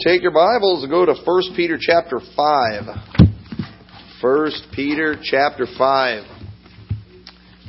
Take 0.00 0.22
your 0.22 0.30
Bibles 0.30 0.84
and 0.84 0.92
go 0.92 1.04
to 1.04 1.14
1 1.24 1.42
Peter 1.56 1.76
chapter 1.80 2.20
5. 2.36 2.82
1 4.22 4.50
Peter 4.72 5.16
chapter 5.20 5.66
5. 5.76 6.24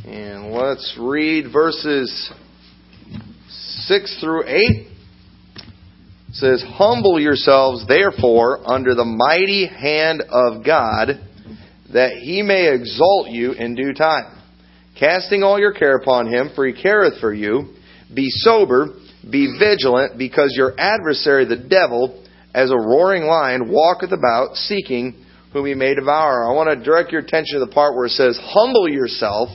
And 0.06 0.52
let's 0.52 0.96
read 1.02 1.52
verses 1.52 2.32
6 3.48 4.20
through 4.22 4.44
8. 4.44 4.48
It 4.48 4.90
says, 6.34 6.64
Humble 6.68 7.20
yourselves, 7.20 7.88
therefore, 7.88 8.60
under 8.64 8.94
the 8.94 9.06
mighty 9.06 9.66
hand 9.66 10.22
of 10.30 10.64
God, 10.64 11.20
that 11.92 12.12
he 12.22 12.44
may 12.44 12.72
exalt 12.76 13.30
you 13.30 13.54
in 13.54 13.74
due 13.74 13.94
time. 13.94 14.40
Casting 15.00 15.42
all 15.42 15.60
your 15.60 15.74
care 15.74 15.96
upon 15.96 16.32
him, 16.32 16.52
for 16.54 16.68
he 16.68 16.80
careth 16.80 17.20
for 17.20 17.34
you. 17.34 17.74
Be 18.14 18.28
sober 18.30 19.00
be 19.24 19.58
vigilant, 19.60 20.18
because 20.18 20.54
your 20.56 20.80
adversary, 20.80 21.46
the 21.46 21.58
devil, 21.58 22.19
as 22.54 22.72
a 22.72 22.78
roaring 22.78 23.24
lion, 23.24 23.72
walketh 23.72 24.12
about, 24.12 24.56
seeking 24.56 25.26
whom 25.54 25.66
he 25.66 25.74
may 25.74 25.96
devour. 25.96 26.50
I 26.50 26.54
want 26.54 26.70
to 26.70 26.84
direct 26.84 27.12
your 27.12 27.22
attention 27.22 27.60
to 27.60 27.66
the 27.66 27.72
part 27.72 27.96
where 27.96 28.06
it 28.06 28.12
says, 28.12 28.40
Humble 28.42 28.90
yourself 28.90 29.50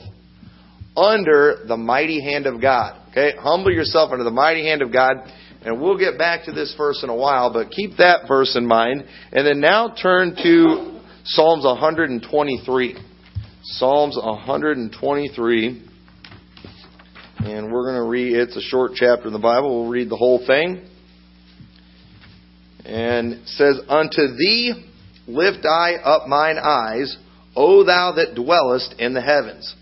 under 0.96 1.64
the 1.66 1.76
mighty 1.76 2.20
hand 2.20 2.46
of 2.46 2.60
God. 2.60 3.00
Okay? 3.10 3.32
Humble 3.38 3.72
yourself 3.72 4.10
under 4.12 4.24
the 4.24 4.30
mighty 4.30 4.64
hand 4.64 4.82
of 4.82 4.92
God. 4.92 5.16
And 5.62 5.80
we'll 5.80 5.98
get 5.98 6.18
back 6.18 6.44
to 6.44 6.52
this 6.52 6.74
verse 6.76 7.02
in 7.02 7.08
a 7.08 7.16
while, 7.16 7.52
but 7.52 7.70
keep 7.70 7.96
that 7.96 8.28
verse 8.28 8.54
in 8.54 8.66
mind. 8.66 9.04
And 9.32 9.46
then 9.46 9.60
now 9.60 9.94
turn 10.00 10.36
to 10.42 11.00
Psalms 11.24 11.64
123. 11.64 12.96
Psalms 13.62 14.18
123. 14.22 15.82
And 17.38 17.72
we're 17.72 17.84
going 17.84 17.96
to 17.96 18.08
read, 18.08 18.36
it's 18.36 18.56
a 18.56 18.60
short 18.60 18.92
chapter 18.94 19.26
in 19.26 19.32
the 19.32 19.38
Bible. 19.38 19.82
We'll 19.82 19.90
read 19.90 20.10
the 20.10 20.16
whole 20.16 20.44
thing. 20.46 20.86
And 22.84 23.46
says, 23.46 23.80
Unto 23.88 24.28
thee 24.36 24.90
lift 25.26 25.64
I 25.64 25.94
up 25.94 26.28
mine 26.28 26.58
eyes, 26.58 27.16
O 27.56 27.84
thou 27.84 28.12
that 28.16 28.34
dwellest 28.34 28.94
in 28.98 29.14
the 29.14 29.22
heavens. 29.22 29.74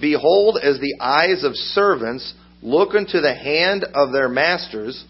Behold, 0.00 0.58
as 0.62 0.78
the 0.78 0.96
eyes 1.00 1.42
of 1.44 1.54
servants 1.54 2.34
look 2.62 2.94
unto 2.94 3.20
the 3.20 3.34
hand 3.34 3.84
of 3.94 4.12
their 4.12 4.28
masters, 4.28 5.04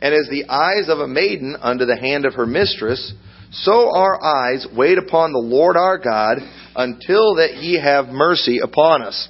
and 0.00 0.14
as 0.14 0.28
the 0.30 0.48
eyes 0.48 0.88
of 0.88 0.98
a 0.98 1.08
maiden 1.08 1.56
unto 1.60 1.86
the 1.86 1.96
hand 1.96 2.24
of 2.24 2.34
her 2.34 2.46
mistress, 2.46 3.12
so 3.52 3.94
our 3.94 4.22
eyes 4.24 4.66
wait 4.74 4.98
upon 4.98 5.32
the 5.32 5.38
Lord 5.38 5.76
our 5.76 5.98
God 5.98 6.38
until 6.74 7.36
that 7.36 7.50
he 7.60 7.80
have 7.80 8.06
mercy 8.08 8.58
upon 8.62 9.02
us. 9.02 9.28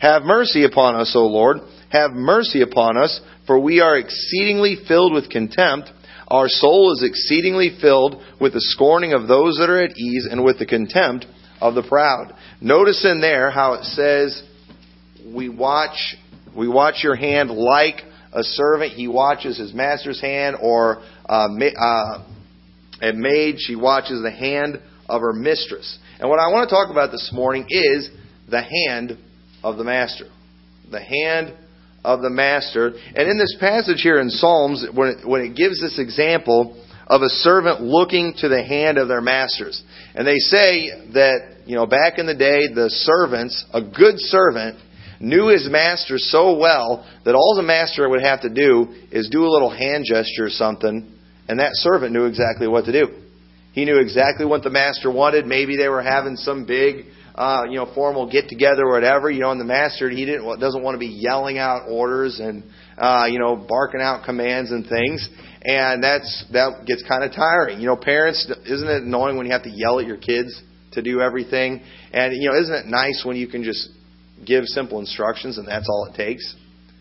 Have 0.00 0.22
mercy 0.22 0.64
upon 0.64 0.96
us, 0.96 1.12
O 1.16 1.26
Lord. 1.26 1.58
Have 1.88 2.12
mercy 2.12 2.60
upon 2.60 2.98
us, 2.98 3.20
for 3.46 3.58
we 3.58 3.80
are 3.80 3.96
exceedingly 3.96 4.76
filled 4.86 5.14
with 5.14 5.30
contempt. 5.30 5.90
Our 6.28 6.48
soul 6.48 6.92
is 6.92 7.02
exceedingly 7.02 7.76
filled 7.80 8.22
with 8.40 8.54
the 8.54 8.60
scorning 8.60 9.12
of 9.12 9.28
those 9.28 9.56
that 9.58 9.70
are 9.70 9.82
at 9.82 9.96
ease 9.96 10.26
and 10.30 10.44
with 10.44 10.58
the 10.58 10.66
contempt 10.66 11.26
of 11.60 11.74
the 11.74 11.82
proud. 11.82 12.34
Notice 12.60 13.04
in 13.04 13.20
there 13.20 13.50
how 13.50 13.74
it 13.74 13.84
says, 13.84 14.42
we 15.26 15.48
watch, 15.48 16.16
we 16.56 16.68
watch 16.68 17.02
your 17.02 17.14
hand 17.14 17.50
like 17.50 18.02
a 18.32 18.42
servant. 18.42 18.92
He 18.92 19.08
watches 19.08 19.58
his 19.58 19.72
master's 19.72 20.20
hand, 20.20 20.56
or 20.60 21.02
uh, 21.28 21.48
uh, 21.48 22.24
a 23.00 23.12
maid, 23.12 23.56
she 23.58 23.76
watches 23.76 24.22
the 24.22 24.30
hand 24.30 24.80
of 25.08 25.20
her 25.20 25.32
mistress. 25.32 25.98
And 26.18 26.28
what 26.28 26.38
I 26.38 26.50
want 26.50 26.68
to 26.68 26.74
talk 26.74 26.90
about 26.90 27.10
this 27.10 27.30
morning 27.32 27.66
is 27.68 28.10
the 28.48 28.62
hand 28.62 29.18
of 29.62 29.76
the 29.76 29.84
master. 29.84 30.26
The 30.90 31.00
hand 31.00 31.54
of 32.04 32.20
the 32.20 32.30
master. 32.30 32.88
And 32.88 33.28
in 33.28 33.38
this 33.38 33.56
passage 33.58 34.00
here 34.02 34.20
in 34.20 34.30
Psalms, 34.30 34.86
when 34.94 35.08
it, 35.08 35.26
when 35.26 35.40
it 35.40 35.56
gives 35.56 35.80
this 35.80 35.98
example 35.98 36.80
of 37.06 37.22
a 37.22 37.28
servant 37.28 37.82
looking 37.82 38.34
to 38.38 38.48
the 38.48 38.62
hand 38.62 38.98
of 38.98 39.08
their 39.08 39.20
masters. 39.20 39.82
And 40.14 40.26
they 40.26 40.38
say 40.38 40.90
that, 41.12 41.58
you 41.66 41.76
know, 41.76 41.86
back 41.86 42.18
in 42.18 42.26
the 42.26 42.34
day, 42.34 42.68
the 42.72 42.88
servants, 42.90 43.64
a 43.72 43.82
good 43.82 44.14
servant, 44.16 44.78
knew 45.20 45.48
his 45.48 45.68
master 45.70 46.18
so 46.18 46.56
well 46.56 47.06
that 47.24 47.34
all 47.34 47.54
the 47.56 47.62
master 47.62 48.08
would 48.08 48.22
have 48.22 48.42
to 48.42 48.48
do 48.48 48.94
is 49.10 49.28
do 49.30 49.44
a 49.44 49.52
little 49.52 49.70
hand 49.70 50.04
gesture 50.08 50.46
or 50.46 50.50
something, 50.50 51.12
and 51.48 51.60
that 51.60 51.70
servant 51.74 52.12
knew 52.12 52.24
exactly 52.24 52.68
what 52.68 52.84
to 52.86 52.92
do. 52.92 53.08
He 53.72 53.84
knew 53.84 53.98
exactly 53.98 54.46
what 54.46 54.62
the 54.62 54.70
master 54.70 55.10
wanted. 55.10 55.46
Maybe 55.46 55.76
they 55.76 55.88
were 55.88 56.02
having 56.02 56.36
some 56.36 56.64
big 56.64 57.06
uh, 57.34 57.64
you 57.68 57.76
know, 57.76 57.90
formal 57.94 58.30
get 58.30 58.48
together 58.48 58.82
or 58.84 58.92
whatever, 58.92 59.30
you 59.30 59.40
know, 59.40 59.50
and 59.50 59.60
the 59.60 59.64
master 59.64 60.08
he 60.08 60.24
didn't 60.24 60.60
doesn't 60.60 60.82
want 60.82 60.94
to 60.94 60.98
be 60.98 61.08
yelling 61.08 61.58
out 61.58 61.88
orders 61.88 62.38
and 62.38 62.62
uh, 62.96 63.26
you 63.28 63.38
know, 63.38 63.56
barking 63.56 64.00
out 64.00 64.24
commands 64.24 64.70
and 64.70 64.86
things. 64.88 65.28
And 65.62 66.02
that's 66.02 66.44
that 66.52 66.84
gets 66.86 67.02
kind 67.08 67.24
of 67.24 67.32
tiring. 67.32 67.80
You 67.80 67.86
know, 67.86 67.96
parents, 67.96 68.50
isn't 68.66 68.88
it 68.88 69.02
annoying 69.02 69.36
when 69.36 69.46
you 69.46 69.52
have 69.52 69.64
to 69.64 69.70
yell 69.70 69.98
at 69.98 70.06
your 70.06 70.18
kids 70.18 70.62
to 70.92 71.02
do 71.02 71.20
everything? 71.20 71.82
And 72.12 72.34
you 72.34 72.50
know, 72.50 72.60
isn't 72.60 72.74
it 72.74 72.86
nice 72.86 73.22
when 73.26 73.36
you 73.36 73.48
can 73.48 73.64
just 73.64 73.88
give 74.46 74.64
simple 74.66 75.00
instructions 75.00 75.58
and 75.58 75.66
that's 75.66 75.88
all 75.88 76.08
it 76.12 76.16
takes? 76.16 76.54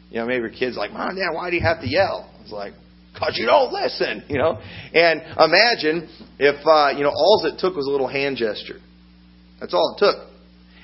You 0.10 0.20
know, 0.20 0.26
maybe 0.26 0.42
your 0.42 0.50
kid's 0.50 0.78
like, 0.78 0.92
"Mom, 0.92 1.16
Dad, 1.16 1.34
why 1.34 1.50
do 1.50 1.58
you 1.58 1.62
have 1.62 1.82
to 1.82 1.88
yell?" 1.88 2.32
It's 2.42 2.52
like, 2.52 2.74
"Cause 3.20 3.38
you 3.38 3.46
don't 3.46 3.72
listen." 3.72 4.24
You 4.30 4.40
know. 4.40 4.60
And 4.94 5.22
imagine 5.38 6.10
if 6.40 6.66
uh, 6.66 6.98
you 6.98 7.04
know 7.04 7.12
all 7.14 7.46
it 7.46 7.60
took 7.60 7.76
was 7.76 7.86
a 7.86 7.92
little 7.92 8.08
hand 8.08 8.38
gesture 8.38 8.80
that's 9.64 9.74
all 9.74 9.96
it 9.96 10.00
took. 10.00 10.28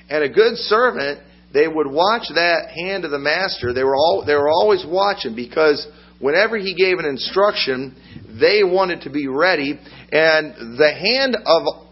And 0.08 0.24
a 0.24 0.28
good 0.30 0.56
servant, 0.56 1.20
they 1.52 1.68
would 1.68 1.86
watch 1.86 2.22
that 2.34 2.70
hand 2.74 3.04
of 3.04 3.10
the 3.10 3.18
master. 3.18 3.74
They 3.74 3.84
were 3.84 3.94
all 3.94 4.24
they 4.26 4.32
were 4.32 4.48
always 4.48 4.86
watching 4.88 5.36
because 5.36 5.86
whenever 6.18 6.56
he 6.56 6.74
gave 6.74 6.98
an 6.98 7.04
instruction, 7.04 7.94
they 8.40 8.64
wanted 8.64 9.02
to 9.02 9.10
be 9.10 9.28
ready. 9.28 9.78
And 10.12 10.78
the 10.78 10.94
hand 10.94 11.36
of 11.44 11.90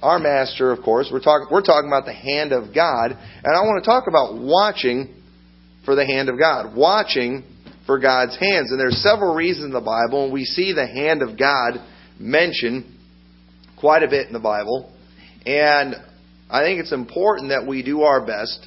our 0.00 0.18
master, 0.18 0.72
of 0.72 0.82
course, 0.82 1.10
we're 1.12 1.20
talking 1.20 1.48
we're 1.50 1.60
talking 1.60 1.90
about 1.90 2.06
the 2.06 2.14
hand 2.14 2.52
of 2.52 2.74
God, 2.74 3.10
and 3.10 3.54
I 3.54 3.60
want 3.60 3.84
to 3.84 3.86
talk 3.86 4.04
about 4.08 4.40
watching 4.40 5.14
for 5.84 5.94
the 5.94 6.06
hand 6.06 6.30
of 6.30 6.38
God, 6.38 6.74
watching 6.74 7.44
for 7.84 7.98
God's 7.98 8.38
hands. 8.38 8.70
And 8.70 8.80
there's 8.80 9.02
several 9.02 9.34
reasons 9.34 9.66
in 9.66 9.72
the 9.72 9.80
Bible, 9.82 10.24
and 10.24 10.32
we 10.32 10.46
see 10.46 10.72
the 10.72 10.86
hand 10.86 11.20
of 11.20 11.38
God 11.38 11.86
mentioned 12.18 12.86
quite 13.78 14.02
a 14.02 14.08
bit 14.08 14.26
in 14.26 14.32
the 14.32 14.40
Bible. 14.40 14.90
And 15.44 15.96
I 16.50 16.62
think 16.62 16.80
it's 16.80 16.92
important 16.92 17.50
that 17.50 17.66
we 17.68 17.82
do 17.82 18.02
our 18.02 18.24
best 18.26 18.66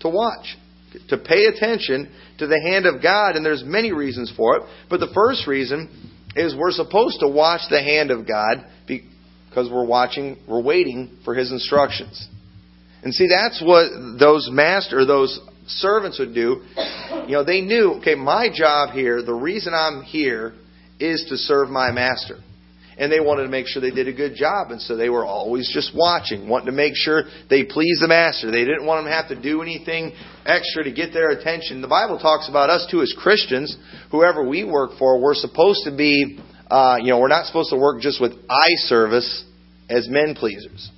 to 0.00 0.08
watch, 0.08 0.56
to 1.08 1.16
pay 1.16 1.44
attention 1.44 2.12
to 2.38 2.46
the 2.46 2.60
hand 2.60 2.86
of 2.86 3.02
God, 3.02 3.36
and 3.36 3.46
there's 3.46 3.62
many 3.64 3.92
reasons 3.92 4.32
for 4.36 4.56
it. 4.56 4.62
But 4.90 5.00
the 5.00 5.10
first 5.14 5.46
reason 5.46 6.10
is 6.34 6.56
we're 6.56 6.72
supposed 6.72 7.20
to 7.20 7.28
watch 7.28 7.60
the 7.70 7.80
hand 7.80 8.10
of 8.10 8.26
God 8.26 8.66
because 8.86 9.70
we're 9.70 9.86
watching, 9.86 10.38
we're 10.48 10.62
waiting 10.62 11.18
for 11.24 11.34
His 11.34 11.52
instructions. 11.52 12.28
And 13.04 13.14
see, 13.14 13.28
that's 13.28 13.62
what 13.62 14.18
those 14.18 14.48
master, 14.50 15.04
those 15.04 15.40
servants 15.66 16.18
would 16.18 16.34
do. 16.34 16.62
You 17.26 17.32
know, 17.32 17.44
they 17.44 17.60
knew, 17.60 17.94
okay, 18.00 18.14
my 18.14 18.48
job 18.52 18.90
here, 18.90 19.22
the 19.22 19.34
reason 19.34 19.72
I'm 19.74 20.02
here 20.02 20.54
is 20.98 21.26
to 21.28 21.36
serve 21.36 21.68
my 21.68 21.92
master 21.92 22.38
and 23.02 23.10
they 23.10 23.18
wanted 23.18 23.42
to 23.42 23.48
make 23.48 23.66
sure 23.66 23.82
they 23.82 23.90
did 23.90 24.06
a 24.06 24.12
good 24.12 24.36
job. 24.36 24.70
And 24.70 24.80
so 24.80 24.96
they 24.96 25.08
were 25.08 25.24
always 25.24 25.68
just 25.74 25.90
watching, 25.92 26.48
wanting 26.48 26.66
to 26.66 26.72
make 26.72 26.92
sure 26.94 27.24
they 27.50 27.64
pleased 27.64 28.00
the 28.00 28.06
master. 28.06 28.52
They 28.52 28.64
didn't 28.64 28.86
want 28.86 28.98
them 28.98 29.10
to 29.10 29.16
have 29.16 29.28
to 29.30 29.42
do 29.42 29.60
anything 29.60 30.12
extra 30.46 30.84
to 30.84 30.92
get 30.92 31.12
their 31.12 31.30
attention. 31.30 31.82
The 31.82 31.88
Bible 31.88 32.20
talks 32.20 32.48
about 32.48 32.70
us 32.70 32.86
too 32.88 33.02
as 33.02 33.12
Christians, 33.18 33.76
whoever 34.12 34.46
we 34.46 34.62
work 34.62 34.92
for, 35.00 35.20
we're 35.20 35.34
supposed 35.34 35.80
to 35.84 35.96
be, 35.96 36.38
uh, 36.70 36.98
you 37.00 37.08
know, 37.08 37.18
we're 37.18 37.26
not 37.26 37.46
supposed 37.46 37.70
to 37.70 37.76
work 37.76 38.00
just 38.00 38.20
with 38.20 38.34
eye 38.48 38.76
service 38.76 39.46
as 39.90 40.08
men 40.08 40.36
pleasers. 40.36 40.88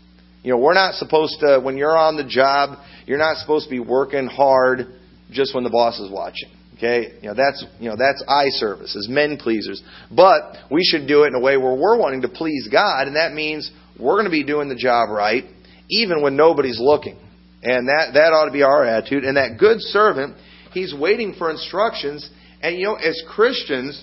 You 0.43 0.53
know, 0.53 0.59
we're 0.59 0.75
not 0.75 0.97
supposed 0.97 1.41
to, 1.41 1.59
when 1.59 1.79
you're 1.79 1.97
on 1.97 2.19
the 2.19 2.25
job, 2.25 2.81
you're 3.07 3.17
not 3.17 3.39
supposed 3.39 3.65
to 3.65 3.71
be 3.71 3.81
working 3.81 4.27
hard 4.27 4.89
just 5.31 5.55
when 5.55 5.65
the 5.65 5.71
boss 5.71 5.99
is 5.99 6.11
watching. 6.13 6.51
Okay, 6.77 7.15
you 7.23 7.29
know 7.29 7.35
that's 7.35 7.65
you 7.79 7.89
know 7.89 7.97
that's 7.97 8.23
eye 8.27 8.49
service 8.49 8.97
as 8.97 9.09
men 9.09 9.37
pleasers. 9.37 9.83
But 10.11 10.57
we 10.71 10.83
should 10.83 11.07
do 11.07 11.23
it 11.23 11.29
in 11.29 11.35
a 11.35 11.41
way 11.41 11.57
where 11.57 11.75
we're 11.75 11.97
wanting 11.97 12.23
to 12.23 12.29
please 12.29 12.69
God, 12.71 13.07
and 13.07 13.17
that 13.17 13.33
means 13.33 13.71
we're 13.99 14.15
going 14.15 14.25
to 14.25 14.31
be 14.31 14.45
doing 14.45 14.69
the 14.69 14.75
job 14.75 15.09
right, 15.09 15.45
even 15.89 16.21
when 16.23 16.37
nobody's 16.37 16.81
looking. 16.81 17.17
And 17.63 17.89
that 17.89 18.15
that 18.15 18.33
ought 18.33 18.47
to 18.47 18.53
be 18.53 18.63
our 18.63 18.85
attitude. 18.85 19.25
And 19.25 19.37
that 19.37 19.57
good 19.59 19.81
servant, 19.81 20.37
he's 20.73 20.93
waiting 20.93 21.35
for 21.39 21.51
instructions. 21.51 22.29
And 22.61 22.77
you 22.77 22.85
know, 22.85 22.95
as 22.95 23.23
Christians, 23.29 24.03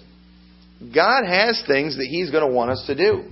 God 0.93 1.25
has 1.25 1.61
things 1.67 1.97
that 1.97 2.07
He's 2.09 2.31
going 2.31 2.47
to 2.47 2.53
want 2.53 2.71
us 2.71 2.83
to 2.87 2.95
do. 2.95 3.23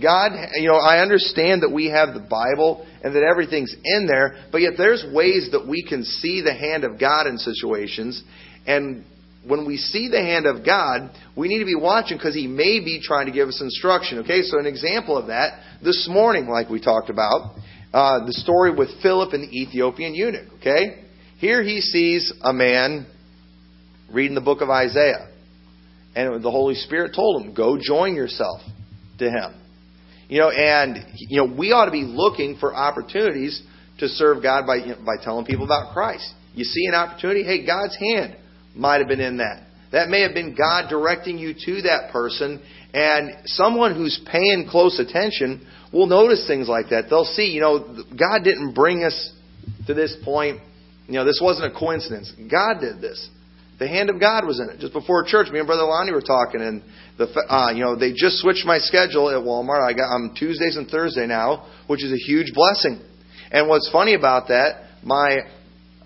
God, 0.00 0.32
you 0.54 0.68
know, 0.68 0.76
I 0.76 1.00
understand 1.00 1.62
that 1.62 1.70
we 1.70 1.90
have 1.90 2.14
the 2.14 2.20
Bible 2.20 2.86
and 3.02 3.14
that 3.14 3.22
everything's 3.22 3.74
in 3.82 4.06
there, 4.06 4.36
but 4.52 4.58
yet 4.58 4.74
there's 4.78 5.04
ways 5.12 5.48
that 5.52 5.66
we 5.66 5.82
can 5.82 6.04
see 6.04 6.40
the 6.40 6.54
hand 6.54 6.84
of 6.84 7.00
God 7.00 7.26
in 7.26 7.36
situations. 7.36 8.22
And 8.68 9.04
when 9.46 9.66
we 9.66 9.78
see 9.78 10.08
the 10.08 10.20
hand 10.20 10.46
of 10.46 10.64
God, 10.64 11.10
we 11.34 11.48
need 11.48 11.60
to 11.60 11.64
be 11.64 11.74
watching 11.74 12.18
because 12.18 12.34
He 12.34 12.46
may 12.46 12.80
be 12.80 13.00
trying 13.02 13.26
to 13.26 13.32
give 13.32 13.48
us 13.48 13.62
instruction. 13.62 14.18
Okay, 14.18 14.42
so 14.42 14.58
an 14.58 14.66
example 14.66 15.16
of 15.16 15.28
that 15.28 15.62
this 15.82 16.06
morning, 16.10 16.48
like 16.48 16.68
we 16.68 16.80
talked 16.80 17.08
about, 17.08 17.56
uh, 17.94 18.26
the 18.26 18.34
story 18.34 18.74
with 18.74 18.90
Philip 19.02 19.32
and 19.32 19.44
the 19.44 19.60
Ethiopian 19.60 20.14
eunuch. 20.14 20.52
Okay, 20.58 21.04
here 21.38 21.62
he 21.62 21.80
sees 21.80 22.30
a 22.42 22.52
man 22.52 23.06
reading 24.12 24.34
the 24.34 24.42
book 24.42 24.60
of 24.60 24.68
Isaiah. 24.68 25.30
And 26.14 26.42
the 26.42 26.50
Holy 26.50 26.74
Spirit 26.74 27.12
told 27.14 27.42
him, 27.42 27.54
go 27.54 27.78
join 27.80 28.14
yourself 28.14 28.60
to 29.18 29.30
him. 29.30 29.54
You 30.28 30.40
know, 30.40 30.50
and, 30.50 31.06
you 31.14 31.38
know, 31.38 31.54
we 31.56 31.72
ought 31.72 31.86
to 31.86 31.90
be 31.90 32.02
looking 32.02 32.58
for 32.58 32.74
opportunities 32.74 33.62
to 33.98 34.08
serve 34.08 34.42
God 34.42 34.66
by, 34.66 34.76
you 34.76 34.86
know, 34.88 34.98
by 35.06 35.22
telling 35.22 35.46
people 35.46 35.64
about 35.64 35.94
Christ. 35.94 36.34
You 36.54 36.64
see 36.64 36.86
an 36.86 36.94
opportunity, 36.94 37.44
hey, 37.44 37.64
God's 37.64 37.96
hand 37.96 38.36
might 38.78 38.98
have 38.98 39.08
been 39.08 39.20
in 39.20 39.38
that. 39.38 39.64
That 39.92 40.08
may 40.08 40.22
have 40.22 40.34
been 40.34 40.54
God 40.54 40.88
directing 40.88 41.38
you 41.38 41.54
to 41.54 41.82
that 41.82 42.10
person, 42.12 42.62
and 42.92 43.46
someone 43.46 43.94
who's 43.94 44.20
paying 44.30 44.68
close 44.70 44.98
attention 44.98 45.66
will 45.92 46.06
notice 46.06 46.46
things 46.46 46.68
like 46.68 46.90
that. 46.90 47.06
They'll 47.08 47.24
see, 47.24 47.50
you 47.50 47.60
know, 47.60 47.78
God 47.78 48.44
didn't 48.44 48.74
bring 48.74 49.02
us 49.02 49.32
to 49.86 49.94
this 49.94 50.16
point. 50.24 50.60
You 51.06 51.14
know, 51.14 51.24
this 51.24 51.40
wasn't 51.42 51.74
a 51.74 51.78
coincidence. 51.78 52.30
God 52.50 52.80
did 52.80 53.00
this. 53.00 53.30
The 53.78 53.88
hand 53.88 54.10
of 54.10 54.20
God 54.20 54.44
was 54.44 54.60
in 54.60 54.68
it. 54.68 54.80
Just 54.80 54.92
before 54.92 55.24
church, 55.24 55.50
me 55.50 55.58
and 55.58 55.66
Brother 55.66 55.84
Lonnie 55.84 56.12
were 56.12 56.20
talking, 56.20 56.60
and 56.60 56.82
the 57.16 57.26
uh, 57.48 57.70
you 57.70 57.84
know 57.84 57.94
they 57.94 58.12
just 58.12 58.38
switched 58.38 58.66
my 58.66 58.78
schedule 58.78 59.30
at 59.30 59.38
Walmart. 59.38 59.86
I 59.86 59.92
got 59.92 60.10
I'm 60.12 60.34
Tuesdays 60.34 60.76
and 60.76 60.88
Thursday 60.88 61.26
now, 61.26 61.70
which 61.86 62.04
is 62.04 62.12
a 62.12 62.16
huge 62.16 62.52
blessing. 62.52 63.00
And 63.52 63.68
what's 63.68 63.88
funny 63.90 64.14
about 64.14 64.48
that, 64.48 64.98
my 65.04 65.38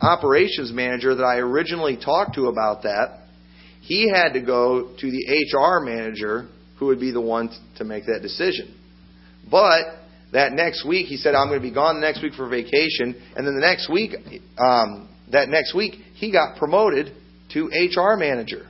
operations 0.02 0.72
manager 0.72 1.14
that 1.14 1.24
I 1.24 1.36
originally 1.36 1.96
talked 1.96 2.34
to 2.34 2.46
about 2.46 2.82
that, 2.82 3.20
he 3.80 4.08
had 4.08 4.32
to 4.34 4.40
go 4.40 4.94
to 4.98 5.10
the 5.10 5.46
HR 5.52 5.84
manager 5.84 6.48
who 6.78 6.86
would 6.86 7.00
be 7.00 7.12
the 7.12 7.20
one 7.20 7.50
to 7.78 7.84
make 7.84 8.06
that 8.06 8.20
decision. 8.22 8.76
But 9.50 9.84
that 10.32 10.52
next 10.52 10.86
week, 10.86 11.06
he 11.06 11.16
said, 11.16 11.34
I'm 11.34 11.48
going 11.48 11.60
to 11.60 11.68
be 11.68 11.74
gone 11.74 11.96
the 11.96 12.06
next 12.06 12.22
week 12.22 12.34
for 12.34 12.48
vacation. 12.48 13.20
And 13.36 13.46
then 13.46 13.54
the 13.54 13.60
next 13.60 13.90
week, 13.90 14.12
um, 14.58 15.08
that 15.30 15.48
next 15.48 15.74
week, 15.74 15.94
he 16.14 16.32
got 16.32 16.56
promoted 16.56 17.12
to 17.52 17.66
HR 17.66 18.16
manager. 18.16 18.66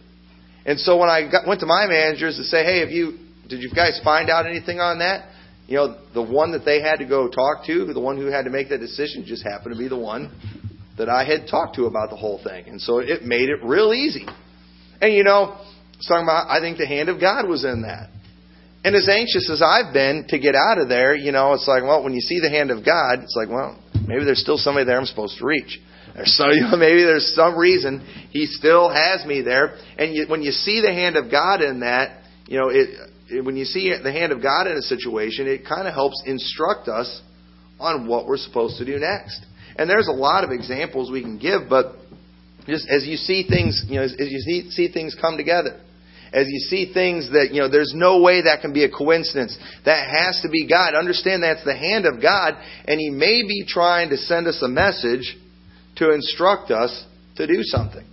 And 0.64 0.78
so 0.78 0.96
when 0.96 1.08
I 1.08 1.30
got, 1.30 1.46
went 1.46 1.60
to 1.60 1.66
my 1.66 1.86
managers 1.86 2.36
to 2.36 2.44
say, 2.44 2.64
hey, 2.64 2.80
have 2.80 2.90
you, 2.90 3.18
did 3.48 3.62
you 3.62 3.70
guys 3.74 4.00
find 4.02 4.30
out 4.30 4.46
anything 4.46 4.80
on 4.80 4.98
that? 5.00 5.28
You 5.66 5.76
know, 5.76 5.98
the 6.14 6.22
one 6.22 6.52
that 6.52 6.64
they 6.64 6.80
had 6.80 6.96
to 6.96 7.06
go 7.06 7.28
talk 7.28 7.66
to, 7.66 7.92
the 7.92 8.00
one 8.00 8.16
who 8.16 8.26
had 8.26 8.44
to 8.44 8.50
make 8.50 8.68
that 8.70 8.78
decision, 8.78 9.24
just 9.26 9.44
happened 9.44 9.74
to 9.74 9.78
be 9.78 9.88
the 9.88 9.98
one 9.98 10.32
that 10.98 11.08
I 11.08 11.24
had 11.24 11.48
talked 11.50 11.76
to 11.76 11.86
about 11.86 12.10
the 12.10 12.16
whole 12.16 12.40
thing. 12.42 12.68
And 12.68 12.80
so 12.80 12.98
it 12.98 13.22
made 13.22 13.48
it 13.48 13.64
real 13.64 13.92
easy. 13.92 14.26
And 15.00 15.12
you 15.12 15.24
know, 15.24 15.58
talking 16.06 16.24
about, 16.24 16.50
I 16.50 16.60
think 16.60 16.78
the 16.78 16.86
hand 16.86 17.08
of 17.08 17.20
God 17.20 17.48
was 17.48 17.64
in 17.64 17.82
that. 17.82 18.10
And 18.84 18.96
as 18.96 19.08
anxious 19.08 19.48
as 19.50 19.62
I've 19.62 19.92
been 19.92 20.26
to 20.28 20.38
get 20.38 20.54
out 20.54 20.78
of 20.78 20.88
there, 20.88 21.14
you 21.14 21.30
know, 21.30 21.52
it's 21.54 21.68
like, 21.68 21.82
well, 21.84 22.02
when 22.02 22.14
you 22.14 22.20
see 22.20 22.40
the 22.40 22.50
hand 22.50 22.70
of 22.70 22.84
God, 22.84 23.20
it's 23.22 23.36
like, 23.36 23.48
well, 23.48 23.78
maybe 24.06 24.24
there's 24.24 24.40
still 24.40 24.58
somebody 24.58 24.86
there 24.86 24.98
I'm 24.98 25.06
supposed 25.06 25.38
to 25.38 25.46
reach. 25.46 25.78
There's 26.14 26.36
so, 26.36 26.44
you 26.50 26.62
know, 26.62 26.76
maybe 26.76 27.02
there's 27.02 27.32
some 27.34 27.56
reason 27.56 28.04
He 28.30 28.46
still 28.46 28.90
has 28.90 29.24
me 29.24 29.42
there. 29.42 29.76
And 29.98 30.14
you, 30.14 30.26
when 30.28 30.42
you 30.42 30.50
see 30.50 30.80
the 30.80 30.92
hand 30.92 31.16
of 31.16 31.30
God 31.30 31.62
in 31.62 31.80
that, 31.80 32.22
you 32.46 32.58
know, 32.58 32.70
it, 32.70 32.88
it, 33.30 33.44
when 33.44 33.56
you 33.56 33.64
see 33.64 33.94
the 34.02 34.12
hand 34.12 34.32
of 34.32 34.42
God 34.42 34.66
in 34.66 34.76
a 34.76 34.82
situation, 34.82 35.46
it 35.46 35.62
kind 35.66 35.86
of 35.86 35.94
helps 35.94 36.20
instruct 36.26 36.88
us 36.88 37.22
on 37.78 38.06
what 38.06 38.26
we're 38.26 38.36
supposed 38.36 38.78
to 38.78 38.84
do 38.84 38.98
next. 38.98 39.46
And 39.76 39.88
there's 39.88 40.08
a 40.08 40.12
lot 40.12 40.44
of 40.44 40.50
examples 40.50 41.10
we 41.10 41.22
can 41.22 41.38
give, 41.38 41.62
but 41.68 41.96
just 42.66 42.88
as 42.88 43.06
you 43.06 43.16
see 43.16 43.46
things, 43.48 43.84
you 43.88 43.96
know, 43.96 44.02
as, 44.02 44.14
you 44.18 44.38
see, 44.40 44.70
see 44.70 44.92
things 44.92 45.16
come 45.20 45.36
together 45.36 45.80
as 46.32 46.46
you 46.48 46.58
see 46.60 46.92
things 46.92 47.30
that, 47.32 47.48
you 47.52 47.60
know, 47.60 47.68
there's 47.68 47.92
no 47.94 48.22
way 48.22 48.42
that 48.42 48.62
can 48.62 48.72
be 48.72 48.84
a 48.84 48.90
coincidence. 48.90 49.56
That 49.84 50.08
has 50.08 50.40
to 50.42 50.48
be 50.48 50.66
God. 50.66 50.94
Understand 50.94 51.42
that's 51.42 51.64
the 51.64 51.76
hand 51.76 52.06
of 52.06 52.22
God, 52.22 52.54
and 52.86 52.98
He 52.98 53.10
may 53.10 53.42
be 53.42 53.64
trying 53.66 54.10
to 54.10 54.16
send 54.16 54.46
us 54.46 54.62
a 54.62 54.68
message 54.68 55.36
to 55.96 56.12
instruct 56.12 56.70
us 56.70 57.04
to 57.36 57.46
do 57.46 57.62
something. 57.62 58.06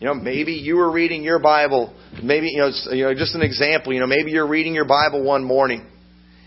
You 0.00 0.08
know, 0.08 0.14
maybe 0.14 0.52
you 0.52 0.76
were 0.76 0.90
reading 0.90 1.22
your 1.22 1.38
Bible. 1.38 1.94
Maybe 2.22 2.48
you 2.48 2.58
know, 2.58 2.70
you 2.90 3.04
know, 3.04 3.14
just 3.14 3.34
an 3.34 3.42
example. 3.42 3.92
You 3.92 4.00
know, 4.00 4.06
maybe 4.06 4.32
you're 4.32 4.48
reading 4.48 4.74
your 4.74 4.86
Bible 4.86 5.22
one 5.22 5.44
morning, 5.44 5.86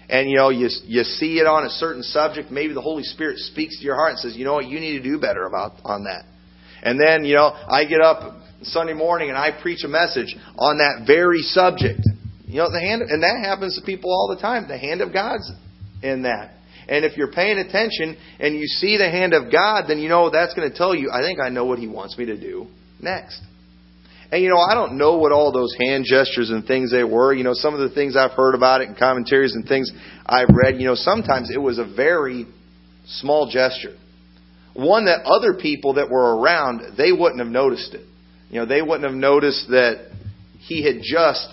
and 0.09 0.29
you 0.29 0.37
know, 0.37 0.49
you 0.49 0.69
you 0.83 1.03
see 1.03 1.39
it 1.39 1.47
on 1.47 1.65
a 1.65 1.69
certain 1.69 2.03
subject. 2.03 2.51
Maybe 2.51 2.73
the 2.73 2.81
Holy 2.81 3.03
Spirit 3.03 3.39
speaks 3.39 3.79
to 3.79 3.85
your 3.85 3.95
heart 3.95 4.11
and 4.11 4.19
says, 4.19 4.35
you 4.35 4.45
know 4.45 4.53
what, 4.53 4.67
you 4.67 4.79
need 4.79 4.97
to 4.97 5.03
do 5.03 5.19
better 5.19 5.45
about 5.45 5.73
on 5.83 6.03
that. 6.03 6.25
And 6.83 6.99
then 6.99 7.25
you 7.25 7.35
know, 7.35 7.47
I 7.47 7.85
get 7.85 8.01
up 8.01 8.41
Sunday 8.63 8.93
morning 8.93 9.29
and 9.29 9.37
I 9.37 9.59
preach 9.61 9.83
a 9.83 9.87
message 9.87 10.35
on 10.57 10.77
that 10.77 11.05
very 11.07 11.41
subject. 11.41 12.01
You 12.47 12.57
know, 12.57 12.71
the 12.71 12.79
hand, 12.79 13.01
and 13.01 13.23
that 13.23 13.43
happens 13.43 13.77
to 13.79 13.85
people 13.85 14.11
all 14.11 14.33
the 14.33 14.41
time. 14.41 14.67
The 14.67 14.77
hand 14.77 15.01
of 15.01 15.11
God's 15.11 15.51
in 16.03 16.23
that. 16.23 16.51
And 16.87 17.03
if 17.03 17.17
you're 17.17 17.31
paying 17.31 17.57
attention 17.57 18.17
and 18.39 18.55
you 18.55 18.65
see 18.67 18.97
the 18.97 19.09
hand 19.09 19.33
of 19.33 19.51
God, 19.51 19.85
then 19.87 19.99
you 19.99 20.07
know 20.07 20.29
that's 20.29 20.53
going 20.53 20.69
to 20.69 20.77
tell 20.77 20.93
you, 20.93 21.09
I 21.11 21.21
think 21.21 21.39
I 21.39 21.49
know 21.49 21.65
what 21.65 21.79
He 21.79 21.87
wants 21.87 22.17
me 22.17 22.25
to 22.25 22.39
do 22.39 22.67
next. 23.01 23.41
And 24.31 24.43
you 24.43 24.49
know, 24.49 24.57
I 24.57 24.73
don't 24.73 24.97
know 24.97 25.17
what 25.17 25.31
all 25.31 25.51
those 25.51 25.75
hand 25.79 26.05
gestures 26.07 26.49
and 26.49 26.65
things 26.65 26.91
they 26.91 27.03
were. 27.03 27.33
You 27.33 27.43
know, 27.43 27.53
some 27.53 27.73
of 27.73 27.79
the 27.79 27.93
things 27.93 28.15
I've 28.15 28.31
heard 28.31 28.55
about 28.55 28.81
it 28.81 28.87
and 28.89 28.97
commentaries 28.97 29.53
and 29.53 29.67
things 29.67 29.91
I've 30.25 30.49
read, 30.49 30.79
you 30.79 30.87
know, 30.87 30.95
sometimes 30.95 31.51
it 31.53 31.59
was 31.59 31.77
a 31.77 31.85
very 31.85 32.45
small 33.05 33.49
gesture. 33.49 33.95
One 34.73 35.05
that 35.05 35.23
other 35.25 35.59
people 35.59 35.93
that 35.93 36.09
were 36.09 36.37
around, 36.37 36.97
they 36.97 37.11
wouldn't 37.11 37.39
have 37.39 37.51
noticed 37.51 37.93
it. 37.93 38.05
You 38.49 38.59
know, 38.59 38.65
they 38.65 38.81
wouldn't 38.81 39.03
have 39.03 39.13
noticed 39.13 39.67
that 39.69 40.11
he 40.59 40.83
had 40.83 41.01
just 41.01 41.47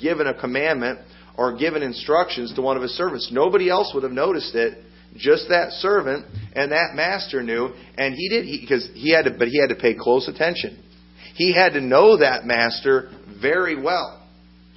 given 0.00 0.26
a 0.26 0.34
commandment 0.34 1.00
or 1.36 1.56
given 1.56 1.82
instructions 1.82 2.54
to 2.54 2.62
one 2.62 2.76
of 2.76 2.82
his 2.82 2.92
servants. 2.92 3.30
Nobody 3.30 3.68
else 3.68 3.92
would 3.94 4.02
have 4.02 4.12
noticed 4.12 4.54
it. 4.54 4.82
Just 5.16 5.48
that 5.48 5.72
servant 5.72 6.26
and 6.54 6.72
that 6.72 6.94
master 6.94 7.42
knew, 7.42 7.70
and 7.96 8.14
he 8.14 8.28
did 8.28 8.60
because 8.60 8.86
he, 8.92 9.00
he 9.00 9.12
had 9.14 9.24
to, 9.24 9.30
but 9.30 9.48
he 9.48 9.58
had 9.60 9.68
to 9.68 9.80
pay 9.80 9.94
close 9.98 10.28
attention. 10.28 10.82
He 11.36 11.54
had 11.54 11.74
to 11.74 11.80
know 11.80 12.18
that 12.18 12.46
master 12.46 13.10
very 13.40 13.80
well 13.80 14.26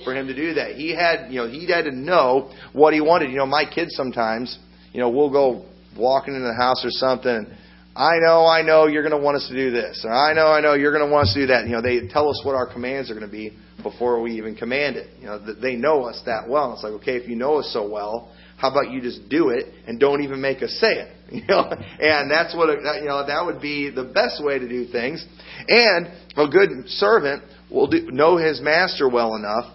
for 0.03 0.13
him 0.13 0.27
to 0.27 0.35
do 0.35 0.55
that. 0.55 0.75
He 0.75 0.93
had, 0.93 1.31
you 1.31 1.39
know, 1.39 1.47
he 1.47 1.67
had 1.71 1.85
to 1.85 1.91
know 1.91 2.53
what 2.73 2.93
he 2.93 3.01
wanted. 3.01 3.31
You 3.31 3.37
know, 3.37 3.45
my 3.45 3.63
kids 3.63 3.95
sometimes, 3.95 4.57
you 4.93 4.99
know, 4.99 5.09
we'll 5.09 5.31
go 5.31 5.65
walking 5.97 6.35
into 6.35 6.47
the 6.47 6.53
house 6.53 6.83
or 6.83 6.91
something. 6.91 7.47
I 7.95 8.19
know, 8.19 8.45
I 8.45 8.61
know 8.61 8.87
you're 8.87 9.03
going 9.03 9.17
to 9.17 9.23
want 9.23 9.37
us 9.37 9.47
to 9.49 9.55
do 9.55 9.71
this. 9.71 10.03
Or 10.05 10.13
I 10.13 10.33
know, 10.33 10.47
I 10.47 10.61
know 10.61 10.73
you're 10.73 10.91
going 10.91 11.05
to 11.05 11.11
want 11.11 11.27
us 11.27 11.33
to 11.33 11.41
do 11.41 11.47
that. 11.47 11.65
You 11.65 11.71
know, 11.71 11.81
they 11.81 12.07
tell 12.07 12.29
us 12.29 12.41
what 12.45 12.55
our 12.55 12.71
commands 12.71 13.09
are 13.09 13.13
going 13.13 13.25
to 13.25 13.31
be 13.31 13.57
before 13.81 14.21
we 14.21 14.33
even 14.33 14.55
command 14.55 14.95
it. 14.95 15.07
You 15.19 15.27
know, 15.27 15.39
they 15.39 15.75
know 15.75 16.03
us 16.03 16.21
that 16.25 16.47
well. 16.47 16.73
It's 16.73 16.83
like, 16.83 16.93
okay, 16.93 17.15
if 17.15 17.27
you 17.27 17.35
know 17.35 17.59
us 17.59 17.69
so 17.73 17.89
well, 17.89 18.33
how 18.59 18.69
about 18.69 18.91
you 18.91 19.01
just 19.01 19.29
do 19.29 19.49
it 19.49 19.65
and 19.87 19.99
don't 19.99 20.21
even 20.21 20.41
make 20.41 20.61
us 20.61 20.71
say 20.79 20.93
it? 20.93 21.15
You 21.31 21.43
know, 21.47 21.69
and 21.69 22.31
that's 22.31 22.55
what 22.55 22.69
you 22.69 23.05
know. 23.05 23.23
That 23.27 23.45
would 23.45 23.61
be 23.61 23.91
the 23.91 24.03
best 24.03 24.43
way 24.43 24.57
to 24.57 24.67
do 24.67 24.87
things. 24.87 25.23
And 25.67 26.07
a 26.35 26.47
good 26.47 26.89
servant 26.89 27.43
will 27.69 27.85
do, 27.85 28.09
know 28.09 28.37
his 28.37 28.59
master 28.59 29.07
well 29.07 29.35
enough 29.35 29.71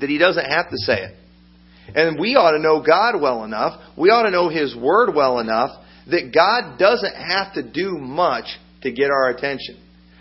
that 0.00 0.10
he 0.10 0.18
doesn't 0.18 0.44
have 0.44 0.68
to 0.68 0.76
say 0.76 1.04
it. 1.04 1.16
And 1.94 2.18
we 2.18 2.34
ought 2.34 2.52
to 2.52 2.58
know 2.58 2.82
God 2.82 3.20
well 3.20 3.44
enough. 3.44 3.80
We 3.96 4.10
ought 4.10 4.24
to 4.24 4.30
know 4.30 4.48
His 4.48 4.74
Word 4.74 5.14
well 5.14 5.38
enough 5.38 5.70
that 6.08 6.32
God 6.34 6.78
doesn't 6.78 7.14
have 7.14 7.54
to 7.54 7.62
do 7.62 7.92
much 7.98 8.44
to 8.82 8.92
get 8.92 9.10
our 9.10 9.30
attention. 9.30 9.80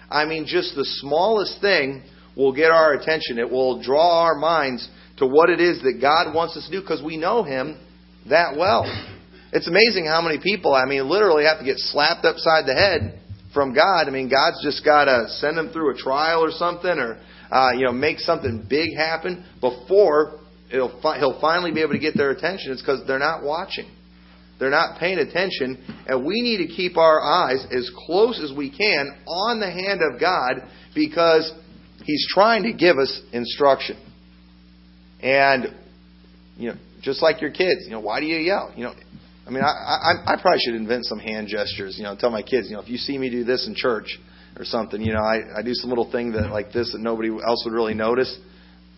I 0.09 0.25
mean, 0.25 0.45
just 0.47 0.75
the 0.75 0.85
smallest 0.85 1.61
thing 1.61 2.03
will 2.35 2.53
get 2.53 2.71
our 2.71 2.93
attention. 2.93 3.39
It 3.39 3.49
will 3.49 3.81
draw 3.81 4.23
our 4.23 4.35
minds 4.35 4.87
to 5.17 5.25
what 5.25 5.49
it 5.49 5.59
is 5.59 5.81
that 5.81 5.99
God 6.01 6.33
wants 6.33 6.57
us 6.57 6.65
to 6.65 6.71
do 6.71 6.81
because 6.81 7.01
we 7.03 7.17
know 7.17 7.43
Him 7.43 7.79
that 8.29 8.57
well. 8.57 8.83
It's 9.53 9.67
amazing 9.67 10.05
how 10.05 10.21
many 10.21 10.39
people, 10.41 10.73
I 10.73 10.85
mean, 10.85 11.07
literally 11.07 11.45
have 11.45 11.59
to 11.59 11.65
get 11.65 11.77
slapped 11.77 12.25
upside 12.25 12.65
the 12.65 12.73
head 12.73 13.19
from 13.53 13.73
God. 13.73 14.07
I 14.07 14.11
mean, 14.11 14.29
God's 14.29 14.61
just 14.61 14.83
got 14.83 15.05
to 15.05 15.29
send 15.29 15.57
them 15.57 15.69
through 15.71 15.95
a 15.95 15.97
trial 15.97 16.43
or 16.43 16.51
something 16.51 16.91
or, 16.91 17.21
uh, 17.49 17.71
you 17.71 17.85
know, 17.85 17.93
make 17.93 18.19
something 18.19 18.65
big 18.69 18.95
happen 18.97 19.45
before 19.61 20.39
it'll 20.71 20.99
fi- 21.01 21.19
he'll 21.19 21.39
finally 21.39 21.71
be 21.71 21.81
able 21.81 21.93
to 21.93 21.99
get 21.99 22.15
their 22.15 22.31
attention. 22.31 22.71
It's 22.71 22.81
because 22.81 23.05
they're 23.07 23.19
not 23.19 23.43
watching. 23.43 23.89
They're 24.59 24.69
not 24.69 24.99
paying 24.99 25.19
attention, 25.19 25.83
and 26.07 26.25
we 26.25 26.41
need 26.41 26.65
to 26.65 26.73
keep 26.73 26.97
our 26.97 27.21
eyes 27.21 27.65
as 27.71 27.89
close 28.05 28.41
as 28.41 28.55
we 28.55 28.69
can 28.69 29.09
on 29.27 29.59
the 29.59 29.69
hand 29.69 29.99
of 30.01 30.19
God 30.19 30.69
because 30.93 31.51
He's 32.05 32.25
trying 32.29 32.63
to 32.63 32.71
give 32.71 32.97
us 32.97 33.21
instruction. 33.33 33.97
And, 35.25 35.75
you 36.55 36.69
know, 36.69 36.75
just 37.01 37.23
like 37.23 37.41
your 37.41 37.49
kids, 37.49 37.81
you 37.85 37.89
know, 37.89 37.99
why 37.99 38.19
do 38.19 38.27
you 38.27 38.37
yell? 38.37 38.71
You 38.75 38.83
know, 38.85 38.93
I 39.47 39.49
mean, 39.49 39.63
I, 39.63 39.65
I, 39.65 40.33
I 40.33 40.41
probably 40.41 40.59
should 40.59 40.75
invent 40.75 41.05
some 41.05 41.17
hand 41.17 41.47
gestures, 41.47 41.97
you 41.97 42.03
know, 42.03 42.15
tell 42.15 42.29
my 42.29 42.43
kids, 42.43 42.67
you 42.69 42.75
know, 42.75 42.81
if 42.81 42.89
you 42.89 42.97
see 42.97 43.17
me 43.17 43.31
do 43.31 43.43
this 43.43 43.67
in 43.67 43.73
church 43.73 44.19
or 44.55 44.65
something, 44.65 45.01
you 45.01 45.13
know, 45.13 45.21
I, 45.21 45.59
I 45.59 45.61
do 45.63 45.73
some 45.73 45.89
little 45.89 46.11
thing 46.11 46.33
that 46.33 46.51
like 46.51 46.71
this 46.71 46.91
that 46.91 46.99
nobody 46.99 47.29
else 47.29 47.63
would 47.65 47.73
really 47.73 47.95
notice, 47.95 48.37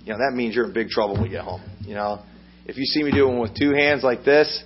you 0.03 0.11
know, 0.11 0.19
that 0.19 0.35
means 0.35 0.53
you're 0.53 0.65
in 0.65 0.73
big 0.73 0.89
trouble 0.89 1.15
when 1.15 1.25
you 1.25 1.31
get 1.31 1.45
home. 1.45 1.61
You 1.81 1.95
know, 1.95 2.23
if 2.65 2.75
you 2.75 2.83
see 2.83 3.03
me 3.03 3.11
doing 3.11 3.39
with 3.39 3.55
two 3.57 3.71
hands 3.71 4.03
like 4.03 4.25
this, 4.25 4.63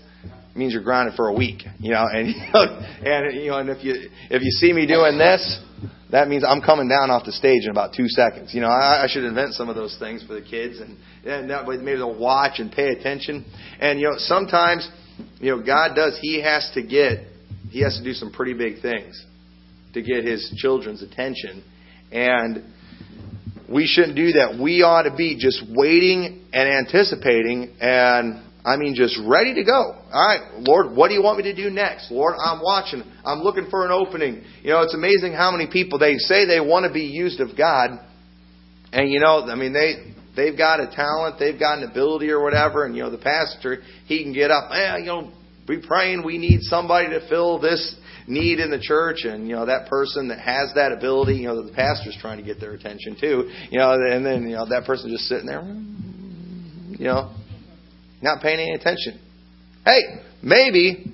means 0.56 0.74
you're 0.74 0.84
grounded 0.84 1.16
for 1.16 1.30
a 1.30 1.34
week, 1.34 1.64
you 1.80 1.92
know, 1.92 2.06
and 2.12 2.28
and 3.06 3.36
you 3.36 3.52
know, 3.52 3.60
and 3.60 3.70
if 3.70 3.84
you 3.84 4.10
if 4.30 4.42
you 4.42 4.52
see 4.52 4.74
me 4.74 4.88
doing 4.88 5.18
this, 5.18 5.60
that 6.12 6.28
means 6.28 6.44
I'm 6.48 6.62
coming 6.62 6.90
down 6.90 7.10
off 7.10 7.26
the 7.26 7.32
stage 7.32 7.64
in 7.64 7.72
about 7.72 7.94
two 7.96 8.08
seconds. 8.08 8.54
You 8.54 8.62
know, 8.62 8.68
I, 8.68 9.04
I 9.04 9.08
should 9.08 9.24
invent 9.24 9.54
some 9.54 9.70
of 9.70 9.76
those 9.76 9.98
things 9.98 10.24
for 10.24 10.34
the 10.34 10.42
kids, 10.42 10.80
and 10.80 10.98
and 11.26 11.50
that 11.50 11.66
way 11.66 11.78
maybe 11.78 11.98
they'll 11.98 12.18
watch 12.18 12.60
and 12.60 12.72
pay 12.72 12.90
attention. 12.90 13.46
And 13.80 14.00
you 14.00 14.10
know, 14.10 14.16
sometimes, 14.18 14.90
you 15.40 15.56
know, 15.56 15.64
God 15.64 15.96
does. 15.96 16.18
He 16.22 16.42
has 16.42 16.70
to 16.74 16.84
get, 16.84 17.28
he 17.70 17.82
has 17.82 17.98
to 17.98 18.04
do 18.04 18.14
some 18.14 18.32
pretty 18.32 18.54
big 18.54 18.82
things 18.82 19.26
to 19.94 20.02
get 20.02 20.26
his 20.26 20.54
children's 20.58 21.02
attention, 21.02 21.64
and 22.12 22.64
we 23.70 23.88
shouldn't 23.88 24.16
do 24.18 24.34
that. 24.34 24.60
We 24.62 24.84
ought 24.84 25.04
to 25.04 25.16
be 25.16 25.38
just 25.40 25.64
waiting 25.70 26.46
and 26.52 26.88
anticipating 26.88 27.74
and 27.80 28.44
I 28.64 28.78
mean, 28.78 28.94
just 28.94 29.20
ready 29.26 29.56
to 29.56 29.64
go. 29.64 29.96
All 30.14 30.28
right, 30.28 30.60
Lord, 30.60 30.96
what 30.96 31.08
do 31.08 31.16
you 31.16 31.24
want 31.24 31.38
me 31.38 31.44
to 31.46 31.56
do 31.56 31.72
next? 31.72 32.12
Lord, 32.12 32.36
I'm 32.38 32.62
watching. 32.62 33.04
I'm 33.26 33.40
looking 33.40 33.68
for 33.72 33.86
an 33.86 33.92
opening. 33.92 34.44
You 34.62 34.72
know, 34.72 34.82
it's 34.82 34.94
amazing 34.94 35.34
how 35.34 35.52
many 35.52 35.68
people 35.72 35.98
they 35.98 36.18
say 36.18 36.46
they 36.46 36.60
want 36.60 36.86
to 36.86 36.94
be 36.94 37.06
used 37.06 37.40
of 37.40 37.58
God, 37.58 37.90
and 38.94 39.10
you 39.10 39.20
know, 39.20 39.48
I 39.50 39.56
mean, 39.56 39.74
they 39.74 40.14
they've 40.36 40.56
got 40.56 40.80
a 40.80 40.92
talent, 40.96 41.40
they've 41.40 41.60
got 41.60 41.80
an 41.80 41.90
ability 41.90 42.30
or 42.30 42.44
whatever, 42.44 42.86
and 42.86 42.96
you 42.96 43.02
know, 43.02 43.10
the 43.10 43.18
pastor 43.18 43.82
he 44.06 44.22
can 44.22 44.32
get 44.32 44.52
up, 44.52 44.70
eh, 44.72 44.98
you 44.98 45.06
know, 45.06 45.32
be 45.68 45.82
praying. 45.82 46.24
We 46.24 46.38
need 46.38 46.62
somebody 46.62 47.10
to 47.10 47.28
fill 47.30 47.60
this 47.60 47.96
need 48.28 48.60
in 48.60 48.70
the 48.70 48.80
church, 48.80 49.24
and 49.24 49.48
you 49.48 49.56
know, 49.56 49.66
that 49.66 49.90
person 49.90 50.28
that 50.28 50.40
has 50.40 50.72
that 50.76 50.92
ability, 50.92 51.38
you 51.38 51.48
know, 51.48 51.66
the 51.66 51.74
pastor's 51.74 52.18
trying 52.22 52.38
to 52.38 52.44
get 52.44 52.60
their 52.60 52.74
attention 52.74 53.18
too. 53.20 53.50
You 53.72 53.80
know, 53.80 53.94
and 53.94 54.24
then 54.24 54.44
you 54.44 54.56
know 54.56 54.70
that 54.70 54.86
person 54.86 55.10
just 55.10 55.24
sitting 55.24 55.48
there, 55.48 55.64
you 55.64 57.08
know 57.08 57.41
not 58.22 58.42
paying 58.42 58.60
any 58.60 58.74
attention. 58.74 59.20
Hey, 59.86 60.02
maybe, 60.44 61.14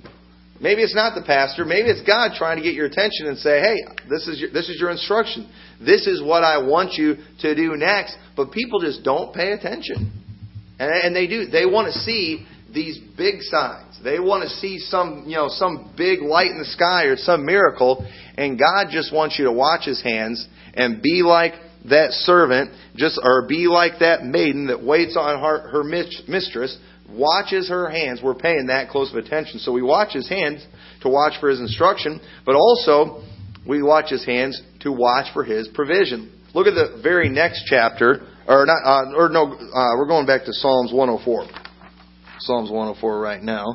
maybe 0.59 0.81
it's 0.83 0.95
not 0.95 1.15
the 1.15 1.23
pastor. 1.25 1.65
Maybe 1.65 1.89
it's 1.89 2.05
God 2.05 2.31
trying 2.37 2.57
to 2.57 2.63
get 2.63 2.73
your 2.73 2.85
attention 2.85 3.27
and 3.27 3.37
say, 3.37 3.59
hey, 3.59 3.77
this 4.09 4.27
is 4.27 4.39
your, 4.39 4.51
this 4.51 4.69
is 4.69 4.77
your 4.79 4.91
instruction. 4.91 5.49
This 5.79 6.07
is 6.07 6.21
what 6.21 6.43
I 6.43 6.57
want 6.57 6.93
you 6.93 7.15
to 7.41 7.55
do 7.55 7.75
next. 7.75 8.17
But 8.35 8.51
people 8.51 8.79
just 8.79 9.03
don't 9.03 9.33
pay 9.33 9.53
attention. 9.53 10.11
And, 10.79 10.91
and 10.91 11.15
they 11.15 11.27
do. 11.27 11.47
They 11.47 11.65
want 11.65 11.87
to 11.87 11.99
see 11.99 12.45
these 12.73 12.99
big 13.17 13.41
signs. 13.41 13.99
They 14.03 14.19
want 14.19 14.43
to 14.43 14.49
see 14.49 14.79
some, 14.79 15.23
you 15.27 15.35
know, 15.35 15.47
some 15.49 15.93
big 15.97 16.21
light 16.21 16.51
in 16.51 16.59
the 16.59 16.65
sky 16.65 17.05
or 17.05 17.15
some 17.15 17.45
miracle. 17.45 18.05
And 18.37 18.59
God 18.59 18.87
just 18.91 19.13
wants 19.13 19.39
you 19.39 19.45
to 19.45 19.51
watch 19.51 19.85
His 19.85 20.01
hands 20.03 20.47
and 20.73 21.01
be 21.01 21.23
like 21.23 21.53
that 21.89 22.11
servant, 22.11 22.71
just 22.95 23.19
or 23.21 23.47
be 23.47 23.67
like 23.67 23.99
that 23.99 24.23
maiden 24.23 24.67
that 24.67 24.83
waits 24.83 25.15
on 25.17 25.39
her, 25.39 25.69
her 25.69 25.83
mistress, 25.83 26.77
watches 27.09 27.69
her 27.69 27.89
hands. 27.89 28.19
We're 28.23 28.35
paying 28.35 28.67
that 28.67 28.89
close 28.89 29.11
of 29.11 29.17
attention. 29.17 29.59
So 29.59 29.71
we 29.71 29.81
watch 29.81 30.13
his 30.13 30.27
hands 30.29 30.65
to 31.01 31.09
watch 31.09 31.33
for 31.39 31.49
his 31.49 31.59
instruction, 31.59 32.21
but 32.45 32.55
also 32.55 33.23
we 33.67 33.81
watch 33.81 34.09
his 34.09 34.25
hands 34.25 34.61
to 34.81 34.91
watch 34.91 35.33
for 35.33 35.43
his 35.43 35.67
provision. 35.69 36.33
Look 36.53 36.67
at 36.67 36.73
the 36.73 36.99
very 37.01 37.29
next 37.29 37.63
chapter, 37.67 38.27
or 38.47 38.65
not, 38.65 38.81
uh, 38.83 39.15
or 39.15 39.29
no, 39.29 39.53
uh, 39.53 39.97
we're 39.97 40.07
going 40.07 40.25
back 40.25 40.45
to 40.45 40.53
Psalms 40.53 40.91
104. 40.93 41.45
Psalms 42.39 42.69
104 42.69 43.19
right 43.19 43.41
now. 43.41 43.65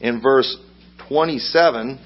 In 0.00 0.20
verse 0.20 0.56
27, 1.08 1.98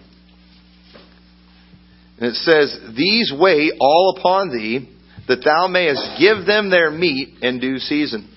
and 2.20 2.30
it 2.30 2.34
says, 2.34 2.78
These 2.96 3.32
wait 3.38 3.72
all 3.80 4.16
upon 4.18 4.50
thee, 4.50 4.94
that 5.26 5.44
thou 5.44 5.68
mayest 5.68 6.02
give 6.18 6.46
them 6.46 6.70
their 6.70 6.90
meat 6.90 7.38
in 7.42 7.60
due 7.60 7.78
season 7.78 8.34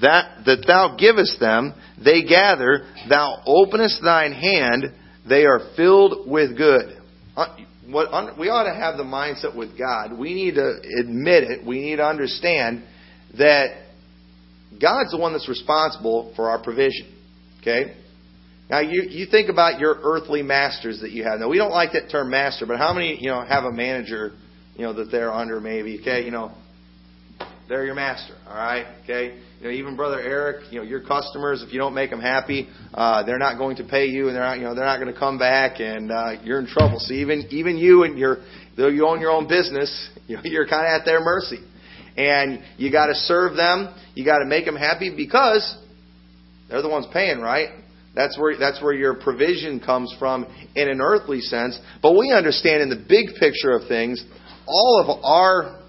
that, 0.00 0.44
that 0.46 0.64
thou 0.66 0.96
givest 0.98 1.40
them, 1.40 1.74
they 2.02 2.22
gather, 2.22 2.86
thou 3.08 3.42
openest 3.46 4.00
thine 4.02 4.32
hand, 4.32 4.84
they 5.28 5.44
are 5.44 5.60
filled 5.76 6.30
with 6.30 6.56
good. 6.56 7.00
Uh, 7.36 7.56
what, 7.88 8.38
we 8.38 8.48
ought 8.48 8.64
to 8.64 8.74
have 8.74 8.96
the 8.96 9.04
mindset 9.04 9.56
with 9.56 9.78
God. 9.78 10.18
We 10.18 10.34
need 10.34 10.54
to 10.54 10.80
admit 11.00 11.44
it. 11.44 11.66
We 11.66 11.80
need 11.80 11.96
to 11.96 12.06
understand 12.06 12.84
that 13.38 13.86
God's 14.80 15.10
the 15.10 15.18
one 15.18 15.32
that's 15.32 15.48
responsible 15.48 16.32
for 16.36 16.50
our 16.50 16.62
provision. 16.62 17.14
Okay? 17.60 17.96
Now 18.70 18.80
you 18.80 19.02
you 19.02 19.26
think 19.30 19.48
about 19.48 19.80
your 19.80 19.98
earthly 20.02 20.42
masters 20.42 21.00
that 21.00 21.10
you 21.10 21.24
have. 21.24 21.40
Now 21.40 21.48
we 21.48 21.56
don't 21.56 21.70
like 21.70 21.92
that 21.92 22.10
term 22.10 22.30
master, 22.30 22.66
but 22.66 22.76
how 22.76 22.92
many 22.92 23.16
you 23.18 23.30
know 23.30 23.42
have 23.42 23.64
a 23.64 23.72
manager 23.72 24.32
you 24.76 24.82
know 24.82 24.92
that 24.92 25.10
they're 25.10 25.32
under 25.32 25.58
maybe? 25.58 25.98
Okay, 26.00 26.24
you 26.24 26.30
know 26.30 26.52
they're 27.68 27.86
your 27.86 27.94
master. 27.94 28.34
All 28.46 28.54
right, 28.54 28.86
okay. 29.04 29.40
You 29.60 29.64
know, 29.64 29.70
even 29.72 29.96
brother 29.96 30.20
Eric, 30.20 30.70
you 30.70 30.78
know, 30.78 30.84
your 30.84 31.00
customers, 31.00 31.64
if 31.66 31.72
you 31.72 31.80
don't 31.80 31.94
make 31.94 32.10
them 32.10 32.20
happy, 32.20 32.68
uh, 32.94 33.24
they're 33.24 33.38
not 33.38 33.58
going 33.58 33.76
to 33.78 33.84
pay 33.84 34.06
you, 34.06 34.28
and 34.28 34.36
they're 34.36 34.44
not, 34.44 34.58
you 34.58 34.64
know, 34.64 34.72
they're 34.72 34.84
not 34.84 35.00
going 35.00 35.12
to 35.12 35.18
come 35.18 35.36
back, 35.36 35.80
and 35.80 36.12
uh, 36.12 36.40
you're 36.44 36.60
in 36.60 36.68
trouble. 36.68 37.00
So 37.00 37.12
even 37.12 37.44
even 37.50 37.76
you 37.76 38.04
and 38.04 38.16
your, 38.16 38.36
though 38.76 38.86
you 38.86 39.08
own 39.08 39.20
your 39.20 39.32
own 39.32 39.48
business, 39.48 40.10
you 40.28 40.36
know, 40.36 40.42
you're 40.44 40.68
kind 40.68 40.86
of 40.86 41.00
at 41.00 41.04
their 41.04 41.20
mercy, 41.20 41.58
and 42.16 42.62
you 42.76 42.92
got 42.92 43.06
to 43.06 43.14
serve 43.14 43.56
them. 43.56 43.92
You 44.14 44.24
got 44.24 44.38
to 44.38 44.46
make 44.46 44.64
them 44.64 44.76
happy 44.76 45.12
because 45.16 45.76
they're 46.70 46.82
the 46.82 46.88
ones 46.88 47.06
paying, 47.12 47.40
right? 47.40 47.70
That's 48.14 48.38
where 48.38 48.56
that's 48.56 48.80
where 48.80 48.94
your 48.94 49.14
provision 49.14 49.80
comes 49.80 50.14
from 50.20 50.44
in 50.76 50.88
an 50.88 51.00
earthly 51.00 51.40
sense. 51.40 51.76
But 52.00 52.16
we 52.16 52.30
understand 52.30 52.82
in 52.82 52.90
the 52.90 53.04
big 53.08 53.34
picture 53.40 53.72
of 53.72 53.88
things, 53.88 54.24
all 54.68 55.04
of 55.04 55.24
our 55.24 55.82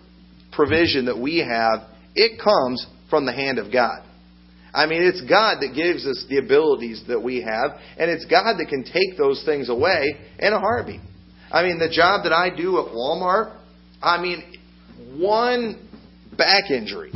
provision 0.53 1.05
that 1.05 1.19
we 1.19 1.37
have, 1.37 1.87
it 2.15 2.41
comes 2.43 2.87
from 3.09 3.25
the 3.25 3.33
hand 3.33 3.59
of 3.59 3.71
God. 3.71 4.03
I 4.73 4.85
mean, 4.85 5.01
it's 5.03 5.21
God 5.21 5.57
that 5.61 5.73
gives 5.73 6.05
us 6.05 6.25
the 6.29 6.37
abilities 6.37 7.03
that 7.07 7.21
we 7.21 7.41
have, 7.41 7.79
and 7.97 8.11
it's 8.11 8.25
God 8.25 8.57
that 8.57 8.67
can 8.69 8.83
take 8.83 9.17
those 9.17 9.43
things 9.45 9.69
away 9.69 10.15
in 10.37 10.53
a 10.53 10.59
heartbeat. 10.59 11.01
I 11.51 11.63
mean, 11.63 11.79
the 11.79 11.89
job 11.89 12.23
that 12.23 12.33
I 12.33 12.55
do 12.55 12.77
at 12.79 12.93
Walmart, 12.93 13.57
I 14.01 14.21
mean, 14.21 14.43
one 15.17 15.89
back 16.37 16.69
injury, 16.69 17.11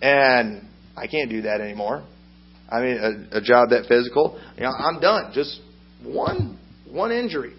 and 0.00 0.62
I 0.96 1.08
can't 1.08 1.30
do 1.30 1.42
that 1.42 1.60
anymore. 1.60 2.06
I 2.70 2.80
mean, 2.80 3.28
a, 3.32 3.38
a 3.38 3.40
job 3.40 3.70
that 3.70 3.86
physical, 3.88 4.40
you 4.56 4.62
know, 4.62 4.70
I'm 4.70 5.00
done. 5.00 5.32
Just 5.34 5.60
one 6.04 6.58
one 6.88 7.10
injury, 7.12 7.54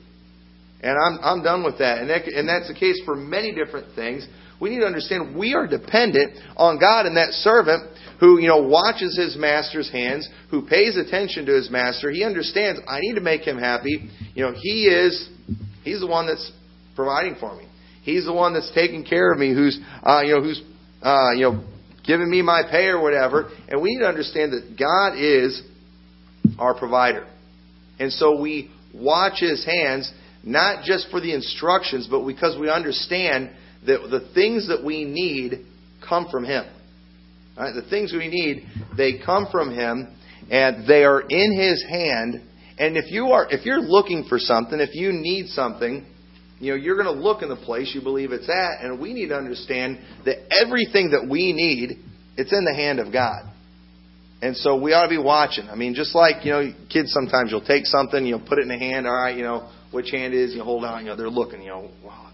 and 0.81 0.97
I'm 0.97 1.19
I'm 1.23 1.43
done 1.43 1.63
with 1.63 1.79
that. 1.79 2.00
And 2.00 2.09
that, 2.09 2.25
and 2.25 2.47
that's 2.47 2.67
the 2.67 2.75
case 2.75 3.01
for 3.05 3.15
many 3.15 3.53
different 3.53 3.95
things 3.95 4.27
we 4.61 4.69
need 4.69 4.81
to 4.81 4.85
understand 4.85 5.35
we 5.35 5.55
are 5.55 5.65
dependent 5.65 6.38
on 6.55 6.79
God 6.79 7.07
and 7.07 7.17
that 7.17 7.31
servant 7.31 7.89
who, 8.19 8.39
you 8.39 8.47
know, 8.47 8.61
watches 8.61 9.17
his 9.17 9.35
master's 9.35 9.91
hands, 9.91 10.29
who 10.51 10.67
pays 10.67 10.95
attention 10.95 11.47
to 11.47 11.53
his 11.53 11.71
master. 11.71 12.11
He 12.11 12.23
understands 12.23 12.79
I 12.88 13.00
need 13.00 13.15
to 13.15 13.21
make 13.21 13.41
him 13.41 13.57
happy. 13.57 14.07
You 14.35 14.45
know, 14.45 14.53
he 14.55 14.85
is 14.85 15.27
he's 15.83 16.00
the 16.00 16.07
one 16.07 16.27
that's 16.27 16.51
providing 16.95 17.35
for 17.39 17.55
me. 17.57 17.67
He's 18.03 18.25
the 18.25 18.33
one 18.33 18.53
that's 18.53 18.71
taking 18.75 19.03
care 19.03 19.33
of 19.33 19.39
me, 19.39 19.51
who's 19.51 19.79
uh, 20.03 20.21
you 20.21 20.35
know, 20.35 20.43
who's 20.43 20.61
uh, 21.01 21.31
you 21.31 21.41
know, 21.41 21.63
giving 22.05 22.29
me 22.29 22.43
my 22.43 22.61
pay 22.69 22.85
or 22.85 23.01
whatever. 23.01 23.50
And 23.67 23.81
we 23.81 23.95
need 23.95 24.01
to 24.01 24.07
understand 24.07 24.53
that 24.53 24.77
God 24.77 25.17
is 25.17 25.63
our 26.59 26.77
provider. 26.77 27.27
And 27.97 28.13
so 28.13 28.39
we 28.39 28.69
watch 28.93 29.39
his 29.39 29.65
hands 29.65 30.11
not 30.43 30.83
just 30.83 31.07
for 31.12 31.21
the 31.21 31.33
instructions, 31.33 32.07
but 32.10 32.25
because 32.25 32.60
we 32.60 32.69
understand 32.69 33.51
that 33.86 34.07
the 34.10 34.31
things 34.33 34.67
that 34.67 34.83
we 34.83 35.05
need 35.05 35.65
come 36.07 36.27
from 36.31 36.43
Him. 36.43 36.65
Right? 37.57 37.74
The 37.74 37.88
things 37.89 38.13
we 38.13 38.27
need, 38.27 38.65
they 38.98 39.19
come 39.24 39.48
from 39.51 39.74
Him, 39.74 40.15
and 40.50 40.88
they 40.88 41.03
are 41.03 41.21
in 41.21 41.53
His 41.57 41.83
hand. 41.88 42.41
And 42.77 42.98
if 42.98 43.12
you 43.12 43.27
are, 43.27 43.48
if 43.50 43.65
you're 43.65 43.81
looking 43.81 44.25
for 44.27 44.39
something, 44.39 44.79
if 44.79 44.95
you 44.95 45.12
need 45.12 45.48
something, 45.48 46.05
you 46.60 46.71
know, 46.71 46.77
you're 46.77 46.95
going 46.95 47.13
to 47.13 47.21
look 47.21 47.41
in 47.41 47.50
the 47.50 47.55
place 47.55 47.91
you 47.93 48.01
believe 48.01 48.31
it's 48.31 48.50
at, 48.50 48.83
and 48.83 49.00
we 49.00 49.13
need 49.13 49.29
to 49.29 49.36
understand 49.36 50.00
that 50.25 50.38
everything 50.62 51.12
that 51.12 51.27
we 51.29 51.53
need, 51.53 51.98
it's 52.38 52.53
in 52.53 52.65
the 52.65 52.74
hand 52.74 53.00
of 53.00 53.12
God. 53.12 53.51
And 54.43 54.55
so 54.57 54.79
we 54.79 54.93
ought 54.93 55.03
to 55.03 55.10
be 55.10 55.17
watching. 55.17 55.69
I 55.69 55.75
mean, 55.75 55.93
just 55.93 56.15
like, 56.15 56.45
you 56.45 56.51
know, 56.51 56.71
kids 56.91 57.12
sometimes 57.12 57.51
you'll 57.51 57.65
take 57.65 57.86
something, 57.86 58.25
you'll 58.25 58.39
put 58.39 58.57
it 58.57 58.63
in 58.63 58.69
the 58.69 58.77
hand, 58.77 59.05
all 59.05 59.13
right, 59.13 59.36
you 59.36 59.43
know, 59.43 59.69
which 59.91 60.12
hand 60.12 60.33
is, 60.33 60.53
you 60.53 60.63
hold 60.63 60.86
out, 60.86 61.01
you 61.01 61.07
know, 61.07 61.15
they're 61.15 61.29
looking, 61.29 61.62
you 61.62 61.69
know, 61.69 61.91
wow, 62.03 62.31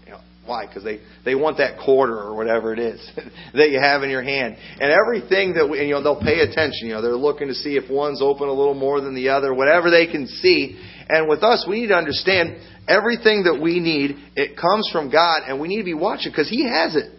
why? 0.48 0.66
Because 0.66 0.82
they, 0.82 1.00
they 1.24 1.34
want 1.34 1.58
that 1.58 1.78
quarter 1.78 2.16
or 2.16 2.34
whatever 2.34 2.72
it 2.72 2.78
is 2.78 2.98
that 3.52 3.70
you 3.70 3.78
have 3.78 4.02
in 4.02 4.10
your 4.10 4.22
hand. 4.22 4.56
And 4.80 4.90
everything 4.90 5.54
that 5.54 5.68
we, 5.68 5.78
and, 5.78 5.86
you 5.86 5.94
know, 5.94 6.02
they'll 6.02 6.20
pay 6.20 6.40
attention. 6.40 6.88
You 6.88 6.94
know, 6.94 7.02
they're 7.02 7.14
looking 7.14 7.48
to 7.48 7.54
see 7.54 7.76
if 7.76 7.90
one's 7.90 8.22
open 8.22 8.48
a 8.48 8.52
little 8.52 8.74
more 8.74 9.00
than 9.00 9.14
the 9.14 9.28
other, 9.28 9.52
whatever 9.54 9.90
they 9.90 10.06
can 10.06 10.26
see. 10.26 10.80
And 11.08 11.28
with 11.28 11.42
us, 11.42 11.66
we 11.68 11.82
need 11.82 11.88
to 11.88 11.96
understand 11.96 12.56
everything 12.88 13.44
that 13.44 13.60
we 13.62 13.78
need, 13.78 14.16
it 14.34 14.56
comes 14.56 14.88
from 14.90 15.10
God, 15.12 15.42
and 15.46 15.60
we 15.60 15.68
need 15.68 15.78
to 15.78 15.84
be 15.84 15.94
watching 15.94 16.32
because 16.32 16.48
He 16.48 16.66
has 16.66 16.96
it. 16.96 17.12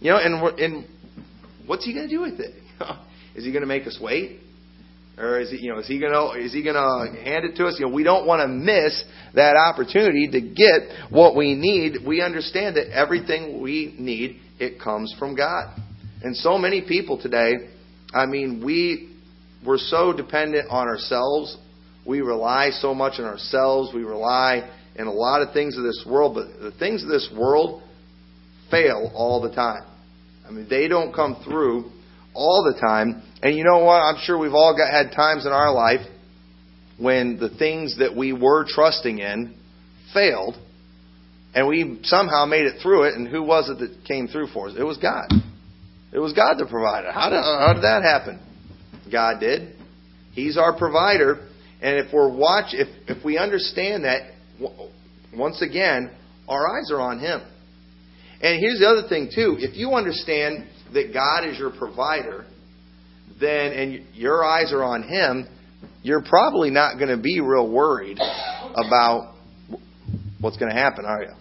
You 0.00 0.12
know, 0.12 0.18
and, 0.18 0.58
and 0.60 0.86
what's 1.66 1.84
He 1.84 1.92
going 1.92 2.08
to 2.08 2.14
do 2.14 2.22
with 2.22 2.38
it? 2.38 2.54
Is 3.34 3.44
He 3.44 3.50
going 3.50 3.62
to 3.62 3.68
make 3.68 3.86
us 3.86 3.98
wait? 4.00 4.38
Or 5.18 5.40
is 5.40 5.50
he, 5.50 5.58
you 5.58 5.72
know, 5.72 5.78
is 5.78 5.86
he 5.86 6.00
gonna 6.00 6.32
is 6.38 6.52
he 6.52 6.62
gonna 6.62 7.12
hand 7.22 7.44
it 7.44 7.56
to 7.56 7.66
us? 7.66 7.76
You 7.78 7.86
know, 7.86 7.92
we 7.92 8.02
don't 8.02 8.26
want 8.26 8.40
to 8.40 8.48
miss 8.48 9.04
that 9.34 9.56
opportunity 9.56 10.28
to 10.28 10.40
get 10.40 11.10
what 11.10 11.36
we 11.36 11.54
need. 11.54 11.98
We 12.06 12.22
understand 12.22 12.76
that 12.76 12.90
everything 12.96 13.60
we 13.60 13.94
need 13.98 14.40
it 14.58 14.80
comes 14.80 15.14
from 15.18 15.36
God. 15.36 15.78
And 16.22 16.34
so 16.36 16.56
many 16.56 16.80
people 16.80 17.20
today, 17.20 17.52
I 18.14 18.24
mean, 18.26 18.62
we 18.64 19.14
we're 19.66 19.78
so 19.78 20.12
dependent 20.12 20.68
on 20.70 20.88
ourselves. 20.88 21.58
We 22.06 22.20
rely 22.20 22.70
so 22.70 22.94
much 22.94 23.14
on 23.18 23.26
ourselves. 23.26 23.92
We 23.94 24.04
rely 24.04 24.70
in 24.96 25.06
a 25.06 25.12
lot 25.12 25.42
of 25.42 25.52
things 25.52 25.76
of 25.76 25.84
this 25.84 26.04
world, 26.08 26.34
but 26.34 26.60
the 26.60 26.72
things 26.78 27.02
of 27.02 27.08
this 27.08 27.30
world 27.36 27.82
fail 28.70 29.12
all 29.14 29.42
the 29.42 29.54
time. 29.54 29.84
I 30.46 30.50
mean, 30.50 30.66
they 30.68 30.88
don't 30.88 31.14
come 31.14 31.42
through 31.44 31.90
all 32.34 32.70
the 32.72 32.80
time. 32.80 33.22
And 33.42 33.56
you 33.56 33.64
know 33.64 33.78
what? 33.84 34.00
I'm 34.00 34.18
sure 34.22 34.38
we've 34.38 34.54
all 34.54 34.76
got, 34.76 34.90
had 34.90 35.14
times 35.14 35.46
in 35.46 35.52
our 35.52 35.72
life 35.72 36.06
when 36.98 37.38
the 37.38 37.48
things 37.48 37.98
that 37.98 38.16
we 38.16 38.32
were 38.32 38.64
trusting 38.68 39.18
in 39.18 39.54
failed. 40.12 40.56
and 41.54 41.68
we 41.68 42.00
somehow 42.04 42.46
made 42.46 42.64
it 42.64 42.80
through 42.82 43.04
it. 43.04 43.14
And 43.14 43.28
who 43.28 43.42
was 43.42 43.68
it 43.68 43.78
that 43.78 44.04
came 44.06 44.28
through 44.28 44.48
for 44.48 44.68
us? 44.68 44.74
It 44.78 44.84
was 44.84 44.98
God. 44.98 45.26
It 46.12 46.18
was 46.18 46.32
God 46.32 46.54
that 46.58 46.68
provided. 46.68 47.12
How 47.12 47.28
did, 47.30 47.42
how 47.42 47.72
did 47.74 47.82
that 47.82 48.02
happen? 48.02 48.40
God 49.10 49.40
did. 49.40 49.76
He's 50.32 50.56
our 50.56 50.76
provider. 50.76 51.48
And 51.80 51.98
if 51.98 52.12
we're 52.12 52.34
watch, 52.34 52.72
if 52.72 52.88
if 53.08 53.24
we 53.24 53.38
understand 53.38 54.04
that, 54.04 54.32
once 55.36 55.60
again, 55.62 56.10
our 56.48 56.78
eyes 56.78 56.90
are 56.90 57.00
on 57.00 57.18
Him. 57.18 57.40
And 58.40 58.60
here's 58.60 58.78
the 58.78 58.86
other 58.86 59.08
thing 59.08 59.30
too: 59.34 59.56
if 59.58 59.76
you 59.76 59.92
understand 59.92 60.66
that 60.94 61.12
God 61.12 61.48
is 61.48 61.58
your 61.58 61.70
provider, 61.70 62.44
then 63.40 63.72
and 63.72 64.06
your 64.14 64.44
eyes 64.44 64.72
are 64.72 64.82
on 64.82 65.02
Him, 65.02 65.46
you're 66.02 66.22
probably 66.22 66.70
not 66.70 66.96
going 66.96 67.08
to 67.08 67.22
be 67.22 67.40
real 67.40 67.70
worried 67.70 68.18
about 68.18 69.34
what's 70.40 70.56
going 70.56 70.70
to 70.70 70.78
happen, 70.78 71.04
are 71.04 71.22
you? 71.22 71.32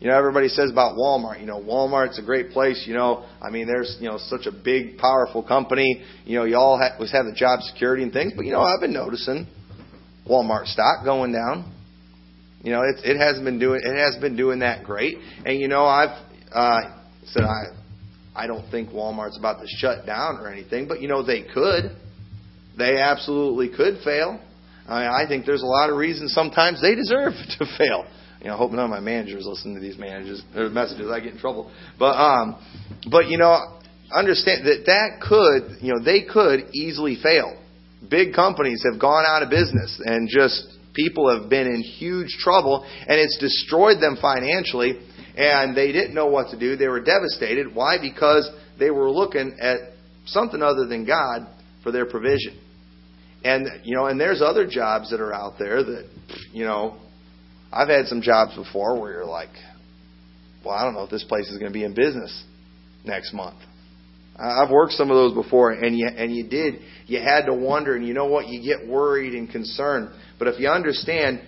You 0.00 0.08
know, 0.08 0.18
everybody 0.18 0.48
says 0.48 0.68
about 0.68 0.96
Walmart, 0.96 1.40
you 1.40 1.46
know, 1.46 1.60
Walmart's 1.60 2.18
a 2.18 2.22
great 2.22 2.50
place. 2.50 2.84
You 2.88 2.94
know, 2.94 3.24
I 3.40 3.50
mean, 3.50 3.68
there's, 3.68 3.96
you 4.00 4.08
know, 4.08 4.18
such 4.18 4.46
a 4.46 4.52
big, 4.52 4.98
powerful 4.98 5.44
company. 5.44 6.02
You 6.24 6.38
know, 6.38 6.44
you 6.44 6.56
all 6.56 6.76
ha- 6.76 6.98
have 6.98 7.26
the 7.26 7.34
job 7.36 7.60
security 7.60 8.02
and 8.02 8.12
things. 8.12 8.32
But, 8.34 8.44
you 8.44 8.50
know, 8.50 8.62
I've 8.62 8.80
been 8.80 8.92
noticing 8.92 9.46
Walmart 10.28 10.66
stock 10.66 11.04
going 11.04 11.32
down. 11.32 11.72
You 12.62 12.72
know, 12.72 12.80
it, 12.82 13.04
it 13.04 13.16
hasn't 13.16 13.44
been 13.44 13.60
doing, 13.60 13.80
it 13.84 13.96
has 13.96 14.20
been 14.20 14.36
doing 14.36 14.58
that 14.58 14.82
great. 14.82 15.18
And, 15.44 15.60
you 15.60 15.68
know, 15.68 15.84
I've, 15.84 16.18
uh, 16.52 16.80
said 17.26 17.44
I, 17.44 17.81
I 18.34 18.46
don't 18.46 18.70
think 18.70 18.90
Walmart's 18.90 19.38
about 19.38 19.60
to 19.60 19.66
shut 19.68 20.06
down 20.06 20.36
or 20.36 20.50
anything, 20.50 20.88
but, 20.88 21.00
you 21.00 21.08
know, 21.08 21.22
they 21.22 21.42
could. 21.42 21.96
They 22.78 22.96
absolutely 22.98 23.68
could 23.68 23.98
fail. 24.02 24.40
I, 24.88 25.24
I 25.24 25.28
think 25.28 25.46
there's 25.46 25.62
a 25.62 25.66
lot 25.66 25.90
of 25.90 25.96
reasons 25.96 26.32
sometimes 26.32 26.80
they 26.80 26.94
deserve 26.94 27.32
to 27.58 27.66
fail. 27.78 28.06
You 28.40 28.48
know, 28.48 28.54
I 28.54 28.56
hope 28.56 28.72
none 28.72 28.84
of 28.84 28.90
my 28.90 29.00
managers 29.00 29.44
listen 29.46 29.74
to 29.74 29.80
these 29.80 29.98
managers 29.98 30.42
or 30.56 30.68
messages. 30.68 31.08
I 31.10 31.20
get 31.20 31.34
in 31.34 31.38
trouble. 31.38 31.70
But 31.98 32.16
um, 32.18 32.58
but 33.08 33.28
you 33.28 33.38
know, 33.38 33.60
understand 34.12 34.66
that 34.66 34.82
that 34.86 35.20
could 35.22 35.80
you 35.80 35.94
know 35.94 36.02
they 36.04 36.24
could 36.24 36.74
easily 36.74 37.16
fail. 37.22 37.56
Big 38.10 38.34
companies 38.34 38.84
have 38.90 39.00
gone 39.00 39.24
out 39.28 39.44
of 39.44 39.50
business 39.50 40.00
and 40.04 40.28
just 40.28 40.66
people 40.92 41.30
have 41.32 41.48
been 41.48 41.68
in 41.68 41.82
huge 41.82 42.36
trouble 42.40 42.84
and 42.84 43.20
it's 43.20 43.38
destroyed 43.38 44.00
them 44.00 44.18
financially 44.20 44.98
and 45.36 45.76
they 45.76 45.92
didn't 45.92 46.14
know 46.14 46.26
what 46.26 46.50
to 46.50 46.58
do. 46.58 46.76
They 46.76 46.88
were 46.88 47.02
devastated. 47.02 47.74
Why? 47.74 47.96
Because 48.00 48.50
they 48.78 48.90
were 48.90 49.10
looking 49.10 49.56
at 49.60 49.78
something 50.26 50.62
other 50.62 50.86
than 50.86 51.06
God 51.06 51.46
for 51.82 51.90
their 51.90 52.06
provision. 52.06 52.58
And 53.44 53.66
you 53.84 53.96
know, 53.96 54.06
and 54.06 54.20
there's 54.20 54.42
other 54.42 54.66
jobs 54.66 55.10
that 55.10 55.20
are 55.20 55.32
out 55.32 55.54
there 55.58 55.82
that 55.82 56.08
you 56.52 56.64
know 56.64 56.98
I've 57.72 57.88
had 57.88 58.06
some 58.06 58.22
jobs 58.22 58.54
before 58.54 59.00
where 59.00 59.12
you're 59.12 59.24
like, 59.24 59.50
well, 60.64 60.74
I 60.74 60.84
don't 60.84 60.94
know 60.94 61.02
if 61.04 61.10
this 61.10 61.24
place 61.24 61.48
is 61.48 61.58
going 61.58 61.72
to 61.72 61.76
be 61.76 61.84
in 61.84 61.94
business 61.94 62.44
next 63.04 63.32
month. 63.32 63.58
I've 64.38 64.70
worked 64.70 64.92
some 64.92 65.10
of 65.10 65.16
those 65.16 65.34
before, 65.34 65.72
and 65.72 65.96
you 65.96 66.06
and 66.06 66.34
you 66.34 66.48
did. 66.48 66.80
You 67.06 67.20
had 67.20 67.46
to 67.46 67.54
wonder, 67.54 67.96
and 67.96 68.06
you 68.06 68.14
know 68.14 68.26
what? 68.26 68.48
You 68.48 68.62
get 68.62 68.88
worried 68.88 69.34
and 69.34 69.50
concerned. 69.50 70.10
But 70.38 70.48
if 70.48 70.60
you 70.60 70.68
understand, 70.68 71.40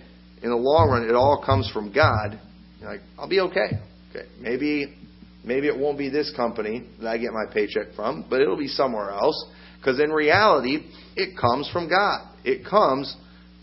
in 0.43 0.49
the 0.49 0.55
long 0.55 0.89
run, 0.89 1.09
it 1.09 1.15
all 1.15 1.41
comes 1.43 1.69
from 1.71 1.93
God. 1.93 2.39
Like, 2.85 3.01
I'll 3.17 3.29
be 3.29 3.39
okay. 3.41 3.79
Okay, 4.11 4.27
maybe 4.39 4.95
maybe 5.43 5.67
it 5.67 5.77
won't 5.77 5.97
be 5.97 6.09
this 6.09 6.31
company 6.35 6.87
that 7.01 7.07
I 7.07 7.17
get 7.17 7.31
my 7.33 7.51
paycheck 7.51 7.93
from, 7.95 8.25
but 8.29 8.41
it'll 8.41 8.57
be 8.57 8.67
somewhere 8.67 9.11
else. 9.11 9.45
Because 9.77 9.99
in 9.99 10.09
reality, 10.11 10.85
it 11.15 11.37
comes 11.37 11.69
from 11.71 11.89
God. 11.89 12.27
It 12.43 12.65
comes 12.65 13.15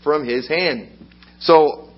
from 0.03 0.25
His 0.27 0.47
hand. 0.47 0.89
So 1.39 1.89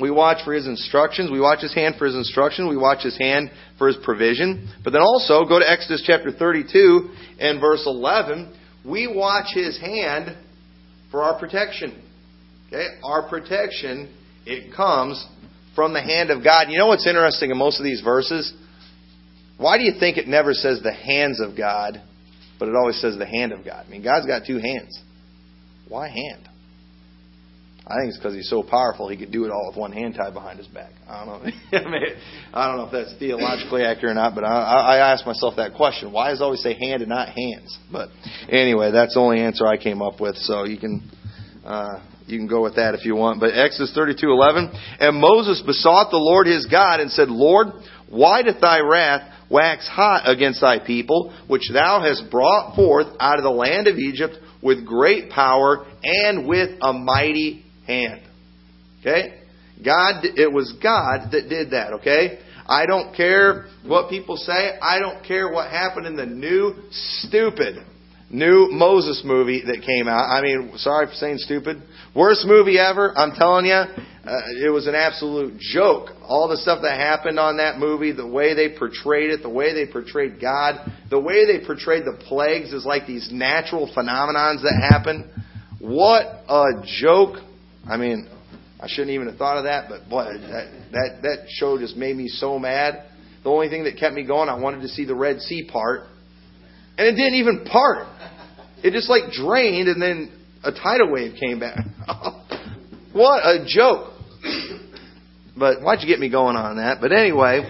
we 0.00 0.10
watch 0.10 0.44
for 0.44 0.54
his 0.54 0.66
instructions. 0.66 1.30
We 1.30 1.40
watch 1.40 1.60
his 1.60 1.74
hand 1.74 1.96
for 1.98 2.06
his 2.06 2.14
instruction. 2.14 2.68
We 2.68 2.76
watch 2.76 3.02
his 3.02 3.18
hand 3.18 3.50
for 3.76 3.86
his 3.88 3.96
provision. 4.02 4.72
But 4.82 4.92
then 4.92 5.02
also, 5.02 5.44
go 5.44 5.58
to 5.58 5.70
Exodus 5.70 6.02
chapter 6.06 6.32
32 6.32 7.10
and 7.38 7.60
verse 7.60 7.82
11. 7.86 8.56
We 8.84 9.12
watch 9.14 9.52
his 9.52 9.78
hand 9.78 10.36
for 11.10 11.22
our 11.22 11.38
protection. 11.38 12.02
Okay? 12.68 12.86
Our 13.04 13.28
protection, 13.28 14.14
it 14.46 14.74
comes 14.74 15.26
from 15.74 15.92
the 15.92 16.02
hand 16.02 16.30
of 16.30 16.42
God. 16.42 16.66
You 16.68 16.78
know 16.78 16.88
what's 16.88 17.06
interesting 17.06 17.50
in 17.50 17.56
most 17.56 17.78
of 17.78 17.84
these 17.84 18.00
verses? 18.00 18.52
Why 19.56 19.76
do 19.76 19.84
you 19.84 19.92
think 19.98 20.16
it 20.16 20.26
never 20.26 20.54
says 20.54 20.80
the 20.82 20.92
hands 20.92 21.40
of 21.40 21.56
God, 21.56 22.00
but 22.58 22.68
it 22.68 22.74
always 22.74 23.00
says 23.00 23.18
the 23.18 23.26
hand 23.26 23.52
of 23.52 23.64
God? 23.64 23.84
I 23.86 23.90
mean, 23.90 24.02
God's 24.02 24.26
got 24.26 24.46
two 24.46 24.58
hands. 24.58 24.98
Why 25.88 26.08
hand? 26.08 26.48
I 27.90 27.96
think 27.96 28.10
it's 28.10 28.18
because 28.18 28.34
he's 28.34 28.48
so 28.48 28.62
powerful 28.62 29.08
he 29.08 29.16
could 29.16 29.32
do 29.32 29.44
it 29.44 29.50
all 29.50 29.66
with 29.68 29.76
one 29.76 29.90
hand 29.90 30.14
tied 30.14 30.32
behind 30.32 30.58
his 30.58 30.68
back. 30.68 30.92
I 31.08 31.24
don't 31.24 31.42
know. 31.42 31.50
I, 32.54 32.68
don't 32.68 32.76
know 32.76 32.84
if 32.84 32.92
that's 32.92 33.18
theologically 33.18 33.82
accurate 33.82 34.12
or 34.12 34.14
not, 34.14 34.34
but 34.36 34.44
I, 34.44 34.98
I 34.98 35.12
ask 35.12 35.26
myself 35.26 35.54
that 35.56 35.74
question: 35.74 36.12
Why 36.12 36.30
does 36.30 36.40
it 36.40 36.44
always 36.44 36.62
say 36.62 36.74
hand 36.74 37.02
and 37.02 37.08
not 37.08 37.28
hands? 37.28 37.76
But 37.90 38.10
anyway, 38.48 38.92
that's 38.92 39.14
the 39.14 39.20
only 39.20 39.40
answer 39.40 39.66
I 39.66 39.76
came 39.76 40.02
up 40.02 40.20
with. 40.20 40.36
So 40.36 40.64
you 40.64 40.78
can 40.78 41.10
uh, 41.64 42.00
you 42.30 42.38
can 42.38 42.48
go 42.48 42.62
with 42.62 42.76
that 42.76 42.94
if 42.94 43.04
you 43.04 43.16
want. 43.16 43.40
But 43.40 43.54
Exodus 43.54 43.92
thirty-two 43.94 44.30
eleven, 44.30 44.70
and 44.98 45.20
Moses 45.20 45.62
besought 45.64 46.10
the 46.10 46.16
Lord 46.16 46.46
his 46.46 46.66
God 46.66 47.00
and 47.00 47.10
said, 47.10 47.28
Lord, 47.28 47.68
why 48.08 48.42
doth 48.42 48.60
thy 48.60 48.80
wrath 48.80 49.30
wax 49.50 49.88
hot 49.88 50.22
against 50.26 50.60
thy 50.60 50.78
people, 50.78 51.34
which 51.48 51.68
thou 51.72 52.00
hast 52.00 52.30
brought 52.30 52.76
forth 52.76 53.08
out 53.18 53.38
of 53.38 53.42
the 53.42 53.50
land 53.50 53.88
of 53.88 53.96
Egypt 53.96 54.34
with 54.62 54.86
great 54.86 55.30
power 55.30 55.86
and 56.02 56.46
with 56.46 56.78
a 56.80 56.92
mighty 56.92 57.64
hand. 57.86 58.22
Okay? 59.00 59.40
God, 59.84 60.22
it 60.22 60.52
was 60.52 60.72
God 60.82 61.32
that 61.32 61.48
did 61.48 61.70
that, 61.70 61.94
okay? 61.94 62.38
I 62.68 62.86
don't 62.86 63.16
care 63.16 63.66
what 63.84 64.10
people 64.10 64.36
say. 64.36 64.78
I 64.80 65.00
don't 65.00 65.24
care 65.24 65.50
what 65.50 65.70
happened 65.70 66.06
in 66.06 66.14
the 66.14 66.26
new 66.26 66.74
stupid 66.90 67.78
new 68.30 68.68
Moses 68.70 69.22
movie 69.24 69.62
that 69.66 69.82
came 69.84 70.08
out. 70.08 70.30
I 70.30 70.40
mean, 70.40 70.72
sorry 70.76 71.06
for 71.06 71.14
saying 71.14 71.38
stupid. 71.38 71.82
Worst 72.14 72.46
movie 72.46 72.78
ever. 72.78 73.12
I'm 73.16 73.32
telling 73.32 73.66
you, 73.66 73.72
uh, 73.72 74.64
it 74.64 74.72
was 74.72 74.86
an 74.86 74.94
absolute 74.94 75.58
joke. 75.58 76.10
All 76.22 76.48
the 76.48 76.56
stuff 76.56 76.80
that 76.82 76.98
happened 76.98 77.38
on 77.38 77.58
that 77.58 77.78
movie, 77.78 78.12
the 78.12 78.26
way 78.26 78.54
they 78.54 78.76
portrayed 78.78 79.30
it, 79.30 79.42
the 79.42 79.50
way 79.50 79.74
they 79.74 79.90
portrayed 79.90 80.40
God, 80.40 80.90
the 81.10 81.20
way 81.20 81.44
they 81.44 81.64
portrayed 81.64 82.04
the 82.04 82.18
plagues 82.28 82.72
as 82.72 82.84
like 82.84 83.06
these 83.06 83.28
natural 83.32 83.92
phenomenons 83.94 84.62
that 84.62 84.88
happen. 84.90 85.30
What 85.80 86.26
a 86.48 86.84
joke 87.00 87.36
I 87.88 87.96
mean, 87.96 88.28
I 88.80 88.88
shouldn't 88.88 89.10
even 89.10 89.28
have 89.28 89.36
thought 89.36 89.58
of 89.58 89.64
that, 89.64 89.88
but 89.88 90.08
boy, 90.08 90.24
that, 90.24 90.88
that, 90.92 91.22
that 91.22 91.46
show 91.48 91.78
just 91.78 91.96
made 91.96 92.16
me 92.16 92.28
so 92.28 92.58
mad. 92.58 93.04
The 93.42 93.50
only 93.50 93.68
thing 93.68 93.84
that 93.84 93.96
kept 93.98 94.14
me 94.14 94.26
going, 94.26 94.48
I 94.48 94.58
wanted 94.58 94.82
to 94.82 94.88
see 94.88 95.04
the 95.04 95.14
Red 95.14 95.40
Sea 95.40 95.68
part. 95.70 96.02
And 96.98 97.06
it 97.06 97.12
didn't 97.12 97.34
even 97.34 97.64
part. 97.64 98.06
It 98.82 98.92
just 98.92 99.08
like 99.08 99.32
drained 99.32 99.88
and 99.88 100.00
then 100.00 100.32
a 100.64 100.72
tidal 100.72 101.10
wave 101.12 101.36
came 101.38 101.60
back. 101.60 101.78
what 103.12 103.40
a 103.40 103.64
joke. 103.66 104.12
But 105.56 105.82
why'd 105.82 106.00
you 106.00 106.06
get 106.06 106.20
me 106.20 106.30
going 106.30 106.56
on 106.56 106.76
that? 106.76 106.98
But 107.00 107.12
anyway, 107.12 107.60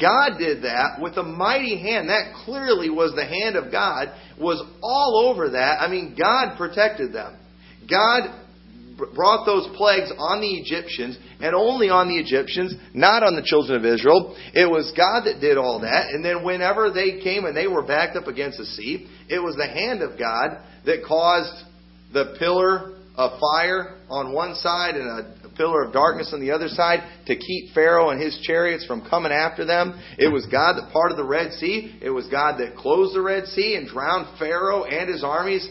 God 0.00 0.38
did 0.38 0.62
that 0.62 1.00
with 1.00 1.16
a 1.16 1.22
mighty 1.22 1.78
hand. 1.80 2.08
That 2.08 2.34
clearly 2.44 2.88
was 2.88 3.14
the 3.14 3.24
hand 3.24 3.56
of 3.56 3.72
God, 3.72 4.08
was 4.40 4.62
all 4.82 5.28
over 5.28 5.50
that. 5.50 5.78
I 5.80 5.88
mean, 5.88 6.16
God 6.18 6.56
protected 6.56 7.12
them. 7.12 7.36
God 7.90 8.41
brought 9.14 9.44
those 9.46 9.68
plagues 9.76 10.10
on 10.16 10.40
the 10.40 10.54
Egyptians 10.60 11.18
and 11.40 11.54
only 11.54 11.90
on 11.90 12.08
the 12.08 12.18
Egyptians, 12.18 12.74
not 12.94 13.22
on 13.22 13.36
the 13.36 13.42
children 13.42 13.78
of 13.78 13.84
Israel. 13.84 14.36
It 14.54 14.70
was 14.70 14.92
God 14.96 15.24
that 15.24 15.40
did 15.40 15.58
all 15.58 15.80
that. 15.80 16.10
And 16.10 16.24
then 16.24 16.44
whenever 16.44 16.90
they 16.90 17.20
came 17.22 17.44
and 17.44 17.56
they 17.56 17.66
were 17.66 17.82
backed 17.82 18.16
up 18.16 18.26
against 18.26 18.58
the 18.58 18.66
sea, 18.66 19.08
it 19.28 19.38
was 19.38 19.56
the 19.56 19.66
hand 19.66 20.02
of 20.02 20.18
God 20.18 20.58
that 20.86 21.04
caused 21.06 21.64
the 22.12 22.36
pillar 22.38 22.98
of 23.16 23.38
fire 23.40 23.98
on 24.08 24.32
one 24.32 24.54
side 24.54 24.94
and 24.94 25.06
a 25.06 25.56
pillar 25.56 25.84
of 25.84 25.92
darkness 25.92 26.30
on 26.32 26.40
the 26.40 26.50
other 26.50 26.68
side 26.68 27.00
to 27.26 27.36
keep 27.36 27.74
Pharaoh 27.74 28.10
and 28.10 28.20
his 28.20 28.38
chariots 28.42 28.86
from 28.86 29.06
coming 29.08 29.32
after 29.32 29.64
them. 29.64 30.00
It 30.18 30.32
was 30.32 30.46
God 30.46 30.74
that 30.74 30.92
parted 30.92 31.18
the 31.18 31.24
Red 31.24 31.52
Sea. 31.52 31.98
It 32.00 32.10
was 32.10 32.26
God 32.28 32.58
that 32.58 32.76
closed 32.76 33.14
the 33.14 33.20
Red 33.20 33.46
Sea 33.46 33.76
and 33.76 33.86
drowned 33.86 34.38
Pharaoh 34.38 34.84
and 34.84 35.10
his 35.10 35.22
armies 35.22 35.68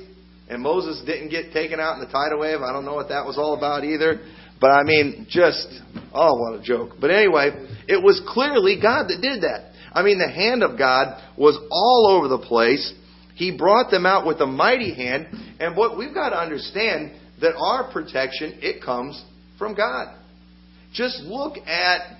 and 0.51 0.61
Moses 0.61 1.01
didn't 1.05 1.29
get 1.29 1.53
taken 1.53 1.79
out 1.79 1.95
in 1.95 2.01
the 2.01 2.11
tidal 2.11 2.39
wave. 2.39 2.59
I 2.61 2.73
don't 2.73 2.83
know 2.83 2.95
what 2.95 3.07
that 3.07 3.25
was 3.25 3.37
all 3.37 3.57
about 3.57 3.85
either. 3.85 4.19
But 4.59 4.71
I 4.71 4.83
mean, 4.83 5.25
just, 5.29 5.65
oh, 6.13 6.35
what 6.35 6.59
a 6.59 6.61
joke. 6.61 6.97
But 6.99 7.09
anyway, 7.09 7.51
it 7.87 8.03
was 8.03 8.21
clearly 8.27 8.77
God 8.81 9.07
that 9.07 9.19
did 9.21 9.41
that. 9.41 9.71
I 9.93 10.03
mean, 10.03 10.19
the 10.19 10.29
hand 10.29 10.61
of 10.61 10.77
God 10.77 11.21
was 11.37 11.57
all 11.71 12.17
over 12.17 12.27
the 12.27 12.37
place. 12.37 12.93
He 13.35 13.57
brought 13.57 13.89
them 13.89 14.05
out 14.05 14.27
with 14.27 14.41
a 14.41 14.45
mighty 14.45 14.93
hand. 14.93 15.27
And 15.59 15.75
what 15.75 15.97
we've 15.97 16.13
got 16.13 16.29
to 16.29 16.37
understand 16.37 17.13
that 17.39 17.55
our 17.55 17.91
protection, 17.91 18.59
it 18.61 18.83
comes 18.83 19.23
from 19.57 19.73
God. 19.73 20.15
Just 20.93 21.21
look 21.21 21.57
at 21.65 22.17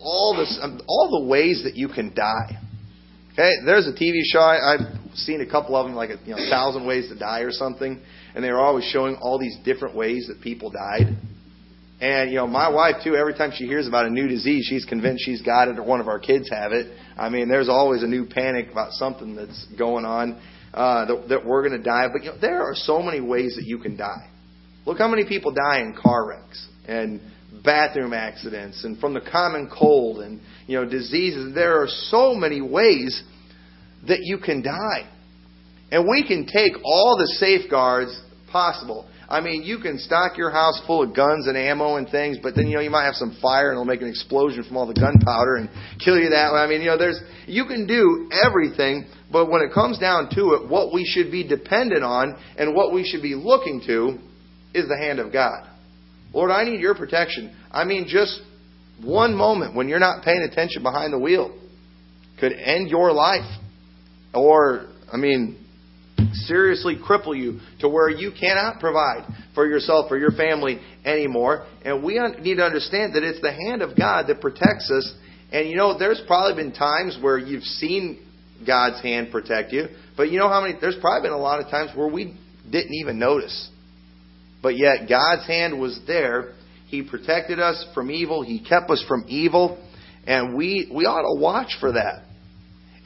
all 0.00 0.36
this, 0.36 0.60
all 0.86 1.22
the 1.22 1.26
ways 1.28 1.62
that 1.64 1.76
you 1.76 1.88
can 1.88 2.14
die. 2.14 2.60
Okay, 3.32 3.50
there's 3.64 3.88
a 3.88 3.92
TV 3.92 4.20
show 4.22 4.38
I, 4.38 4.74
I've 4.74 5.03
seen 5.14 5.40
a 5.40 5.46
couple 5.50 5.76
of 5.76 5.86
them, 5.86 5.94
like 5.94 6.10
a 6.10 6.18
you 6.24 6.34
know, 6.34 6.50
thousand 6.50 6.86
ways 6.86 7.08
to 7.08 7.18
die 7.18 7.40
or 7.40 7.50
something, 7.50 8.00
and 8.34 8.44
they 8.44 8.50
were 8.50 8.60
always 8.60 8.84
showing 8.84 9.16
all 9.16 9.38
these 9.38 9.56
different 9.64 9.96
ways 9.96 10.26
that 10.28 10.40
people 10.42 10.70
died. 10.70 11.16
And 12.00 12.30
you 12.30 12.36
know, 12.36 12.46
my 12.46 12.68
wife 12.68 12.96
too. 13.04 13.14
Every 13.14 13.34
time 13.34 13.52
she 13.54 13.64
hears 13.66 13.86
about 13.86 14.06
a 14.06 14.10
new 14.10 14.28
disease, 14.28 14.66
she's 14.68 14.84
convinced 14.84 15.24
she's 15.24 15.42
got 15.42 15.68
it 15.68 15.78
or 15.78 15.84
one 15.84 16.00
of 16.00 16.08
our 16.08 16.18
kids 16.18 16.50
have 16.50 16.72
it. 16.72 16.96
I 17.16 17.28
mean, 17.28 17.48
there's 17.48 17.68
always 17.68 18.02
a 18.02 18.06
new 18.06 18.26
panic 18.26 18.70
about 18.70 18.92
something 18.92 19.36
that's 19.36 19.66
going 19.78 20.04
on 20.04 20.40
uh, 20.74 21.06
that, 21.06 21.28
that 21.28 21.46
we're 21.46 21.66
going 21.66 21.80
to 21.80 21.84
die. 21.84 22.08
But 22.12 22.24
you 22.24 22.32
know, 22.32 22.38
there 22.40 22.62
are 22.62 22.74
so 22.74 23.00
many 23.00 23.20
ways 23.20 23.56
that 23.56 23.64
you 23.64 23.78
can 23.78 23.96
die. 23.96 24.28
Look 24.86 24.98
how 24.98 25.08
many 25.08 25.24
people 25.24 25.52
die 25.52 25.80
in 25.80 25.94
car 25.94 26.28
wrecks 26.28 26.68
and 26.86 27.20
bathroom 27.64 28.12
accidents 28.12 28.84
and 28.84 28.98
from 28.98 29.14
the 29.14 29.20
common 29.20 29.70
cold 29.72 30.18
and 30.18 30.40
you 30.66 30.78
know 30.78 30.88
diseases. 30.88 31.54
There 31.54 31.80
are 31.80 31.88
so 31.88 32.34
many 32.34 32.60
ways 32.60 33.22
that 34.08 34.20
you 34.22 34.38
can 34.38 34.62
die. 34.62 35.10
And 35.90 36.08
we 36.08 36.26
can 36.26 36.46
take 36.46 36.72
all 36.84 37.16
the 37.18 37.26
safeguards 37.38 38.20
possible. 38.50 39.08
I 39.28 39.40
mean, 39.40 39.62
you 39.62 39.78
can 39.78 39.98
stock 39.98 40.36
your 40.36 40.50
house 40.50 40.80
full 40.86 41.02
of 41.02 41.16
guns 41.16 41.46
and 41.46 41.56
ammo 41.56 41.96
and 41.96 42.08
things, 42.08 42.38
but 42.42 42.54
then 42.54 42.66
you 42.66 42.76
know 42.76 42.80
you 42.80 42.90
might 42.90 43.04
have 43.04 43.14
some 43.14 43.36
fire 43.40 43.70
and 43.70 43.74
it'll 43.74 43.84
make 43.84 44.02
an 44.02 44.08
explosion 44.08 44.64
from 44.64 44.76
all 44.76 44.86
the 44.86 44.94
gunpowder 44.94 45.56
and 45.56 45.68
kill 45.98 46.18
you 46.18 46.30
that 46.30 46.52
way. 46.52 46.60
I 46.60 46.66
mean, 46.66 46.80
you 46.80 46.88
know, 46.88 46.98
there's 46.98 47.20
you 47.46 47.64
can 47.64 47.86
do 47.86 48.28
everything, 48.44 49.06
but 49.32 49.50
when 49.50 49.62
it 49.62 49.72
comes 49.72 49.98
down 49.98 50.28
to 50.34 50.54
it, 50.54 50.68
what 50.68 50.92
we 50.92 51.04
should 51.04 51.32
be 51.32 51.46
dependent 51.46 52.04
on 52.04 52.36
and 52.58 52.74
what 52.74 52.92
we 52.92 53.04
should 53.04 53.22
be 53.22 53.34
looking 53.34 53.80
to 53.86 54.18
is 54.74 54.88
the 54.88 54.98
hand 54.98 55.20
of 55.20 55.32
God. 55.32 55.68
Lord, 56.32 56.50
I 56.50 56.64
need 56.64 56.80
your 56.80 56.94
protection. 56.94 57.56
I 57.70 57.84
mean, 57.84 58.06
just 58.08 58.40
one 59.02 59.34
moment 59.34 59.74
when 59.74 59.88
you're 59.88 59.98
not 59.98 60.24
paying 60.24 60.46
attention 60.50 60.82
behind 60.82 61.12
the 61.12 61.18
wheel 61.18 61.58
could 62.38 62.52
end 62.52 62.88
your 62.88 63.12
life. 63.12 63.48
Or, 64.34 64.86
I 65.12 65.16
mean, 65.16 65.64
seriously 66.32 66.96
cripple 66.96 67.36
you 67.36 67.60
to 67.80 67.88
where 67.88 68.08
you 68.08 68.32
cannot 68.38 68.80
provide 68.80 69.26
for 69.54 69.66
yourself 69.66 70.10
or 70.10 70.18
your 70.18 70.32
family 70.32 70.80
anymore. 71.04 71.66
And 71.84 72.02
we 72.02 72.20
need 72.40 72.56
to 72.56 72.64
understand 72.64 73.14
that 73.14 73.22
it's 73.22 73.40
the 73.40 73.52
hand 73.52 73.82
of 73.82 73.96
God 73.96 74.26
that 74.28 74.40
protects 74.40 74.90
us. 74.90 75.14
And 75.52 75.68
you 75.68 75.76
know, 75.76 75.98
there's 75.98 76.22
probably 76.26 76.62
been 76.62 76.72
times 76.72 77.18
where 77.20 77.38
you've 77.38 77.62
seen 77.62 78.20
God's 78.66 79.00
hand 79.02 79.30
protect 79.30 79.72
you, 79.72 79.86
but 80.16 80.30
you 80.30 80.38
know 80.38 80.48
how 80.48 80.62
many, 80.62 80.78
there's 80.80 80.96
probably 81.00 81.28
been 81.28 81.36
a 81.36 81.40
lot 81.40 81.60
of 81.60 81.70
times 81.70 81.90
where 81.94 82.08
we 82.08 82.36
didn't 82.70 82.94
even 82.94 83.18
notice. 83.18 83.70
But 84.62 84.78
yet 84.78 85.08
God's 85.08 85.46
hand 85.46 85.78
was 85.78 86.00
there. 86.06 86.54
He 86.86 87.02
protected 87.02 87.60
us 87.60 87.84
from 87.94 88.10
evil. 88.10 88.42
He 88.42 88.60
kept 88.60 88.90
us 88.90 89.04
from 89.06 89.24
evil. 89.28 89.78
And 90.26 90.56
we, 90.56 90.90
we 90.94 91.04
ought 91.04 91.22
to 91.22 91.40
watch 91.40 91.76
for 91.80 91.92
that. 91.92 92.22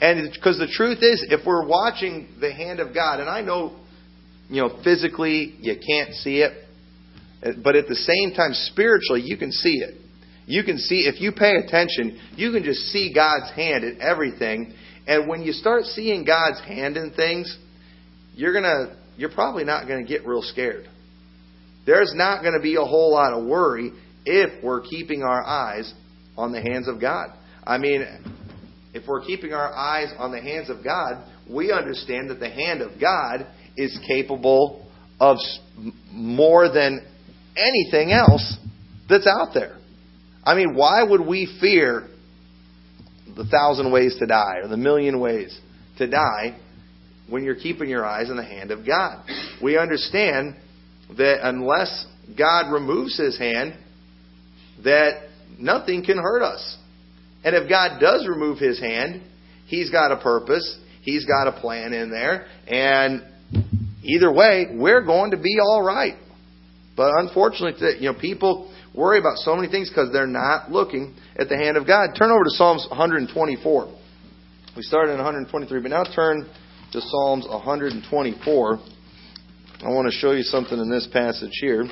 And 0.01 0.31
because 0.33 0.59
the 0.59 0.69
truth 0.69 0.99
is, 1.03 1.27
if 1.29 1.45
we're 1.45 1.67
watching 1.67 2.29
the 2.41 2.53
hand 2.53 2.81
of 2.81 2.95
God, 2.95 3.21
and 3.21 3.29
I 3.29 3.41
know, 3.41 3.77
you 4.49 4.63
know, 4.63 4.81
physically 4.85 5.57
you 5.61 5.75
can't 5.75 6.15
see 6.15 6.41
it, 6.43 6.67
but 7.63 7.77
at 7.77 7.89
the 7.89 7.95
same 7.95 8.33
time, 8.35 8.53
spiritually, 8.53 9.23
you 9.25 9.37
can 9.37 9.53
see 9.53 9.79
it. 9.79 9.95
You 10.47 10.65
can 10.65 10.79
see, 10.79 11.01
if 11.01 11.21
you 11.21 11.33
pay 11.33 11.57
attention, 11.57 12.19
you 12.37 12.53
can 12.53 12.63
just 12.63 12.81
see 12.87 13.13
God's 13.15 13.51
hand 13.53 13.85
in 13.85 14.01
everything. 14.01 14.73
And 15.07 15.29
when 15.29 15.43
you 15.43 15.53
start 15.53 15.85
seeing 15.85 16.25
God's 16.25 16.61
hand 16.61 16.97
in 16.97 17.13
things, 17.13 17.57
you're 18.35 18.53
gonna, 18.53 18.97
you're 19.17 19.31
probably 19.31 19.65
not 19.65 19.87
gonna 19.87 20.05
get 20.05 20.27
real 20.27 20.43
scared. 20.43 20.89
There's 21.87 22.13
not 22.15 22.43
gonna 22.43 22.63
be 22.63 22.77
a 22.77 22.85
whole 22.85 23.13
lot 23.13 23.33
of 23.33 23.47
worry 23.47 23.93
if 24.25 24.63
we're 24.63 24.81
keeping 24.81 25.23
our 25.23 25.45
eyes 25.45 25.93
on 26.37 26.53
the 26.53 26.61
hands 26.61 26.89
of 26.89 27.01
God. 27.01 27.31
I 27.67 27.79
mean, 27.79 28.07
if 28.99 29.07
we're 29.07 29.25
keeping 29.25 29.53
our 29.53 29.73
eyes 29.73 30.13
on 30.19 30.33
the 30.33 30.41
hands 30.41 30.69
of 30.69 30.83
God, 30.85 31.25
we 31.49 31.73
understand 31.73 32.31
that 32.31 32.41
the 32.41 32.51
hand 32.51 32.83
of 32.83 33.01
God 33.01 33.47
is 33.77 33.99
capable 34.07 34.87
of 35.21 35.39
more 36.13 36.69
than 36.73 37.07
anything 37.57 38.13
else 38.13 38.57
that's 39.09 39.27
out 39.27 39.55
there. 39.55 39.77
I 40.45 40.55
mean, 40.55 40.75
why 40.75 41.03
would 41.03 41.27
we 41.27 41.59
fear 41.61 42.09
the 43.37 43.45
thousand 43.45 43.93
ways 43.93 44.17
to 44.19 44.27
die 44.27 44.57
or 44.63 44.69
the 44.69 44.77
million 44.77 45.21
ways 45.21 45.59
to 45.99 46.09
die 46.09 46.59
when 47.29 47.45
you're 47.45 47.55
keeping 47.55 47.89
your 47.89 48.05
eyes 48.05 48.31
on 48.31 48.37
the 48.37 48.45
hand 48.45 48.71
of 48.71 48.87
God? 48.87 49.25
We 49.63 49.79
understand 49.79 50.57
that 51.17 51.41
unless 51.43 52.07
God 52.37 52.73
removes 52.73 53.19
his 53.19 53.39
hand, 53.39 53.75
that 54.85 55.29
nothing 55.59 56.05
can 56.05 56.19
hurt 56.19 56.43
us. 56.43 56.77
And 57.45 57.55
if 57.55 57.69
God 57.69 58.01
does 58.01 58.27
remove 58.27 58.59
his 58.59 58.81
hand, 58.81 59.23
he's 59.67 59.91
got 59.91 60.13
a 60.13 60.17
purpose, 60.17 60.79
he's 61.03 61.25
got 61.25 61.47
a 61.47 61.61
plan 61.61 61.93
in 61.93 62.11
there, 62.11 62.47
and 62.67 63.23
either 64.03 64.33
way, 64.33 64.67
we're 64.75 65.05
going 65.05 65.31
to 65.31 65.37
be 65.37 65.59
all 65.61 65.83
right. 65.83 66.17
But 66.97 67.13
unfortunately, 67.19 68.01
you 68.01 68.13
know, 68.13 68.19
people 68.19 68.75
worry 68.95 69.19
about 69.19 69.39
so 69.39 69.55
many 69.55 69.69
things 69.69 69.89
because 69.89 70.13
they're 70.13 70.27
not 70.27 70.73
looking 70.73 71.15
at 71.39 71.49
the 71.49 71.57
hand 71.57 71.77
of 71.77 71.87
God. 71.87 72.11
Turn 72.19 72.31
over 72.31 72.43
to 72.43 72.51
Psalms 72.51 72.87
124. 72.91 73.95
We 74.77 74.83
started 74.83 75.13
in 75.13 75.19
123, 75.19 75.81
but 75.81 75.91
now 75.91 76.05
turn 76.05 76.49
to 76.93 77.01
Psalms 77.01 77.47
124. 77.49 78.79
I 79.81 79.89
want 79.89 80.11
to 80.11 80.19
show 80.19 80.33
you 80.33 80.43
something 80.43 80.79
in 80.79 80.91
this 80.91 81.09
passage 81.13 81.53
here. 81.61 81.85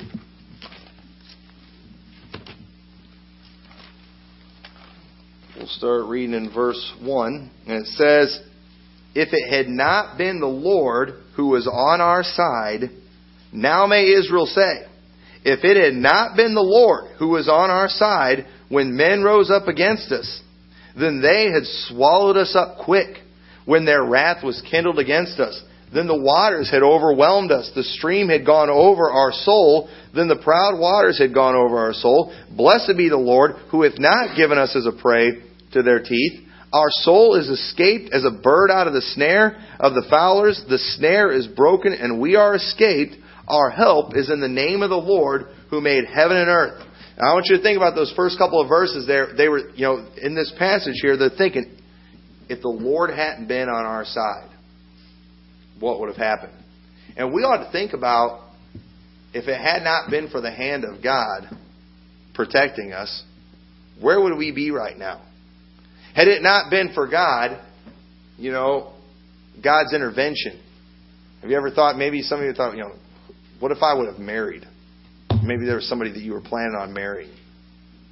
We'll 5.67 5.75
start 5.75 6.05
reading 6.05 6.33
in 6.33 6.53
verse 6.53 6.93
1. 7.01 7.51
And 7.67 7.81
it 7.81 7.87
says, 7.87 8.39
If 9.13 9.33
it 9.33 9.53
had 9.53 9.67
not 9.67 10.17
been 10.17 10.39
the 10.39 10.47
Lord 10.47 11.09
who 11.35 11.47
was 11.47 11.67
on 11.67 11.99
our 11.99 12.23
side, 12.23 12.83
now 13.51 13.85
may 13.85 14.05
Israel 14.05 14.45
say, 14.45 14.87
If 15.43 15.65
it 15.65 15.75
had 15.75 15.95
not 15.95 16.37
been 16.37 16.55
the 16.55 16.61
Lord 16.61 17.17
who 17.19 17.27
was 17.27 17.49
on 17.49 17.69
our 17.69 17.89
side 17.89 18.45
when 18.69 18.95
men 18.95 19.23
rose 19.23 19.51
up 19.51 19.67
against 19.67 20.09
us, 20.09 20.41
then 20.97 21.21
they 21.21 21.51
had 21.51 21.65
swallowed 21.89 22.37
us 22.37 22.55
up 22.55 22.85
quick 22.85 23.17
when 23.65 23.83
their 23.83 24.05
wrath 24.05 24.45
was 24.45 24.63
kindled 24.71 24.99
against 24.99 25.37
us. 25.37 25.61
Then 25.93 26.07
the 26.07 26.21
waters 26.21 26.71
had 26.71 26.81
overwhelmed 26.81 27.51
us. 27.51 27.69
The 27.75 27.83
stream 27.83 28.29
had 28.29 28.45
gone 28.45 28.69
over 28.69 29.11
our 29.11 29.33
soul. 29.33 29.89
Then 30.15 30.29
the 30.29 30.41
proud 30.41 30.79
waters 30.79 31.19
had 31.19 31.33
gone 31.33 31.55
over 31.55 31.77
our 31.77 31.93
soul. 31.93 32.33
Blessed 32.55 32.93
be 32.95 33.09
the 33.09 33.17
Lord, 33.17 33.51
who 33.69 33.83
hath 33.83 33.99
not 33.99 34.37
given 34.37 34.57
us 34.57 34.73
as 34.73 34.85
a 34.85 34.97
prey 35.01 35.43
to 35.77 35.83
their 35.83 36.01
teeth. 36.01 36.47
Our 36.73 36.89
soul 36.89 37.35
is 37.35 37.47
escaped 37.47 38.13
as 38.13 38.25
a 38.25 38.31
bird 38.31 38.69
out 38.69 38.87
of 38.87 38.93
the 38.93 39.01
snare 39.01 39.57
of 39.79 39.93
the 39.93 40.05
fowlers. 40.09 40.61
The 40.67 40.77
snare 40.77 41.31
is 41.31 41.47
broken 41.47 41.93
and 41.93 42.19
we 42.19 42.35
are 42.35 42.55
escaped. 42.55 43.15
Our 43.47 43.69
help 43.69 44.17
is 44.17 44.29
in 44.29 44.41
the 44.41 44.49
name 44.49 44.81
of 44.81 44.89
the 44.89 44.97
Lord 44.97 45.47
who 45.69 45.79
made 45.79 46.03
heaven 46.05 46.35
and 46.35 46.49
earth. 46.49 46.85
Now, 47.17 47.31
I 47.31 47.33
want 47.33 47.47
you 47.49 47.57
to 47.57 47.63
think 47.63 47.77
about 47.77 47.95
those 47.95 48.13
first 48.15 48.37
couple 48.37 48.61
of 48.61 48.67
verses 48.67 49.07
there. 49.07 49.33
They 49.35 49.47
were, 49.47 49.69
you 49.75 49.85
know, 49.85 50.07
in 50.21 50.35
this 50.35 50.53
passage 50.59 50.95
here, 51.01 51.15
they're 51.17 51.29
thinking, 51.29 51.77
if 52.49 52.61
the 52.61 52.69
Lord 52.69 53.09
hadn't 53.09 53.47
been 53.47 53.69
on 53.69 53.85
our 53.85 54.05
side, 54.05 54.49
what 55.79 55.99
would 55.99 56.09
have 56.09 56.17
happened? 56.17 56.53
And 57.15 57.33
we 57.33 57.41
ought 57.43 57.65
to 57.65 57.71
think 57.71 57.93
about 57.93 58.49
if 59.33 59.47
it 59.47 59.59
had 59.59 59.83
not 59.83 60.09
been 60.09 60.29
for 60.29 60.41
the 60.41 60.51
hand 60.51 60.83
of 60.83 61.01
God 61.01 61.57
protecting 62.33 62.93
us, 62.93 63.23
where 63.99 64.21
would 64.21 64.37
we 64.37 64.51
be 64.51 64.71
right 64.71 64.97
now? 64.97 65.21
Had 66.17 66.27
it 66.27 66.41
not 66.41 66.71
been 66.71 66.93
for 66.95 67.07
God, 67.07 67.61
you 68.39 68.51
know, 68.51 68.91
God's 69.63 69.93
intervention. 69.93 70.59
Have 71.41 71.51
you 71.51 71.55
ever 71.55 71.69
thought, 71.69 71.95
maybe 71.95 72.23
some 72.23 72.39
of 72.39 72.45
you 72.47 72.53
thought, 72.53 72.75
you 72.75 72.81
know, 72.81 72.93
what 73.59 73.71
if 73.71 73.83
I 73.83 73.93
would 73.93 74.07
have 74.07 74.17
married? 74.17 74.65
Maybe 75.43 75.67
there 75.67 75.75
was 75.75 75.87
somebody 75.87 76.11
that 76.11 76.21
you 76.21 76.33
were 76.33 76.41
planning 76.41 76.75
on 76.75 76.91
marrying, 76.91 77.37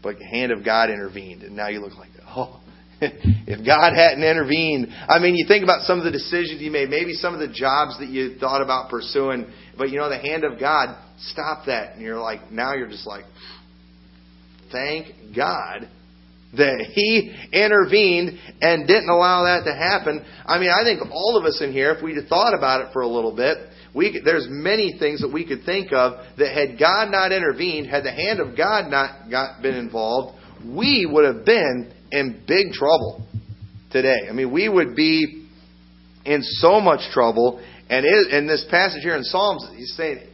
but 0.03 0.19
the 0.19 0.25
hand 0.25 0.51
of 0.51 0.63
God 0.63 0.91
intervened, 0.91 1.41
and 1.41 1.55
now 1.55 1.69
you 1.69 1.79
look 1.79 1.97
like, 1.97 2.11
oh, 2.27 2.61
if 3.01 3.65
God 3.65 3.93
hadn't 3.95 4.23
intervened. 4.23 4.89
I 5.09 5.17
mean, 5.17 5.33
you 5.33 5.47
think 5.47 5.63
about 5.63 5.81
some 5.81 5.97
of 5.97 6.05
the 6.05 6.11
decisions 6.11 6.61
you 6.61 6.69
made, 6.69 6.91
maybe 6.91 7.13
some 7.13 7.33
of 7.33 7.39
the 7.39 7.51
jobs 7.51 7.97
that 7.97 8.09
you 8.09 8.37
thought 8.37 8.61
about 8.61 8.91
pursuing, 8.91 9.51
but 9.79 9.89
you 9.89 9.97
know, 9.97 10.09
the 10.09 10.19
hand 10.19 10.43
of 10.43 10.59
God 10.59 10.95
stopped 11.17 11.65
that, 11.65 11.93
and 11.93 12.03
you're 12.03 12.21
like, 12.21 12.51
now 12.51 12.75
you're 12.75 12.87
just 12.87 13.07
like, 13.07 13.25
thank 14.71 15.35
God 15.35 15.89
that 16.57 16.85
he 16.93 17.35
intervened 17.51 18.39
and 18.61 18.87
didn't 18.87 19.09
allow 19.09 19.43
that 19.43 19.63
to 19.65 19.73
happen. 19.73 20.25
I 20.45 20.59
mean, 20.59 20.69
I 20.69 20.83
think 20.83 21.01
all 21.11 21.37
of 21.37 21.45
us 21.45 21.61
in 21.61 21.71
here, 21.71 21.91
if 21.91 22.03
we'd 22.03 22.17
thought 22.27 22.53
about 22.53 22.85
it 22.85 22.93
for 22.93 23.01
a 23.01 23.07
little 23.07 23.35
bit, 23.35 23.57
we 23.93 24.21
there's 24.23 24.47
many 24.49 24.97
things 24.99 25.21
that 25.21 25.31
we 25.31 25.47
could 25.47 25.63
think 25.65 25.93
of 25.93 26.19
that 26.37 26.53
had 26.53 26.77
God 26.77 27.11
not 27.11 27.31
intervened, 27.31 27.87
had 27.87 28.03
the 28.03 28.11
hand 28.11 28.39
of 28.39 28.57
God 28.57 28.89
not 28.89 29.29
got, 29.31 29.61
been 29.61 29.75
involved, 29.75 30.37
we 30.65 31.07
would 31.09 31.25
have 31.25 31.45
been 31.45 31.93
in 32.11 32.43
big 32.47 32.71
trouble 32.73 33.25
today. 33.91 34.27
I 34.29 34.33
mean, 34.33 34.51
we 34.51 34.67
would 34.67 34.95
be 34.95 35.47
in 36.25 36.41
so 36.41 36.81
much 36.81 37.11
trouble. 37.13 37.63
And 37.89 38.05
in 38.05 38.47
this 38.47 38.65
passage 38.69 39.03
here 39.03 39.15
in 39.15 39.23
Psalms, 39.23 39.67
he's 39.75 39.95
saying, 39.95 40.27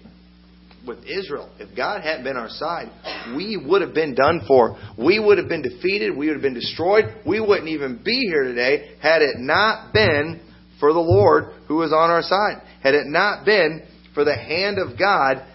with 0.85 0.99
Israel. 1.05 1.51
If 1.59 1.75
God 1.75 2.01
hadn't 2.01 2.23
been 2.23 2.37
our 2.37 2.49
side, 2.49 2.89
we 3.35 3.57
would 3.57 3.81
have 3.81 3.93
been 3.93 4.15
done 4.15 4.41
for. 4.47 4.77
We 4.97 5.19
would 5.19 5.37
have 5.37 5.47
been 5.47 5.61
defeated. 5.61 6.15
We 6.15 6.27
would 6.27 6.35
have 6.35 6.41
been 6.41 6.53
destroyed. 6.53 7.05
We 7.25 7.39
wouldn't 7.39 7.69
even 7.69 8.01
be 8.03 8.27
here 8.27 8.43
today 8.43 8.95
had 9.01 9.21
it 9.21 9.37
not 9.37 9.93
been 9.93 10.41
for 10.79 10.93
the 10.93 10.99
Lord 10.99 11.53
who 11.67 11.75
was 11.75 11.93
on 11.93 12.09
our 12.09 12.23
side. 12.23 12.61
Had 12.81 12.95
it 12.95 13.05
not 13.05 13.45
been 13.45 13.83
for 14.13 14.25
the 14.25 14.35
hand 14.35 14.77
of 14.79 14.97
God, 14.97 15.45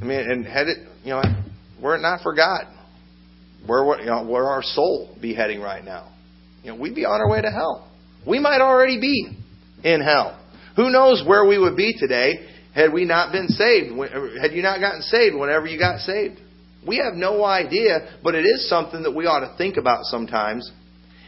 I 0.00 0.04
mean, 0.04 0.20
and 0.20 0.46
had 0.46 0.68
it, 0.68 0.78
you 1.04 1.10
know, 1.10 1.22
were 1.80 1.96
it 1.96 2.00
not 2.00 2.22
for 2.22 2.34
God, 2.34 2.64
where 3.66 3.84
would 3.84 4.00
you 4.00 4.06
know, 4.06 4.24
where 4.24 4.46
our 4.46 4.62
soul 4.62 5.16
be 5.20 5.34
heading 5.34 5.60
right 5.60 5.84
now? 5.84 6.12
You 6.62 6.72
know, 6.72 6.80
we'd 6.80 6.94
be 6.94 7.04
on 7.04 7.20
our 7.20 7.30
way 7.30 7.42
to 7.42 7.50
hell. 7.50 7.90
We 8.26 8.38
might 8.38 8.60
already 8.60 9.00
be 9.00 9.36
in 9.84 10.00
hell. 10.00 10.42
Who 10.76 10.90
knows 10.90 11.22
where 11.26 11.44
we 11.46 11.58
would 11.58 11.76
be 11.76 11.94
today 11.98 12.46
had 12.78 12.92
we 12.92 13.04
not 13.04 13.32
been 13.32 13.48
saved? 13.48 13.90
Had 14.40 14.52
you 14.52 14.62
not 14.62 14.78
gotten 14.78 15.02
saved 15.02 15.34
whenever 15.34 15.66
you 15.66 15.80
got 15.80 15.98
saved? 15.98 16.38
We 16.86 16.98
have 16.98 17.14
no 17.14 17.44
idea, 17.44 18.18
but 18.22 18.36
it 18.36 18.44
is 18.44 18.68
something 18.68 19.02
that 19.02 19.10
we 19.10 19.26
ought 19.26 19.40
to 19.40 19.56
think 19.58 19.76
about 19.76 20.04
sometimes. 20.04 20.70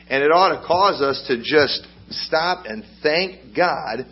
And 0.08 0.22
it 0.22 0.30
ought 0.30 0.60
to 0.60 0.66
cause 0.66 1.02
us 1.02 1.24
to 1.26 1.38
just 1.38 1.88
stop 2.10 2.66
and 2.66 2.84
thank 3.02 3.56
God 3.56 4.06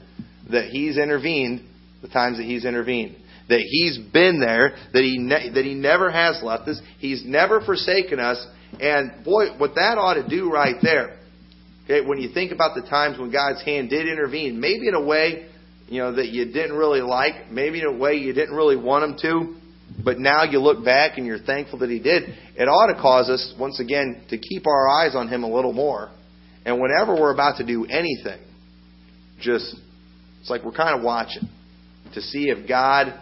that 0.51 0.65
He's 0.71 0.99
intervened 0.99 1.65
the 2.03 2.09
times 2.09 2.39
that 2.39 2.45
He's 2.45 2.65
intervened. 2.65 3.17
That 3.49 3.61
He's 3.61 3.99
been 4.13 4.41
there, 4.41 4.77
that 4.93 5.03
He, 5.03 5.19
ne- 5.19 5.51
that 5.55 5.65
he 5.65 5.75
never 5.75 6.11
has 6.11 6.41
left 6.43 6.67
us, 6.69 6.81
He's 6.99 7.23
never 7.25 7.61
forsaken 7.61 8.19
us. 8.19 8.45
And 8.81 9.25
boy, 9.25 9.57
what 9.59 9.77
that 9.77 9.97
ought 9.97 10.15
to 10.15 10.29
do 10.29 10.51
right 10.51 10.77
there, 10.83 11.17
okay, 11.85 12.05
when 12.05 12.19
you 12.19 12.35
think 12.35 12.51
about 12.51 12.75
the 12.75 12.83
times 12.83 13.17
when 13.17 13.31
God's 13.31 13.63
hand 13.65 13.91
did 13.91 14.09
intervene, 14.09 14.59
maybe 14.61 14.89
in 14.89 14.95
a 14.95 15.05
way 15.05 15.49
you 15.89 16.01
know, 16.01 16.15
that 16.15 16.29
you 16.29 16.45
didn't 16.47 16.77
really 16.77 17.01
like, 17.01 17.51
maybe 17.51 17.81
in 17.81 17.87
a 17.87 17.93
way 17.93 18.15
you 18.15 18.33
didn't 18.33 18.55
really 18.55 18.77
want 18.77 19.05
him 19.05 19.17
to, 19.23 19.57
but 20.05 20.19
now 20.19 20.45
you 20.45 20.59
look 20.61 20.85
back 20.85 21.17
and 21.17 21.27
you're 21.27 21.39
thankful 21.39 21.79
that 21.81 21.91
he 21.91 21.99
did, 21.99 22.25
it 22.57 22.65
ought 22.65 22.93
to 22.95 23.01
cause 23.01 23.31
us, 23.31 23.55
once 23.59 23.81
again, 23.81 24.23
to 24.29 24.39
keep 24.39 24.67
our 24.67 24.89
eyes 24.89 25.15
on 25.15 25.29
him 25.29 25.43
a 25.43 25.49
little 25.49 25.73
more. 25.73 26.11
And 26.65 26.81
whenever 26.81 27.15
we're 27.15 27.33
about 27.33 27.57
to 27.59 27.67
do 27.67 27.87
anything, 27.87 28.41
just, 29.41 29.77
it's 30.41 30.51
like 30.51 30.63
we're 30.63 30.73
kind 30.73 30.97
of 30.97 31.03
watching 31.03 31.49
to 32.15 32.21
see 32.21 32.51
if 32.51 32.69
God 32.69 33.19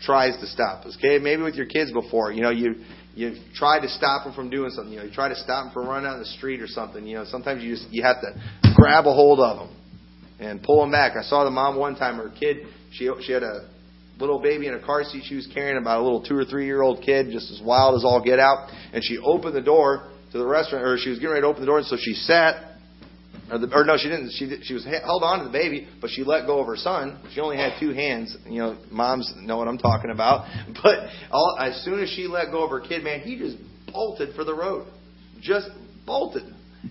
tries 0.00 0.38
to 0.40 0.46
stop 0.46 0.86
us. 0.86 0.96
Okay, 0.98 1.18
maybe 1.18 1.42
with 1.42 1.56
your 1.56 1.66
kids 1.66 1.92
before, 1.92 2.32
you 2.32 2.42
know, 2.42 2.50
you 2.50 2.76
you 3.12 3.36
tried 3.54 3.80
to 3.80 3.88
stop 3.88 4.24
them 4.24 4.32
from 4.32 4.50
doing 4.50 4.70
something. 4.70 4.92
You 4.92 5.00
know, 5.00 5.04
you 5.06 5.12
try 5.12 5.28
to 5.28 5.34
stop 5.34 5.64
them 5.64 5.72
from 5.74 5.88
running 5.88 6.06
out 6.08 6.14
in 6.14 6.20
the 6.20 6.26
street 6.26 6.60
or 6.60 6.68
something. 6.68 7.04
You 7.04 7.16
know, 7.16 7.24
sometimes 7.24 7.62
you 7.62 7.74
just 7.74 7.88
you 7.90 8.04
have 8.04 8.20
to 8.20 8.72
grab 8.76 9.06
a 9.06 9.12
hold 9.12 9.40
of 9.40 9.58
them 9.58 9.79
and 10.40 10.62
pull 10.62 10.82
him 10.82 10.90
back. 10.90 11.16
I 11.16 11.22
saw 11.22 11.44
the 11.44 11.50
mom 11.50 11.76
one 11.76 11.94
time. 11.96 12.16
Her 12.16 12.30
kid, 12.30 12.66
she 12.92 13.08
she 13.22 13.32
had 13.32 13.42
a 13.42 13.68
little 14.18 14.40
baby 14.40 14.66
in 14.66 14.74
a 14.74 14.80
car 14.80 15.04
seat. 15.04 15.24
She 15.26 15.34
was 15.34 15.48
carrying 15.52 15.78
about 15.78 16.00
a 16.00 16.02
little 16.02 16.22
two 16.22 16.36
or 16.36 16.44
three 16.44 16.66
year 16.66 16.82
old 16.82 17.02
kid, 17.02 17.28
just 17.30 17.50
as 17.50 17.60
wild 17.64 17.96
as 17.96 18.04
all 18.04 18.22
get 18.22 18.38
out. 18.38 18.68
And 18.92 19.04
she 19.04 19.18
opened 19.18 19.54
the 19.54 19.62
door 19.62 20.10
to 20.32 20.38
the 20.38 20.46
restaurant, 20.46 20.84
or 20.84 20.96
she 20.98 21.10
was 21.10 21.18
getting 21.18 21.32
ready 21.32 21.42
to 21.42 21.48
open 21.48 21.60
the 21.60 21.66
door, 21.66 21.78
and 21.78 21.86
so 21.86 21.96
she 21.98 22.14
sat. 22.14 22.66
Or, 23.50 23.58
the, 23.58 23.68
or 23.74 23.84
no, 23.84 23.96
she 23.96 24.08
didn't. 24.08 24.30
She 24.30 24.62
she 24.62 24.74
was 24.74 24.84
held 24.84 25.22
on 25.24 25.40
to 25.40 25.44
the 25.44 25.50
baby, 25.50 25.88
but 26.00 26.10
she 26.10 26.22
let 26.22 26.46
go 26.46 26.60
of 26.60 26.66
her 26.66 26.76
son. 26.76 27.20
She 27.34 27.40
only 27.40 27.56
had 27.56 27.80
two 27.80 27.90
hands. 27.90 28.36
You 28.46 28.60
know, 28.60 28.78
moms 28.90 29.32
know 29.36 29.58
what 29.58 29.68
I'm 29.68 29.78
talking 29.78 30.10
about. 30.10 30.46
But 30.82 31.08
all, 31.30 31.56
as 31.60 31.84
soon 31.84 32.00
as 32.00 32.08
she 32.10 32.26
let 32.26 32.52
go 32.52 32.64
of 32.64 32.70
her 32.70 32.80
kid, 32.80 33.02
man, 33.02 33.20
he 33.20 33.36
just 33.36 33.56
bolted 33.92 34.36
for 34.36 34.44
the 34.44 34.54
road, 34.54 34.86
just 35.40 35.68
bolted, 36.06 36.44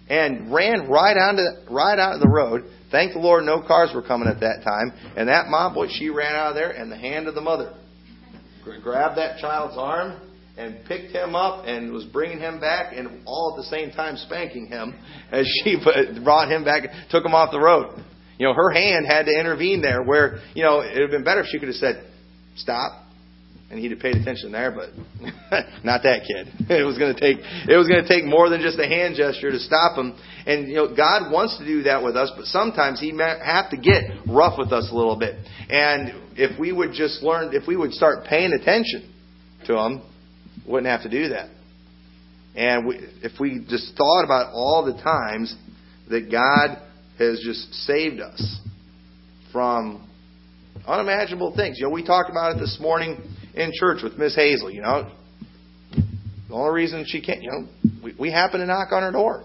and 0.09 0.53
ran 0.53 0.89
right 0.89 1.15
onto 1.15 1.73
right 1.73 1.97
out 1.97 2.15
of 2.15 2.19
the 2.19 2.29
road 2.29 2.65
Thank 2.91 3.13
the 3.13 3.19
Lord 3.19 3.43
no 3.43 3.61
cars 3.61 3.91
were 3.93 4.01
coming 4.01 4.27
at 4.27 4.39
that 4.39 4.63
time. 4.63 4.91
And 5.15 5.29
that 5.29 5.47
mom, 5.47 5.73
boy, 5.73 5.87
she 5.89 6.09
ran 6.09 6.35
out 6.35 6.49
of 6.49 6.55
there, 6.55 6.71
and 6.71 6.91
the 6.91 6.97
hand 6.97 7.27
of 7.27 7.35
the 7.35 7.41
mother 7.41 7.75
grabbed 8.83 9.17
that 9.17 9.39
child's 9.39 9.75
arm 9.77 10.21
and 10.57 10.85
picked 10.85 11.11
him 11.11 11.33
up 11.33 11.65
and 11.65 11.91
was 11.91 12.05
bringing 12.05 12.39
him 12.39 12.59
back, 12.59 12.93
and 12.95 13.23
all 13.25 13.55
at 13.55 13.63
the 13.63 13.69
same 13.75 13.91
time 13.91 14.17
spanking 14.17 14.67
him 14.67 14.93
as 15.31 15.47
she 15.63 15.77
brought 16.23 16.51
him 16.51 16.63
back, 16.63 16.83
took 17.09 17.25
him 17.25 17.33
off 17.33 17.51
the 17.51 17.59
road. 17.59 18.03
You 18.37 18.47
know, 18.47 18.53
her 18.53 18.71
hand 18.71 19.05
had 19.07 19.25
to 19.25 19.37
intervene 19.37 19.81
there 19.81 20.01
where, 20.03 20.39
you 20.53 20.63
know, 20.63 20.81
it 20.81 20.93
would 20.93 21.01
have 21.01 21.11
been 21.11 21.23
better 21.23 21.41
if 21.41 21.47
she 21.47 21.59
could 21.59 21.67
have 21.67 21.77
said, 21.77 22.05
Stop, 22.55 23.08
and 23.69 23.79
he'd 23.79 23.91
have 23.91 23.99
paid 23.99 24.15
attention 24.15 24.51
there, 24.51 24.71
but 24.71 24.89
not 25.83 26.01
that 26.03 26.21
kid. 26.25 26.47
It 26.69 26.83
was 26.83 26.97
going 26.97 27.13
to 27.13 27.19
take 27.19 27.37
it 27.39 27.77
was 27.77 27.87
going 27.87 28.03
to 28.03 28.07
take 28.07 28.25
more 28.25 28.49
than 28.49 28.61
just 28.61 28.79
a 28.79 28.87
hand 28.87 29.15
gesture 29.15 29.51
to 29.51 29.59
stop 29.59 29.97
him. 29.97 30.17
And 30.45 30.67
you 30.67 30.75
know, 30.75 30.95
God 30.95 31.31
wants 31.31 31.57
to 31.59 31.65
do 31.65 31.83
that 31.83 32.03
with 32.03 32.15
us, 32.15 32.31
but 32.35 32.45
sometimes 32.45 32.99
He 32.99 33.11
may 33.11 33.35
have 33.43 33.69
to 33.71 33.77
get 33.77 34.03
rough 34.27 34.57
with 34.57 34.71
us 34.71 34.89
a 34.91 34.95
little 34.95 35.17
bit. 35.17 35.35
And 35.69 36.37
if 36.37 36.59
we 36.59 36.71
would 36.71 36.93
just 36.93 37.21
learn, 37.21 37.53
if 37.53 37.67
we 37.67 37.75
would 37.75 37.93
start 37.93 38.25
paying 38.25 38.53
attention 38.53 39.11
to 39.67 39.77
Him, 39.77 40.01
wouldn't 40.67 40.87
have 40.87 41.03
to 41.03 41.09
do 41.09 41.29
that. 41.29 41.49
And 42.55 42.87
we, 42.87 42.95
if 43.21 43.39
we 43.39 43.65
just 43.69 43.95
thought 43.95 44.23
about 44.23 44.53
all 44.53 44.83
the 44.85 45.01
times 45.01 45.55
that 46.09 46.31
God 46.31 46.81
has 47.19 47.39
just 47.43 47.73
saved 47.85 48.19
us 48.19 48.57
from 49.51 50.07
unimaginable 50.87 51.55
things. 51.55 51.77
You 51.79 51.87
know, 51.87 51.93
we 51.93 52.03
talked 52.03 52.29
about 52.29 52.55
it 52.55 52.59
this 52.59 52.77
morning 52.79 53.21
in 53.59 53.71
church 53.73 54.01
with 54.03 54.17
Miss 54.17 54.35
Hazel. 54.35 54.71
You 54.71 54.81
know, 54.81 55.11
the 56.47 56.53
only 56.53 56.73
reason 56.73 57.05
she 57.07 57.21
can't, 57.21 57.43
you 57.43 57.51
know, 57.51 57.67
we, 58.03 58.15
we 58.19 58.31
happen 58.31 58.59
to 58.59 58.65
knock 58.65 58.91
on 58.91 59.03
her 59.03 59.11
door. 59.11 59.43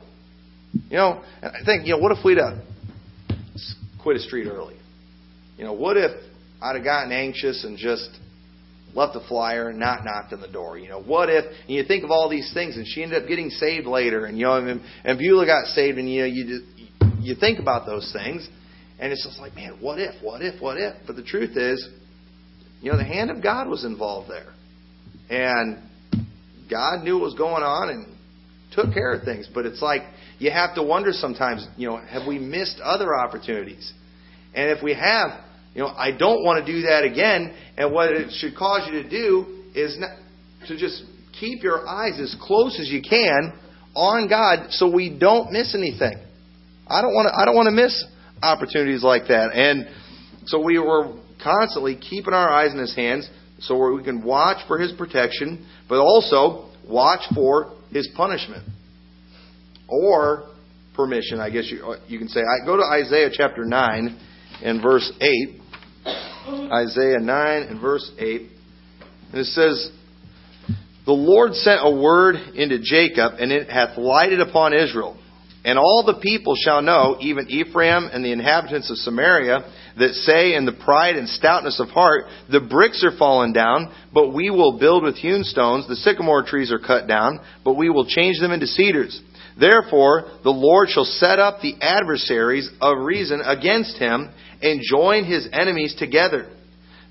You 0.91 0.97
know, 0.97 1.23
and 1.43 1.53
I 1.55 1.65
think, 1.65 1.87
you 1.87 1.93
know, 1.93 1.99
what 1.99 2.17
if 2.17 2.25
we'd 2.25 2.39
have 2.39 2.59
quit 4.03 4.17
a 4.17 4.21
street 4.21 4.47
early? 4.47 4.77
You 5.57 5.65
know, 5.65 5.73
what 5.73 5.97
if 5.97 6.11
I'd 6.63 6.77
have 6.77 6.85
gotten 6.85 7.13
anxious 7.13 7.65
and 7.65 7.79
just 7.79 8.09
left 8.95 9.17
a 9.17 9.29
flyer 9.29 9.69
and 9.69 9.79
not 9.79 10.05
knocked 10.05 10.33
on 10.33 10.41
the 10.41 10.49
door? 10.49 10.79
You 10.79 10.89
know, 10.89 11.03
what 11.03 11.29
if, 11.29 11.45
and 11.45 11.71
you 11.71 11.85
think 11.85 12.05
of 12.05 12.11
all 12.11 12.29
these 12.29 12.51
things, 12.53 12.77
and 12.77 12.87
she 12.87 13.03
ended 13.03 13.23
up 13.23 13.29
getting 13.29 13.51
saved 13.51 13.87
later, 13.87 14.27
and, 14.27 14.37
you 14.37 14.45
know, 14.45 14.57
and, 14.57 14.81
and 15.05 15.19
Beulah 15.19 15.47
got 15.47 15.67
saved, 15.67 15.99
and, 15.99 16.11
you 16.11 16.23
know, 16.23 16.27
you, 16.27 16.45
just, 16.47 16.65
you 17.21 17.35
think 17.35 17.61
about 17.61 17.87
those 17.87 18.13
things, 18.13 18.49
and 18.99 19.13
it's 19.13 19.25
just 19.25 19.39
like, 19.39 19.55
man, 19.55 19.79
what 19.81 20.01
if, 20.01 20.21
what 20.23 20.43
if, 20.43 20.61
what 20.61 20.77
if? 20.77 20.95
But 21.07 21.17
the 21.17 21.23
truth 21.23 21.57
is, 21.57 21.89
you 22.85 22.93
know, 22.93 22.99
the 22.99 23.05
hand 23.05 23.31
of 23.31 23.43
God 23.43 23.67
was 23.67 23.83
involved 23.83 24.31
there. 24.31 24.53
And 25.31 25.79
God 26.71 27.03
knew 27.03 27.15
what 27.15 27.25
was 27.25 27.35
going 27.35 27.63
on 27.63 27.89
and 27.89 28.15
took 28.73 28.93
care 28.93 29.15
of 29.15 29.25
things. 29.25 29.49
But 29.53 29.65
it's 29.65 29.81
like 29.81 30.03
you 30.39 30.51
have 30.51 30.75
to 30.75 30.83
wonder 30.83 31.13
sometimes, 31.13 31.67
you 31.79 31.89
know, 31.89 31.97
have 31.97 32.29
we 32.29 32.39
missed 32.39 32.81
other 32.85 33.17
opportunities? 33.17 33.91
And 34.55 34.71
if 34.71 34.85
we 34.85 34.93
have, 34.93 35.31
you 35.75 35.81
know, 35.81 35.89
I 35.89 36.15
don't 36.15 36.45
want 36.45 36.65
to 36.65 36.73
do 36.73 36.83
that 36.83 37.05
again. 37.05 37.57
And 37.79 37.91
what 37.91 38.13
it 38.13 38.31
should 38.33 38.55
cause 38.55 38.87
you 38.87 39.03
to 39.03 39.09
do 39.09 39.65
is 39.75 39.97
not, 39.99 40.11
to 40.69 40.77
just 40.77 41.05
keep 41.41 41.63
your 41.63 41.89
eyes 41.89 42.21
as 42.21 42.37
close 42.39 42.79
as 42.79 42.91
you 42.91 43.01
can 43.01 43.59
on 43.97 44.29
God 44.29 44.73
so 44.73 44.91
we 44.91 45.09
don't 45.19 45.53
miss 45.53 45.75
anything. 45.75 46.23
I 46.87 47.01
don't 47.01 47.15
want 47.15 47.29
to 47.33 47.41
I 47.41 47.47
don't 47.47 47.57
want 47.57 47.69
to 47.69 47.73
miss 47.73 48.05
opportunities 48.43 49.03
like 49.03 49.29
that. 49.29 49.53
And 49.55 49.89
so 50.45 50.61
we 50.61 50.79
were 50.79 51.24
constantly 51.43 51.97
keeping 51.97 52.35
our 52.35 52.49
eyes 52.49 52.73
in 52.73 52.79
His 52.79 52.95
hands 52.95 53.29
so 53.61 53.93
we 53.95 54.03
can 54.03 54.23
watch 54.23 54.67
for 54.67 54.79
His 54.79 54.93
protection, 54.93 55.67
but 55.89 55.99
also 55.99 56.71
watch 56.89 57.23
for 57.35 57.75
His 57.91 58.09
punishment 58.17 58.65
or 59.89 60.51
permission. 60.95 61.41
I 61.41 61.51
guess 61.51 61.71
you, 61.71 61.95
you 62.07 62.19
can 62.19 62.29
say. 62.29 62.41
I 62.41 62.65
go 62.67 62.77
to 62.77 62.83
Isaiah 62.83 63.31
chapter 63.33 63.65
9 63.65 64.21
and 64.63 64.83
verse 64.83 65.11
8. 65.21 65.61
Isaiah 66.73 67.21
9 67.21 67.63
and 67.63 67.81
verse 67.81 68.11
8. 68.19 68.51
And 69.33 69.41
it 69.41 69.47
says, 69.47 69.91
The 71.07 71.13
Lord 71.13 71.55
sent 71.55 71.81
a 71.83 71.91
word 71.91 72.37
into 72.55 72.79
Jacob, 72.81 73.35
and 73.39 73.51
it 73.51 73.69
hath 73.69 73.99
lighted 73.99 74.41
upon 74.41 74.75
Israel. 74.75 75.19
And 75.65 75.79
all 75.79 76.05
the 76.05 76.21
people 76.21 76.57
shall 76.57 76.83
know, 76.83 77.17
even 77.21 77.49
Ephraim 77.49 78.11
and 78.13 78.23
the 78.23 78.33
inhabitants 78.33 78.91
of 78.91 78.99
Samaria, 78.99 79.65
that 79.99 80.13
say 80.13 80.55
in 80.55 80.67
the 80.67 80.73
pride 80.73 81.17
and 81.17 81.27
stoutness 81.27 81.81
of 81.81 81.89
heart, 81.89 82.25
The 82.51 82.61
bricks 82.61 83.03
are 83.03 83.17
fallen 83.17 83.55
down, 83.55 83.91
but 84.13 84.35
we 84.35 84.51
will 84.51 84.79
build 84.79 85.05
with 85.05 85.17
hewn 85.17 85.43
stones. 85.43 85.89
The 85.89 85.97
sycamore 85.97 86.43
trees 86.43 86.71
are 86.71 86.79
cut 86.79 87.09
down, 87.09 87.41
but 87.65 87.75
we 87.75 87.89
will 87.89 88.05
change 88.05 88.41
them 88.41 88.53
into 88.53 88.67
cedars. 88.67 89.19
Therefore, 89.59 90.25
the 90.43 90.51
Lord 90.51 90.91
shall 90.91 91.05
set 91.05 91.39
up 91.39 91.61
the 91.61 91.77
adversaries 91.81 92.69
of 92.81 92.99
Rezin 92.99 93.41
against 93.41 93.97
him, 93.97 94.31
and 94.61 94.83
join 94.83 95.25
his 95.25 95.49
enemies 95.53 95.95
together. 95.99 96.51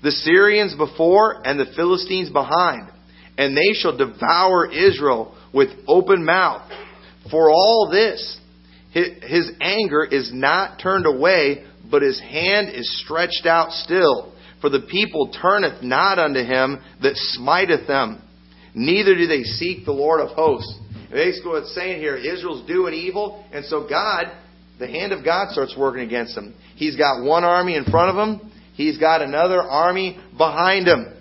The 0.02 0.12
Syrians 0.12 0.76
before, 0.76 1.44
and 1.44 1.58
the 1.58 1.72
Philistines 1.74 2.30
behind. 2.30 2.88
And 3.36 3.56
they 3.56 3.72
shall 3.72 3.96
devour 3.96 4.70
Israel 4.70 5.36
with 5.52 5.70
open 5.88 6.24
mouth. 6.24 6.70
For 7.30 7.50
all 7.50 7.88
this, 7.90 8.38
his 8.94 9.50
anger 9.60 10.04
is 10.04 10.30
not 10.32 10.78
turned 10.78 11.06
away, 11.06 11.64
but 11.90 12.02
his 12.02 12.20
hand 12.20 12.68
is 12.68 13.02
stretched 13.04 13.44
out 13.44 13.72
still. 13.72 14.32
For 14.60 14.70
the 14.70 14.86
people 14.90 15.30
turneth 15.30 15.82
not 15.82 16.18
unto 16.18 16.40
him 16.40 16.80
that 17.02 17.16
smiteth 17.16 17.86
them, 17.86 18.22
neither 18.74 19.14
do 19.14 19.26
they 19.26 19.42
seek 19.42 19.84
the 19.84 19.92
Lord 19.92 20.20
of 20.20 20.30
hosts. 20.30 20.78
Basically, 21.10 21.50
what 21.50 21.62
it's 21.64 21.74
saying 21.74 22.00
here, 22.00 22.16
Israel's 22.16 22.66
doing 22.66 22.94
evil, 22.94 23.44
and 23.52 23.64
so 23.66 23.86
God, 23.88 24.24
the 24.78 24.86
hand 24.86 25.12
of 25.12 25.24
God 25.24 25.50
starts 25.50 25.74
working 25.76 26.02
against 26.02 26.34
them. 26.34 26.54
He's 26.76 26.96
got 26.96 27.22
one 27.22 27.44
army 27.44 27.76
in 27.76 27.84
front 27.84 28.16
of 28.16 28.28
him, 28.28 28.52
he's 28.74 28.98
got 28.98 29.22
another 29.22 29.62
army 29.62 30.18
behind 30.36 30.88
him. 30.88 31.14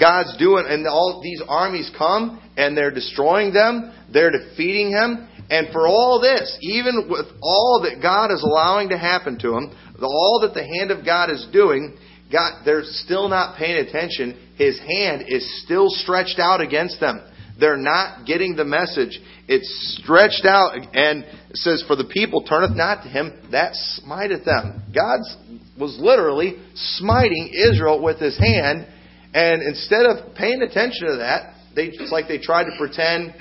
God's 0.00 0.36
doing, 0.38 0.64
and 0.66 0.86
all 0.86 1.20
these 1.22 1.42
armies 1.46 1.90
come, 1.98 2.40
and 2.56 2.76
they're 2.76 2.90
destroying 2.90 3.52
them, 3.52 3.92
they're 4.12 4.30
defeating 4.30 4.90
him, 4.90 5.28
and 5.50 5.68
for 5.72 5.86
all 5.86 6.20
this, 6.20 6.56
even 6.62 7.08
with 7.08 7.26
all 7.42 7.84
that 7.84 8.00
God 8.00 8.30
is 8.32 8.42
allowing 8.42 8.88
to 8.90 8.98
happen 8.98 9.38
to 9.40 9.56
him, 9.56 9.76
all 10.00 10.40
that 10.42 10.54
the 10.54 10.64
hand 10.64 10.90
of 10.90 11.04
God 11.04 11.30
is 11.30 11.46
doing, 11.52 11.96
God, 12.32 12.62
they're 12.64 12.84
still 12.84 13.28
not 13.28 13.58
paying 13.58 13.76
attention. 13.76 14.52
His 14.56 14.78
hand 14.78 15.24
is 15.28 15.62
still 15.64 15.88
stretched 15.88 16.38
out 16.38 16.60
against 16.60 17.00
them. 17.00 17.20
They're 17.58 17.76
not 17.76 18.26
getting 18.26 18.56
the 18.56 18.64
message. 18.64 19.20
It's 19.46 19.98
stretched 20.02 20.44
out 20.44 20.74
and 20.74 21.22
it 21.22 21.56
says, 21.56 21.84
For 21.86 21.94
the 21.94 22.10
people 22.10 22.42
turneth 22.42 22.76
not 22.76 23.02
to 23.04 23.08
him, 23.08 23.32
that 23.52 23.74
smiteth 23.74 24.44
them. 24.44 24.82
God 24.92 25.20
was 25.78 25.96
literally 26.00 26.56
smiting 26.74 27.52
Israel 27.54 28.02
with 28.02 28.18
his 28.18 28.38
hand, 28.38 28.86
and 29.34 29.62
instead 29.62 30.06
of 30.06 30.34
paying 30.34 30.62
attention 30.62 31.06
to 31.08 31.16
that, 31.18 31.54
they, 31.74 31.86
it's 31.86 32.12
like 32.12 32.28
they 32.28 32.38
tried 32.38 32.64
to 32.64 32.76
pretend 32.78 33.34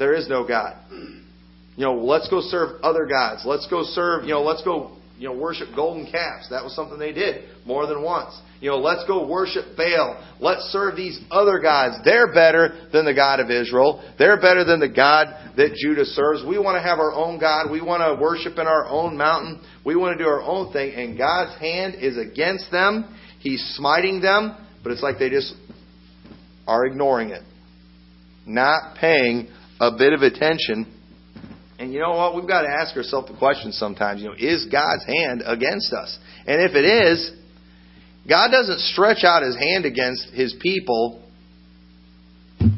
there 0.00 0.14
is 0.14 0.28
no 0.28 0.46
God. 0.46 0.76
You 0.90 1.84
know, 1.84 1.94
let's 1.94 2.28
go 2.28 2.40
serve 2.40 2.82
other 2.82 3.06
gods. 3.06 3.42
Let's 3.46 3.68
go 3.68 3.84
serve, 3.84 4.24
you 4.24 4.30
know, 4.30 4.42
let's 4.42 4.64
go 4.64 4.96
you 5.20 5.28
know, 5.28 5.36
worship 5.36 5.68
golden 5.76 6.10
calves. 6.10 6.48
That 6.48 6.64
was 6.64 6.74
something 6.74 6.98
they 6.98 7.12
did 7.12 7.44
more 7.66 7.86
than 7.86 8.02
once. 8.02 8.34
You 8.62 8.70
know, 8.70 8.78
let's 8.78 9.04
go 9.06 9.28
worship 9.28 9.76
Baal. 9.76 10.18
Let's 10.40 10.62
serve 10.72 10.96
these 10.96 11.20
other 11.30 11.58
gods. 11.58 11.96
They're 12.06 12.32
better 12.32 12.88
than 12.90 13.04
the 13.04 13.12
God 13.12 13.38
of 13.38 13.50
Israel. 13.50 14.02
They're 14.18 14.40
better 14.40 14.64
than 14.64 14.80
the 14.80 14.88
God 14.88 15.26
that 15.58 15.74
Judah 15.74 16.06
serves. 16.06 16.42
We 16.42 16.58
want 16.58 16.76
to 16.76 16.82
have 16.82 16.98
our 16.98 17.12
own 17.12 17.38
God. 17.38 17.70
We 17.70 17.82
want 17.82 18.00
to 18.00 18.20
worship 18.20 18.54
in 18.54 18.66
our 18.66 18.88
own 18.88 19.18
mountain. 19.18 19.62
We 19.84 19.94
want 19.94 20.16
to 20.16 20.24
do 20.24 20.28
our 20.28 20.40
own 20.40 20.72
thing. 20.72 20.94
And 20.94 21.18
God's 21.18 21.58
hand 21.60 21.96
is 21.96 22.16
against 22.16 22.70
them. 22.70 23.14
He's 23.40 23.62
smiting 23.76 24.22
them. 24.22 24.56
But 24.82 24.92
it's 24.92 25.02
like 25.02 25.18
they 25.18 25.28
just 25.28 25.52
are 26.66 26.86
ignoring 26.86 27.28
it. 27.28 27.42
Not 28.46 28.96
paying 28.98 29.48
a 29.80 29.96
bit 29.96 30.12
of 30.12 30.22
attention 30.22 30.86
and 31.80 31.94
you 31.94 32.00
know 32.00 32.10
what? 32.10 32.34
We've 32.34 32.46
got 32.46 32.60
to 32.60 32.68
ask 32.68 32.94
ourselves 32.94 33.30
the 33.30 33.38
question 33.38 33.72
sometimes, 33.72 34.20
you 34.20 34.28
know, 34.28 34.34
is 34.38 34.66
God's 34.70 35.02
hand 35.06 35.42
against 35.46 35.94
us? 35.94 36.18
And 36.46 36.60
if 36.60 36.76
it 36.76 36.84
is, 36.84 37.32
God 38.28 38.50
doesn't 38.50 38.80
stretch 38.80 39.24
out 39.24 39.42
his 39.42 39.56
hand 39.56 39.86
against 39.86 40.28
his 40.34 40.54
people 40.60 41.26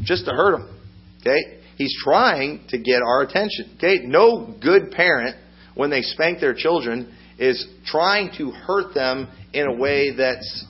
just 0.04 0.24
to 0.26 0.30
hurt 0.30 0.52
them. 0.56 0.78
Okay? 1.20 1.58
He's 1.76 1.92
trying 2.04 2.64
to 2.68 2.78
get 2.78 3.02
our 3.02 3.22
attention. 3.22 3.74
Okay? 3.78 4.02
No 4.04 4.54
good 4.62 4.92
parent, 4.92 5.34
when 5.74 5.90
they 5.90 6.02
spank 6.02 6.38
their 6.38 6.54
children, 6.54 7.12
is 7.40 7.66
trying 7.84 8.30
to 8.38 8.52
hurt 8.52 8.94
them 8.94 9.28
in 9.52 9.66
a 9.66 9.74
way 9.74 10.14
that's, 10.16 10.64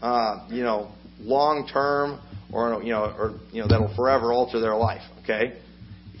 uh, 0.00 0.46
you 0.48 0.62
know, 0.62 0.90
long 1.20 1.68
term 1.70 2.18
or 2.50 2.82
you 2.82 2.92
know, 2.92 3.04
or 3.04 3.34
you 3.52 3.60
know, 3.60 3.68
that'll 3.68 3.94
forever 3.94 4.32
alter 4.32 4.58
their 4.58 4.74
life. 4.74 5.02
Okay? 5.22 5.58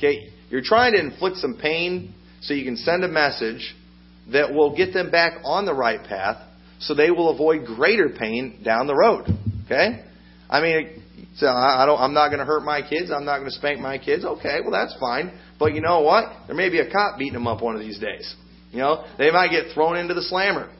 Okay? 0.04 0.32
You're 0.50 0.62
trying 0.62 0.92
to 0.92 1.00
inflict 1.00 1.38
some 1.38 1.58
pain 1.60 2.14
so 2.40 2.54
you 2.54 2.64
can 2.64 2.76
send 2.76 3.04
a 3.04 3.08
message 3.08 3.74
that 4.32 4.52
will 4.52 4.76
get 4.76 4.92
them 4.92 5.10
back 5.10 5.40
on 5.44 5.66
the 5.66 5.74
right 5.74 6.02
path 6.02 6.36
so 6.78 6.94
they 6.94 7.10
will 7.10 7.30
avoid 7.30 7.64
greater 7.66 8.10
pain 8.10 8.60
down 8.64 8.86
the 8.86 8.94
road. 8.94 9.26
Okay? 9.64 10.04
I 10.50 10.60
mean, 10.60 11.02
so 11.36 11.46
I 11.46 11.84
don't, 11.86 11.98
I'm 11.98 12.14
not 12.14 12.28
going 12.28 12.38
to 12.38 12.44
hurt 12.44 12.62
my 12.62 12.82
kids. 12.82 13.10
I'm 13.10 13.24
not 13.24 13.38
going 13.38 13.50
to 13.50 13.56
spank 13.56 13.80
my 13.80 13.98
kids. 13.98 14.24
Okay, 14.24 14.60
well 14.60 14.70
that's 14.70 14.94
fine. 15.00 15.38
But 15.58 15.74
you 15.74 15.80
know 15.80 16.02
what? 16.02 16.24
There 16.46 16.54
may 16.54 16.68
be 16.68 16.80
a 16.80 16.90
cop 16.90 17.18
beating 17.18 17.34
them 17.34 17.46
up 17.46 17.62
one 17.62 17.74
of 17.74 17.80
these 17.80 17.98
days. 17.98 18.34
You 18.70 18.78
know, 18.78 19.04
they 19.18 19.30
might 19.30 19.50
get 19.50 19.72
thrown 19.72 19.96
into 19.96 20.14
the 20.14 20.22
slammer. 20.22 20.70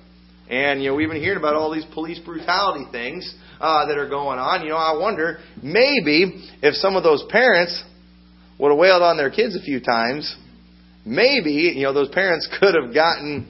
And 0.50 0.82
you 0.82 0.90
know, 0.90 0.94
we've 0.94 1.08
been 1.08 1.22
hearing 1.22 1.38
about 1.38 1.54
all 1.54 1.72
these 1.72 1.86
police 1.94 2.18
brutality 2.18 2.86
things 2.92 3.34
uh, 3.60 3.86
that 3.86 3.96
are 3.96 4.08
going 4.08 4.38
on. 4.38 4.62
You 4.62 4.70
know, 4.70 4.76
I 4.76 4.98
wonder 4.98 5.38
maybe 5.62 6.44
if 6.60 6.74
some 6.74 6.96
of 6.96 7.02
those 7.02 7.24
parents 7.30 7.82
would 8.58 8.70
have 8.70 8.78
wailed 8.78 9.02
on 9.02 9.16
their 9.16 9.30
kids 9.30 9.56
a 9.56 9.60
few 9.60 9.80
times, 9.80 10.36
maybe, 11.04 11.72
you 11.76 11.82
know, 11.82 11.92
those 11.92 12.08
parents 12.10 12.48
could 12.60 12.74
have 12.74 12.94
gotten 12.94 13.48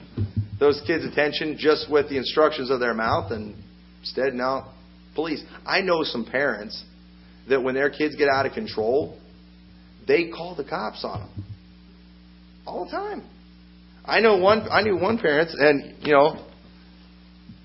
those 0.59 0.81
kids' 0.87 1.05
attention 1.05 1.57
just 1.59 1.91
with 1.91 2.09
the 2.09 2.17
instructions 2.17 2.69
of 2.69 2.79
their 2.79 2.93
mouth 2.93 3.31
and 3.31 3.55
instead 4.01 4.33
now 4.33 4.73
police. 5.13 5.43
I 5.65 5.81
know 5.81 6.03
some 6.03 6.25
parents 6.25 6.83
that 7.49 7.61
when 7.61 7.75
their 7.75 7.89
kids 7.89 8.15
get 8.15 8.29
out 8.29 8.45
of 8.45 8.53
control, 8.53 9.19
they 10.07 10.29
call 10.29 10.55
the 10.55 10.63
cops 10.63 11.03
on 11.03 11.21
them. 11.21 11.45
All 12.65 12.85
the 12.85 12.91
time. 12.91 13.23
I 14.03 14.19
know 14.19 14.37
one 14.37 14.67
I 14.69 14.81
knew 14.81 14.97
one 14.97 15.17
parent 15.17 15.49
and 15.53 16.05
you 16.05 16.13
know 16.13 16.45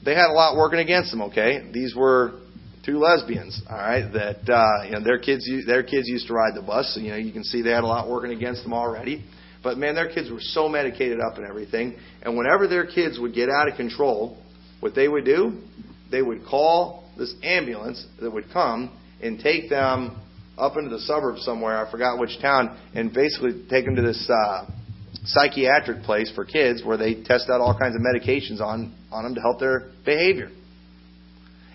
they 0.05 0.15
had 0.15 0.31
a 0.31 0.33
lot 0.33 0.57
working 0.57 0.79
against 0.79 1.11
them, 1.11 1.23
okay? 1.23 1.71
These 1.73 1.95
were 1.95 2.41
two 2.85 2.99
lesbians, 2.99 3.61
all 3.69 3.77
right, 3.77 4.11
that 4.13 4.49
uh, 4.49 4.85
you 4.85 4.93
know 4.93 5.03
their 5.03 5.19
kids 5.19 5.49
their 5.67 5.83
kids 5.83 6.09
used 6.09 6.27
to 6.29 6.35
ride 6.35 6.55
the 6.55 6.63
bus, 6.63 6.95
so 6.95 7.01
you 7.01 7.11
know 7.11 7.17
you 7.17 7.33
can 7.33 7.45
see 7.45 7.63
they 7.63 7.71
had 7.71 7.85
a 7.85 7.87
lot 7.87 8.09
working 8.09 8.33
against 8.33 8.63
them 8.63 8.73
already. 8.73 9.25
But 9.63 9.77
man, 9.77 9.95
their 9.95 10.09
kids 10.09 10.31
were 10.31 10.41
so 10.41 10.69
medicated 10.69 11.19
up 11.21 11.37
and 11.37 11.47
everything, 11.47 11.97
and 12.23 12.37
whenever 12.37 12.67
their 12.67 12.87
kids 12.87 13.19
would 13.19 13.35
get 13.35 13.49
out 13.51 13.69
of 13.69 13.77
control, 13.77 14.39
what 14.81 14.95
they 14.95 15.09
would 15.09 15.25
do, 15.25 15.61
they 16.11 16.23
would 16.23 16.47
call 16.47 17.05
this 17.19 17.35
ambulance 17.43 18.07
that 18.21 18.31
would 18.31 18.51
come 18.53 18.97
and 19.23 19.39
take 19.39 19.69
them 19.69 20.19
up 20.57 20.77
into 20.77 20.89
the 20.89 21.01
suburbs 21.01 21.45
somewhere. 21.45 21.85
I 21.85 21.91
forgot 21.91 22.19
which 22.19 22.41
town, 22.41 22.79
and 22.95 23.13
basically 23.13 23.65
take 23.69 23.85
them 23.85 23.97
to 23.97 24.03
this 24.03 24.31
uh, 24.31 24.67
psychiatric 25.25 26.03
place 26.05 26.33
for 26.35 26.47
kids 26.47 26.83
where 26.85 26.97
they 26.97 27.23
test 27.23 27.51
out 27.51 27.61
all 27.61 27.79
kinds 27.79 27.95
of 27.95 28.01
medications 28.01 28.61
on 28.61 28.95
on 29.13 29.25
them 29.25 29.35
to 29.35 29.41
help 29.41 29.61
their 29.61 29.91
behavior. 30.05 30.51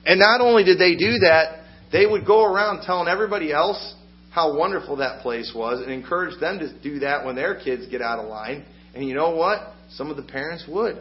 And 0.05 0.19
not 0.19 0.41
only 0.41 0.63
did 0.63 0.77
they 0.77 0.95
do 0.95 1.19
that, 1.19 1.63
they 1.91 2.05
would 2.05 2.25
go 2.25 2.43
around 2.45 2.83
telling 2.85 3.07
everybody 3.07 3.51
else 3.51 3.95
how 4.31 4.57
wonderful 4.57 4.97
that 4.97 5.21
place 5.21 5.53
was 5.55 5.81
and 5.81 5.91
encourage 5.91 6.39
them 6.39 6.59
to 6.59 6.77
do 6.83 6.99
that 6.99 7.25
when 7.25 7.35
their 7.35 7.55
kids 7.59 7.87
get 7.87 8.01
out 8.01 8.19
of 8.19 8.27
line. 8.27 8.65
And 8.93 9.07
you 9.07 9.15
know 9.15 9.35
what? 9.35 9.73
Some 9.91 10.09
of 10.11 10.17
the 10.17 10.23
parents 10.23 10.65
would. 10.67 10.97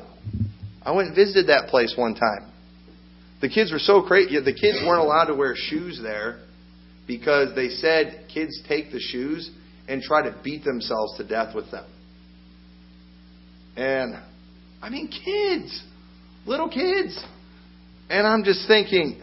I 0.82 0.92
went 0.92 1.08
and 1.08 1.16
visited 1.16 1.48
that 1.48 1.68
place 1.68 1.94
one 1.96 2.14
time. 2.14 2.52
The 3.40 3.48
kids 3.48 3.72
were 3.72 3.78
so 3.78 4.02
crazy. 4.02 4.38
The 4.38 4.52
kids 4.52 4.78
weren't 4.86 5.00
allowed 5.00 5.26
to 5.26 5.34
wear 5.34 5.54
shoes 5.56 6.00
there 6.02 6.40
because 7.06 7.54
they 7.54 7.68
said 7.68 8.26
kids 8.32 8.62
take 8.68 8.90
the 8.90 9.00
shoes 9.00 9.50
and 9.88 10.00
try 10.00 10.22
to 10.22 10.38
beat 10.42 10.64
themselves 10.64 11.16
to 11.18 11.26
death 11.26 11.54
with 11.54 11.70
them. 11.70 11.84
And 13.76 14.14
I 14.80 14.88
mean, 14.90 15.08
kids, 15.08 15.82
little 16.46 16.68
kids. 16.68 17.22
And 18.10 18.26
I'm 18.26 18.44
just 18.44 18.66
thinking, 18.68 19.20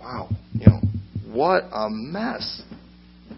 wow, 0.00 0.28
you 0.52 0.66
know, 0.66 0.80
what 1.32 1.64
a 1.72 1.88
mess. 1.90 2.62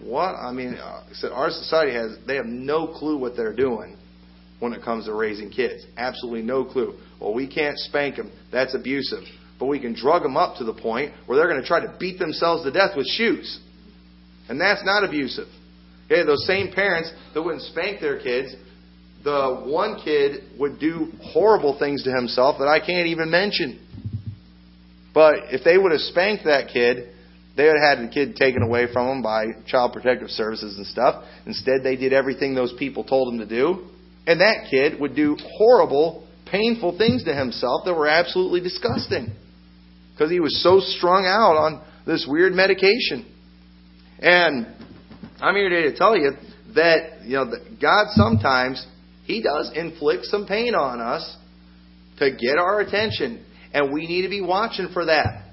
What 0.02 0.34
I 0.34 0.52
mean, 0.52 0.74
uh, 0.74 1.02
said 1.12 1.32
our 1.32 1.50
society 1.50 1.92
has 1.92 2.16
they 2.26 2.36
have 2.36 2.46
no 2.46 2.86
clue 2.86 3.18
what 3.18 3.36
they're 3.36 3.56
doing 3.56 3.96
when 4.60 4.72
it 4.72 4.82
comes 4.82 5.06
to 5.06 5.14
raising 5.14 5.50
kids. 5.50 5.84
Absolutely 5.96 6.42
no 6.42 6.64
clue. 6.64 6.98
Well, 7.20 7.34
we 7.34 7.46
can't 7.46 7.78
spank 7.78 8.16
them. 8.16 8.30
That's 8.52 8.74
abusive. 8.74 9.24
But 9.58 9.66
we 9.66 9.80
can 9.80 9.94
drug 9.94 10.22
them 10.22 10.36
up 10.36 10.58
to 10.58 10.64
the 10.64 10.74
point 10.74 11.12
where 11.24 11.38
they're 11.38 11.48
going 11.48 11.60
to 11.60 11.66
try 11.66 11.80
to 11.80 11.96
beat 11.98 12.18
themselves 12.18 12.62
to 12.64 12.70
death 12.70 12.96
with 12.96 13.06
shoes. 13.06 13.60
And 14.48 14.60
that's 14.60 14.84
not 14.84 15.02
abusive. 15.02 15.48
Okay, 16.06 16.24
those 16.24 16.46
same 16.46 16.72
parents 16.72 17.12
that 17.34 17.42
wouldn't 17.42 17.62
spank 17.62 18.00
their 18.00 18.20
kids, 18.20 18.54
the 19.24 19.64
one 19.66 20.00
kid 20.04 20.44
would 20.58 20.78
do 20.78 21.10
horrible 21.20 21.78
things 21.78 22.04
to 22.04 22.12
himself 22.12 22.58
that 22.58 22.68
I 22.68 22.78
can't 22.78 23.08
even 23.08 23.30
mention. 23.30 23.84
But 25.16 25.48
if 25.48 25.64
they 25.64 25.78
would 25.78 25.92
have 25.92 26.02
spanked 26.02 26.44
that 26.44 26.68
kid, 26.68 27.08
they 27.56 27.64
would 27.64 27.76
have 27.80 27.98
had 27.98 28.06
the 28.06 28.12
kid 28.12 28.36
taken 28.36 28.62
away 28.62 28.92
from 28.92 29.06
them 29.08 29.22
by 29.22 29.46
child 29.66 29.94
protective 29.94 30.28
services 30.28 30.76
and 30.76 30.86
stuff. 30.86 31.24
Instead, 31.46 31.76
they 31.82 31.96
did 31.96 32.12
everything 32.12 32.54
those 32.54 32.74
people 32.78 33.02
told 33.02 33.32
them 33.32 33.38
to 33.38 33.46
do. 33.46 33.88
And 34.26 34.42
that 34.42 34.66
kid 34.70 35.00
would 35.00 35.16
do 35.16 35.38
horrible, 35.56 36.28
painful 36.44 36.98
things 36.98 37.24
to 37.24 37.34
himself 37.34 37.86
that 37.86 37.94
were 37.94 38.08
absolutely 38.08 38.60
disgusting. 38.60 39.32
Because 40.12 40.30
he 40.30 40.38
was 40.38 40.62
so 40.62 40.80
strung 40.80 41.24
out 41.24 41.56
on 41.56 41.82
this 42.06 42.26
weird 42.28 42.52
medication. 42.52 43.24
And 44.18 44.66
I'm 45.40 45.54
here 45.54 45.70
today 45.70 45.90
to 45.92 45.96
tell 45.96 46.14
you 46.14 46.32
that, 46.74 47.22
you 47.24 47.36
know, 47.36 47.50
God 47.80 48.08
sometimes, 48.10 48.86
He 49.24 49.42
does 49.42 49.72
inflict 49.74 50.26
some 50.26 50.46
pain 50.46 50.74
on 50.74 51.00
us 51.00 51.38
to 52.18 52.30
get 52.32 52.58
our 52.58 52.80
attention. 52.80 53.45
And 53.76 53.92
we 53.92 54.06
need 54.06 54.22
to 54.22 54.30
be 54.30 54.40
watching 54.40 54.88
for 54.94 55.04
that. 55.04 55.44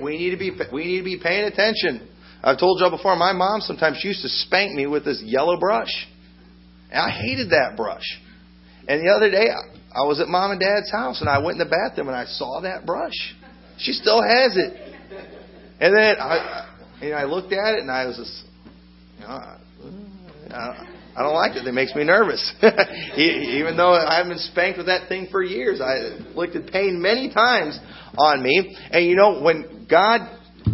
We 0.00 0.16
need 0.16 0.30
to 0.30 0.36
be 0.36 0.52
we 0.72 0.84
need 0.84 0.98
to 0.98 1.04
be 1.04 1.18
paying 1.20 1.42
attention. 1.42 2.08
I've 2.40 2.56
told 2.56 2.78
y'all 2.80 2.96
before, 2.96 3.16
my 3.16 3.32
mom 3.32 3.62
sometimes 3.62 4.00
used 4.04 4.22
to 4.22 4.28
spank 4.28 4.74
me 4.74 4.86
with 4.86 5.04
this 5.04 5.20
yellow 5.24 5.58
brush. 5.58 6.06
And 6.92 7.00
I 7.00 7.10
hated 7.10 7.50
that 7.50 7.76
brush. 7.76 8.04
And 8.86 9.00
the 9.04 9.12
other 9.12 9.28
day, 9.28 9.48
I 9.50 10.06
was 10.06 10.20
at 10.20 10.28
mom 10.28 10.52
and 10.52 10.60
dad's 10.60 10.88
house, 10.92 11.20
and 11.20 11.28
I 11.28 11.40
went 11.40 11.60
in 11.60 11.66
the 11.66 11.70
bathroom 11.70 12.06
and 12.06 12.16
I 12.16 12.26
saw 12.26 12.60
that 12.60 12.86
brush. 12.86 13.34
She 13.78 13.90
still 13.90 14.22
has 14.22 14.56
it. 14.56 14.94
And 15.80 15.96
then 15.96 16.14
I, 16.20 16.68
and 17.02 17.12
I 17.12 17.24
looked 17.24 17.52
at 17.52 17.74
it, 17.74 17.80
and 17.80 17.90
I 17.90 18.06
was 18.06 18.18
just, 18.18 18.44
you 19.16 19.26
know, 19.26 19.30
I, 19.30 19.58
I 20.54 20.97
don't 21.22 21.34
like 21.34 21.56
it. 21.56 21.66
It 21.66 21.72
makes 21.72 21.94
me 21.94 22.04
nervous. 22.04 22.54
Even 23.16 23.76
though 23.76 23.94
I 23.94 24.16
haven't 24.16 24.32
been 24.32 24.38
spanked 24.38 24.78
with 24.78 24.86
that 24.86 25.08
thing 25.08 25.28
for 25.30 25.42
years, 25.42 25.80
I 25.80 26.16
inflicted 26.16 26.70
pain 26.70 27.00
many 27.02 27.32
times 27.32 27.78
on 28.16 28.42
me. 28.42 28.76
And 28.90 29.04
you 29.04 29.16
know, 29.16 29.40
when 29.40 29.86
God 29.90 30.30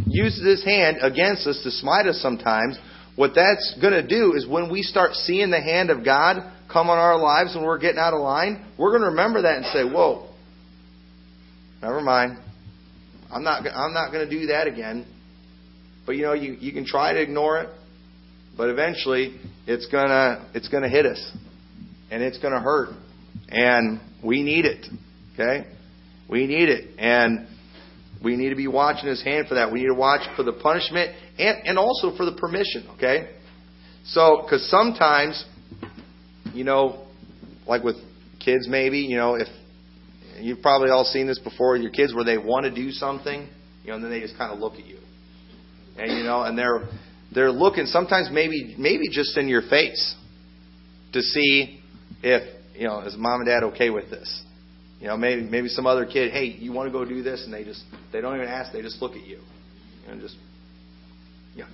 uses 0.06 0.44
His 0.44 0.64
hand 0.64 0.98
against 1.00 1.46
us 1.46 1.60
to 1.64 1.70
smite 1.70 2.06
us 2.06 2.20
sometimes, 2.20 2.78
what 3.16 3.32
that's 3.34 3.76
going 3.80 3.92
to 3.92 4.06
do 4.06 4.34
is 4.34 4.46
when 4.46 4.70
we 4.70 4.82
start 4.82 5.12
seeing 5.14 5.50
the 5.50 5.60
hand 5.60 5.90
of 5.90 6.04
God 6.04 6.50
come 6.72 6.90
on 6.90 6.98
our 6.98 7.18
lives 7.18 7.54
when 7.54 7.64
we're 7.64 7.78
getting 7.78 7.98
out 7.98 8.12
of 8.12 8.20
line, 8.20 8.66
we're 8.78 8.90
going 8.90 9.02
to 9.02 9.10
remember 9.10 9.42
that 9.42 9.56
and 9.56 9.66
say, 9.66 9.84
"Whoa, 9.84 10.28
never 11.80 12.00
mind. 12.00 12.38
I'm 13.30 13.44
not, 13.44 13.66
I'm 13.66 13.92
not 13.92 14.12
going 14.12 14.28
to 14.28 14.40
do 14.40 14.46
that 14.46 14.66
again. 14.66 15.06
But 16.06 16.16
you 16.16 16.22
know, 16.22 16.34
you, 16.34 16.52
you 16.54 16.72
can 16.72 16.84
try 16.84 17.12
to 17.12 17.20
ignore 17.20 17.60
it, 17.60 17.70
but 18.56 18.70
eventually 18.70 19.38
it's 19.66 19.86
gonna, 19.86 20.48
it's 20.54 20.68
gonna 20.68 20.88
hit 20.88 21.06
us. 21.06 21.32
And 22.10 22.22
it's 22.22 22.38
gonna 22.38 22.60
hurt. 22.60 22.90
And 23.48 24.00
we 24.22 24.42
need 24.42 24.64
it. 24.64 24.86
Okay? 25.34 25.66
We 26.28 26.46
need 26.46 26.68
it. 26.68 26.98
And 26.98 27.48
we 28.22 28.36
need 28.36 28.50
to 28.50 28.56
be 28.56 28.68
watching 28.68 29.08
his 29.08 29.22
hand 29.22 29.48
for 29.48 29.56
that. 29.56 29.72
We 29.72 29.80
need 29.80 29.88
to 29.88 29.94
watch 29.94 30.22
for 30.36 30.42
the 30.42 30.52
punishment 30.52 31.14
and, 31.38 31.58
and 31.66 31.78
also 31.78 32.16
for 32.16 32.24
the 32.24 32.36
permission. 32.36 32.88
Okay? 32.96 33.30
So, 34.04 34.42
because 34.42 34.68
sometimes, 34.70 35.44
you 36.52 36.64
know, 36.64 37.06
like 37.66 37.82
with 37.82 37.96
kids 38.44 38.68
maybe, 38.68 38.98
you 39.00 39.16
know, 39.16 39.34
if 39.34 39.48
you've 40.38 40.60
probably 40.60 40.90
all 40.90 41.04
seen 41.04 41.26
this 41.26 41.38
before 41.38 41.72
with 41.72 41.82
your 41.82 41.90
kids 41.90 42.14
where 42.14 42.24
they 42.24 42.38
want 42.38 42.64
to 42.64 42.74
do 42.74 42.90
something, 42.90 43.48
you 43.82 43.88
know, 43.88 43.96
and 43.96 44.04
then 44.04 44.10
they 44.10 44.20
just 44.20 44.36
kind 44.36 44.52
of 44.52 44.58
look 44.58 44.74
at 44.74 44.86
you. 44.86 44.98
And 45.96 46.18
you 46.18 46.24
know, 46.24 46.42
and 46.42 46.58
they're 46.58 46.88
they're 47.34 47.50
looking 47.50 47.86
sometimes 47.86 48.28
maybe 48.30 48.74
maybe 48.78 49.08
just 49.10 49.36
in 49.36 49.48
your 49.48 49.62
face 49.62 50.14
to 51.12 51.20
see 51.20 51.80
if, 52.22 52.42
you 52.74 52.86
know, 52.86 53.00
is 53.00 53.16
mom 53.16 53.40
and 53.40 53.48
dad 53.48 53.64
okay 53.64 53.90
with 53.90 54.10
this? 54.10 54.42
You 55.00 55.08
know, 55.08 55.16
maybe 55.16 55.42
maybe 55.42 55.68
some 55.68 55.86
other 55.86 56.06
kid, 56.06 56.32
hey, 56.32 56.44
you 56.46 56.72
want 56.72 56.88
to 56.88 56.92
go 56.92 57.04
do 57.04 57.22
this 57.22 57.44
and 57.44 57.52
they 57.52 57.64
just 57.64 57.82
they 58.12 58.20
don't 58.20 58.36
even 58.36 58.48
ask, 58.48 58.72
they 58.72 58.82
just 58.82 59.02
look 59.02 59.12
at 59.12 59.26
you. 59.26 59.40
You 60.06 60.14
know, 60.14 60.20
just 60.20 60.36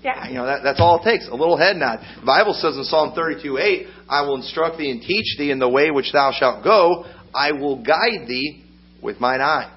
yeah, 0.02 0.28
you 0.28 0.34
know, 0.34 0.44
that, 0.44 0.60
that's 0.62 0.80
all 0.80 1.00
it 1.00 1.04
takes. 1.04 1.26
A 1.28 1.34
little 1.34 1.56
head 1.56 1.76
nod. 1.76 2.00
The 2.20 2.26
Bible 2.26 2.52
says 2.52 2.76
in 2.76 2.84
Psalm 2.84 3.12
32 3.14 3.56
8, 3.56 3.86
I 4.08 4.22
will 4.22 4.36
instruct 4.36 4.76
thee 4.76 4.90
and 4.90 5.00
teach 5.00 5.38
thee 5.38 5.50
in 5.50 5.58
the 5.58 5.68
way 5.68 5.90
which 5.90 6.12
thou 6.12 6.32
shalt 6.32 6.62
go. 6.62 7.06
I 7.34 7.52
will 7.52 7.82
guide 7.82 8.28
thee 8.28 8.64
with 9.02 9.20
mine 9.20 9.40
eye. 9.40 9.74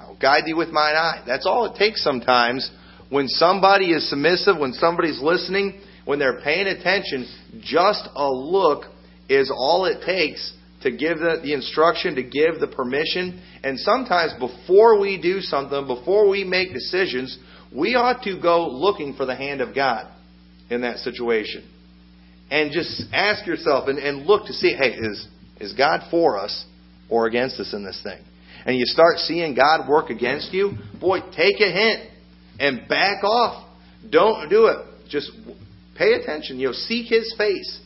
I 0.00 0.08
will 0.08 0.18
guide 0.18 0.42
thee 0.44 0.52
with 0.52 0.68
mine 0.68 0.96
eye. 0.96 1.22
That's 1.26 1.46
all 1.46 1.72
it 1.72 1.78
takes 1.78 2.04
sometimes 2.04 2.70
when 3.14 3.28
somebody 3.28 3.92
is 3.92 4.10
submissive, 4.10 4.58
when 4.58 4.72
somebody's 4.72 5.20
listening, 5.22 5.80
when 6.04 6.18
they're 6.18 6.40
paying 6.40 6.66
attention. 6.66 7.24
Just 7.60 8.08
a 8.16 8.28
look 8.28 8.86
is 9.28 9.52
all 9.54 9.84
it 9.84 10.04
takes 10.04 10.52
to 10.82 10.90
give 10.90 11.18
the, 11.18 11.38
the 11.40 11.54
instruction, 11.54 12.16
to 12.16 12.24
give 12.24 12.58
the 12.58 12.66
permission. 12.66 13.40
And 13.62 13.78
sometimes 13.78 14.32
before 14.40 14.98
we 14.98 15.22
do 15.22 15.38
something, 15.42 15.86
before 15.86 16.28
we 16.28 16.42
make 16.42 16.72
decisions, 16.72 17.38
we 17.72 17.94
ought 17.94 18.24
to 18.24 18.36
go 18.42 18.66
looking 18.68 19.14
for 19.14 19.26
the 19.26 19.36
hand 19.36 19.60
of 19.60 19.76
God 19.76 20.12
in 20.68 20.80
that 20.80 20.96
situation. 20.98 21.70
And 22.50 22.72
just 22.72 23.00
ask 23.12 23.46
yourself 23.46 23.86
and, 23.86 24.00
and 24.00 24.26
look 24.26 24.46
to 24.46 24.52
see, 24.52 24.74
hey, 24.76 24.90
is, 24.90 25.28
is 25.60 25.72
God 25.74 26.00
for 26.10 26.36
us 26.36 26.64
or 27.08 27.28
against 27.28 27.60
us 27.60 27.74
in 27.74 27.84
this 27.84 28.00
thing? 28.02 28.18
And 28.66 28.76
you 28.76 28.86
start 28.86 29.18
seeing 29.18 29.54
God 29.54 29.88
work 29.88 30.10
against 30.10 30.52
you, 30.52 30.72
boy, 31.00 31.20
take 31.20 31.60
a 31.60 31.70
hint 31.70 32.10
and 32.58 32.88
back 32.88 33.24
off. 33.24 33.68
Don't 34.08 34.48
do 34.48 34.66
it. 34.66 35.08
Just 35.08 35.30
pay 35.96 36.14
attention. 36.14 36.58
You 36.58 36.68
know, 36.68 36.72
seek 36.72 37.08
His 37.08 37.34
face. 37.36 37.80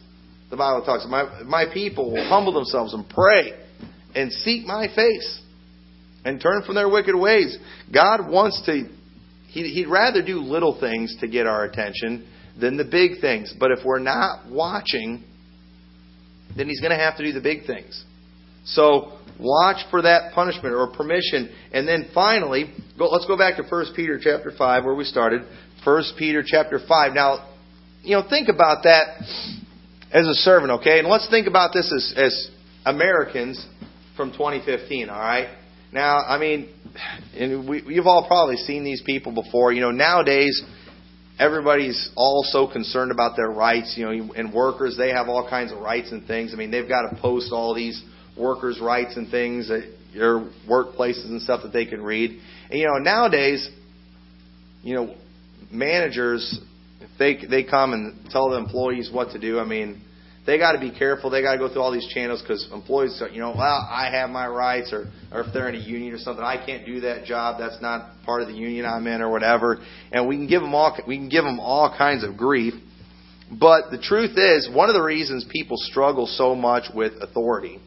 The 0.50 0.56
Bible 0.56 0.84
talks. 0.84 1.06
My 1.08 1.42
my 1.42 1.64
people 1.72 2.12
will 2.12 2.28
humble 2.28 2.52
themselves 2.52 2.94
and 2.94 3.08
pray 3.08 3.52
and 4.14 4.32
seek 4.32 4.66
my 4.66 4.88
face 4.94 5.42
and 6.24 6.40
turn 6.40 6.62
from 6.64 6.74
their 6.74 6.88
wicked 6.88 7.14
ways. 7.14 7.56
God 7.92 8.28
wants 8.30 8.62
to 8.66 8.88
He'd 9.48 9.86
rather 9.88 10.22
do 10.22 10.40
little 10.40 10.78
things 10.78 11.16
to 11.20 11.28
get 11.28 11.46
our 11.46 11.64
attention 11.64 12.28
than 12.60 12.76
the 12.76 12.84
big 12.84 13.20
things. 13.20 13.54
But 13.58 13.70
if 13.70 13.78
we're 13.84 13.98
not 13.98 14.50
watching, 14.50 15.24
then 16.56 16.68
He's 16.68 16.80
going 16.80 16.90
to 16.90 17.02
have 17.02 17.16
to 17.16 17.24
do 17.24 17.32
the 17.32 17.40
big 17.40 17.66
things. 17.66 18.04
So 18.64 19.17
watch 19.38 19.84
for 19.90 20.02
that 20.02 20.32
punishment 20.34 20.74
or 20.74 20.90
permission. 20.92 21.50
And 21.72 21.86
then 21.86 22.10
finally, 22.14 22.72
go, 22.98 23.08
let's 23.08 23.26
go 23.26 23.36
back 23.36 23.56
to 23.56 23.62
1 23.62 23.86
Peter 23.94 24.18
chapter 24.22 24.52
5 24.56 24.84
where 24.84 24.94
we 24.94 25.04
started. 25.04 25.42
1 25.84 26.02
Peter 26.18 26.42
chapter 26.44 26.80
5. 26.86 27.12
Now, 27.12 27.54
you 28.02 28.16
know, 28.16 28.28
think 28.28 28.48
about 28.48 28.84
that 28.84 29.22
as 30.12 30.26
a 30.26 30.34
servant, 30.34 30.72
okay? 30.80 30.98
And 30.98 31.08
let's 31.08 31.28
think 31.30 31.46
about 31.46 31.70
this 31.72 31.92
as, 31.92 32.14
as 32.16 32.50
Americans 32.84 33.64
from 34.16 34.32
2015, 34.32 35.08
all 35.08 35.18
right? 35.18 35.48
Now, 35.92 36.18
I 36.18 36.38
mean, 36.38 36.68
and 37.36 37.68
we, 37.68 37.82
you've 37.86 38.06
all 38.06 38.26
probably 38.26 38.56
seen 38.56 38.84
these 38.84 39.02
people 39.04 39.32
before. 39.32 39.72
You 39.72 39.80
know, 39.80 39.90
nowadays, 39.90 40.60
everybody's 41.38 42.10
all 42.16 42.42
so 42.44 42.66
concerned 42.66 43.10
about 43.10 43.36
their 43.36 43.48
rights. 43.48 43.94
You 43.96 44.04
know, 44.04 44.32
and 44.34 44.52
workers, 44.52 44.96
they 44.98 45.10
have 45.10 45.28
all 45.28 45.48
kinds 45.48 45.72
of 45.72 45.78
rights 45.78 46.12
and 46.12 46.26
things. 46.26 46.52
I 46.52 46.56
mean, 46.56 46.70
they've 46.70 46.88
got 46.88 47.08
to 47.08 47.16
post 47.20 47.52
all 47.52 47.74
these 47.74 48.02
workers' 48.38 48.80
rights 48.80 49.16
and 49.16 49.30
things 49.30 49.70
at 49.70 49.82
their 50.14 50.38
workplaces 50.68 51.26
and 51.26 51.40
stuff 51.42 51.62
that 51.62 51.72
they 51.72 51.86
can 51.86 52.02
read. 52.02 52.40
And, 52.70 52.78
you 52.78 52.86
know, 52.86 52.98
nowadays, 52.98 53.68
you 54.82 54.94
know, 54.94 55.14
managers, 55.70 56.58
if 57.00 57.10
they, 57.18 57.46
they 57.46 57.68
come 57.68 57.92
and 57.92 58.30
tell 58.30 58.50
the 58.50 58.56
employees 58.56 59.10
what 59.12 59.30
to 59.32 59.38
do, 59.38 59.58
I 59.58 59.64
mean, 59.64 60.02
they 60.48 60.56
got 60.56 60.72
to 60.72 60.80
be 60.80 60.90
careful. 60.90 61.28
They 61.28 61.42
got 61.42 61.52
to 61.52 61.58
go 61.58 61.68
through 61.68 61.82
all 61.82 61.92
these 61.92 62.08
channels 62.08 62.40
because 62.40 62.66
employees, 62.72 63.22
you 63.32 63.40
know, 63.40 63.54
well, 63.54 63.86
I 63.90 64.08
have 64.10 64.30
my 64.30 64.46
rights, 64.48 64.94
or 64.94 65.04
or 65.30 65.42
if 65.42 65.52
they're 65.52 65.68
in 65.68 65.74
a 65.74 65.78
union 65.78 66.14
or 66.14 66.18
something, 66.18 66.42
I 66.42 66.64
can't 66.64 66.86
do 66.86 67.00
that 67.00 67.26
job. 67.26 67.56
That's 67.58 67.82
not 67.82 68.22
part 68.24 68.40
of 68.40 68.48
the 68.48 68.54
union 68.54 68.86
I'm 68.86 69.06
in, 69.06 69.20
or 69.20 69.30
whatever. 69.30 69.78
And 70.10 70.26
we 70.26 70.36
can 70.36 70.46
give 70.46 70.62
them 70.62 70.74
all 70.74 70.96
we 71.06 71.18
can 71.18 71.28
give 71.28 71.44
them 71.44 71.60
all 71.60 71.94
kinds 71.94 72.24
of 72.24 72.38
grief. 72.38 72.72
But 73.50 73.90
the 73.90 73.98
truth 73.98 74.38
is, 74.38 74.70
one 74.72 74.88
of 74.88 74.94
the 74.94 75.02
reasons 75.02 75.44
people 75.52 75.76
struggle 75.76 76.26
so 76.26 76.54
much 76.54 76.84
with 76.94 77.12
authority 77.20 77.78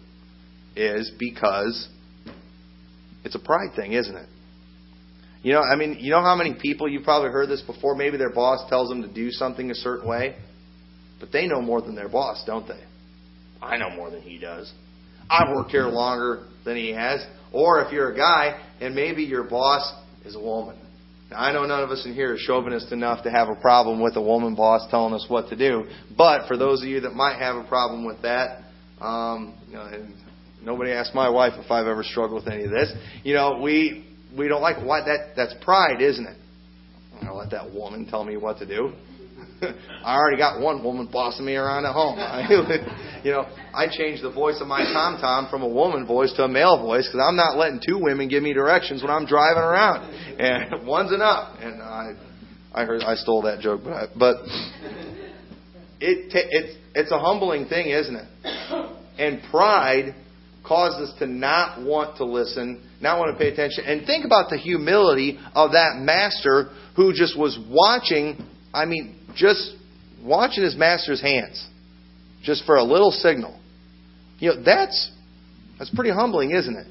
is 0.76 1.12
because 1.20 1.88
it's 3.24 3.36
a 3.36 3.40
pride 3.40 3.76
thing, 3.76 3.94
isn't 3.94 4.16
it? 4.16 4.28
You 5.44 5.54
know, 5.54 5.62
I 5.62 5.76
mean, 5.76 5.98
you 6.00 6.12
know 6.12 6.22
how 6.22 6.36
many 6.36 6.56
people 6.62 6.88
you've 6.88 7.04
probably 7.04 7.30
heard 7.32 7.50
this 7.50 7.62
before. 7.62 7.96
Maybe 7.96 8.18
their 8.18 8.34
boss 8.34 8.70
tells 8.70 8.90
them 8.90 9.02
to 9.02 9.12
do 9.12 9.32
something 9.32 9.72
a 9.72 9.76
certain 9.76 10.08
way 10.08 10.36
but 11.22 11.32
they 11.32 11.48
know 11.48 11.62
more 11.62 11.82
than 11.82 11.96
their 11.96 12.10
boss, 12.10 12.44
don't 12.46 12.68
they? 12.68 12.84
I 13.62 13.78
know 13.78 13.92
more 13.92 14.10
than 14.10 14.24
he 14.24 14.40
does. 14.40 14.70
I've 15.30 15.56
worked 15.56 15.70
here 15.70 15.86
longer 15.86 16.48
than 16.66 16.76
he 16.76 16.92
has. 16.92 17.24
Or 17.54 17.82
if 17.84 17.94
you're 17.94 18.12
a 18.12 18.18
guy 18.18 18.60
and 18.82 18.96
maybe 18.96 19.24
your 19.24 19.44
boss 19.44 19.94
is 20.26 20.36
a 20.36 20.40
woman. 20.40 20.78
Now, 21.30 21.38
I 21.38 21.54
know 21.54 21.64
none 21.66 21.84
of 21.84 21.92
us 21.92 22.06
in 22.06 22.14
here 22.14 22.34
are 22.34 22.38
chauvinist 22.38 22.92
enough 22.92 23.24
to 23.24 23.32
have 23.32 23.48
a 23.48 23.56
problem 23.56 24.02
with 24.02 24.18
a 24.18 24.22
woman 24.22 24.56
boss 24.56 24.90
telling 24.90 25.14
us 25.14 25.26
what 25.30 25.50
to 25.50 25.56
do. 25.56 25.86
But 26.18 26.48
for 26.48 26.58
those 26.58 26.82
of 26.82 26.88
you 26.88 27.02
that 27.02 27.14
might 27.14 27.38
have 27.38 27.56
a 27.56 27.64
problem 27.64 28.04
with 28.04 28.24
that, 28.24 28.64
um, 29.00 29.56
you 29.68 29.76
know, 29.76 29.86
and 29.86 30.14
nobody 30.64 30.92
asked 30.92 31.14
my 31.14 31.30
wife 31.30 31.54
if 31.58 31.70
I've 31.72 31.88
ever 31.88 32.04
struggled 32.04 32.44
with 32.44 32.54
any 32.54 32.66
of 32.66 32.72
this. 32.72 32.92
You 33.24 33.34
know, 33.34 33.60
we 33.62 34.06
we 34.38 34.48
don't 34.48 34.62
like 34.62 34.78
why 34.84 35.02
that 35.06 35.36
that's 35.36 35.54
pride, 35.64 36.02
isn't 36.02 36.26
it? 36.26 36.38
I'm 37.16 37.28
gonna 37.28 37.36
let 37.36 37.52
that 37.52 37.74
woman 37.74 38.08
tell 38.08 38.24
me 38.24 38.38
what 38.38 38.58
to 38.60 38.66
do. 38.66 38.94
I 40.04 40.16
already 40.16 40.38
got 40.38 40.60
one 40.60 40.84
woman 40.84 41.08
bossing 41.12 41.46
me 41.46 41.56
around 41.56 41.86
at 41.86 41.94
home. 41.94 42.18
you 43.24 43.32
know, 43.32 43.46
I 43.74 43.88
changed 43.90 44.24
the 44.24 44.32
voice 44.32 44.58
of 44.60 44.68
my 44.68 44.84
tom 44.84 45.20
tom 45.20 45.48
from 45.50 45.62
a 45.62 45.68
woman 45.68 46.06
voice 46.06 46.34
to 46.38 46.44
a 46.44 46.48
male 46.48 46.82
voice 46.82 47.08
because 47.08 47.26
I'm 47.28 47.36
not 47.36 47.58
letting 47.58 47.80
two 47.86 48.00
women 48.00 48.28
give 48.28 48.44
me 48.44 48.54
directions 48.54 49.02
when 49.02 49.12
I'm 49.12 49.26
driving 49.26 49.64
around, 49.64 50.10
and 50.40 50.88
one's 50.88 51.12
enough. 51.12 51.58
And 51.60 51.82
I, 51.82 52.14
I 52.74 52.86
heard 52.86 53.02
I 53.04 53.16
stole 53.16 53.44
that 53.44 53.60
joke, 53.60 53.82
but 53.84 53.94
I, 53.94 54.06
but 54.18 54.36
it 56.00 56.32
it's 56.34 56.78
it's 56.96 57.12
a 57.12 57.20
humbling 57.20 57.68
thing, 57.68 57.90
isn't 57.90 58.16
it? 58.16 58.28
And 59.18 59.42
pride 59.52 60.16
causes 60.68 61.10
us 61.10 61.20
to 61.20 61.26
not 61.26 61.84
want 61.84 62.18
to 62.18 62.26
listen, 62.26 62.88
not 63.02 63.20
want 63.20 63.34
to 63.34 63.38
pay 63.38 63.52
attention. 63.52 63.84
And 63.86 64.06
think 64.06 64.26
about 64.26 64.50
the 64.50 64.58
humility 64.58 65.40
of 65.54 65.72
that 65.72 65.98
master 65.98 66.70
who 66.96 67.14
just 67.14 67.38
was 67.38 67.58
watching. 67.70 68.38
I 68.74 68.86
mean, 68.86 69.16
just 69.36 69.74
watching 70.24 70.64
his 70.64 70.76
master's 70.76 71.22
hands, 71.22 71.68
just 72.44 72.66
for 72.66 72.76
a 72.76 72.84
little 72.84 73.12
signal. 73.12 73.60
You 74.40 74.50
know, 74.50 74.64
that's 74.64 75.12
that's 75.80 75.94
pretty 75.96 76.12
humbling, 76.12 76.52
isn't 76.52 76.76
it? 76.76 76.88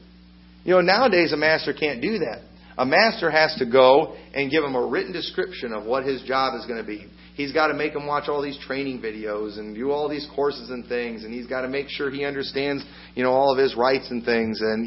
You 0.65 0.75
know, 0.75 0.81
nowadays 0.81 1.33
a 1.33 1.37
master 1.37 1.73
can't 1.73 2.03
do 2.03 2.19
that. 2.19 2.43
A 2.77 2.85
master 2.85 3.31
has 3.31 3.55
to 3.59 3.67
go 3.67 4.17
and 4.35 4.51
give 4.51 4.65
him 4.65 4.75
a 4.75 4.87
written 4.87 5.13
description 5.13 5.73
of 5.73 5.85
what 5.85 6.05
his 6.05 6.23
job 6.23 6.55
is 6.59 6.67
going 6.67 6.81
to 6.81 6.87
be. 6.87 7.07
He's 7.41 7.53
got 7.53 7.69
to 7.69 7.75
make 7.75 7.95
him 7.95 8.07
watch 8.07 8.29
all 8.29 8.43
these 8.43 8.59
training 8.59 9.01
videos 9.01 9.59
and 9.59 9.75
do 9.75 9.91
all 9.91 10.11
these 10.11 10.29
courses 10.37 10.69
and 10.69 10.87
things, 10.87 11.25
and 11.25 11.33
he's 11.33 11.47
got 11.47 11.63
to 11.63 11.69
make 11.69 11.89
sure 11.89 12.11
he 12.11 12.27
understands, 12.27 12.85
you 13.15 13.23
know, 13.23 13.33
all 13.33 13.51
of 13.51 13.59
his 13.59 13.75
rights 13.75 14.11
and 14.11 14.23
things. 14.23 14.61
And 14.61 14.87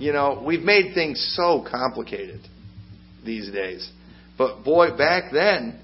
you 0.00 0.12
know, 0.12 0.42
we've 0.44 0.62
made 0.62 0.94
things 0.94 1.34
so 1.36 1.64
complicated 1.70 2.40
these 3.24 3.52
days. 3.52 3.88
But 4.36 4.64
boy, 4.64 4.96
back 4.96 5.30
then, 5.32 5.80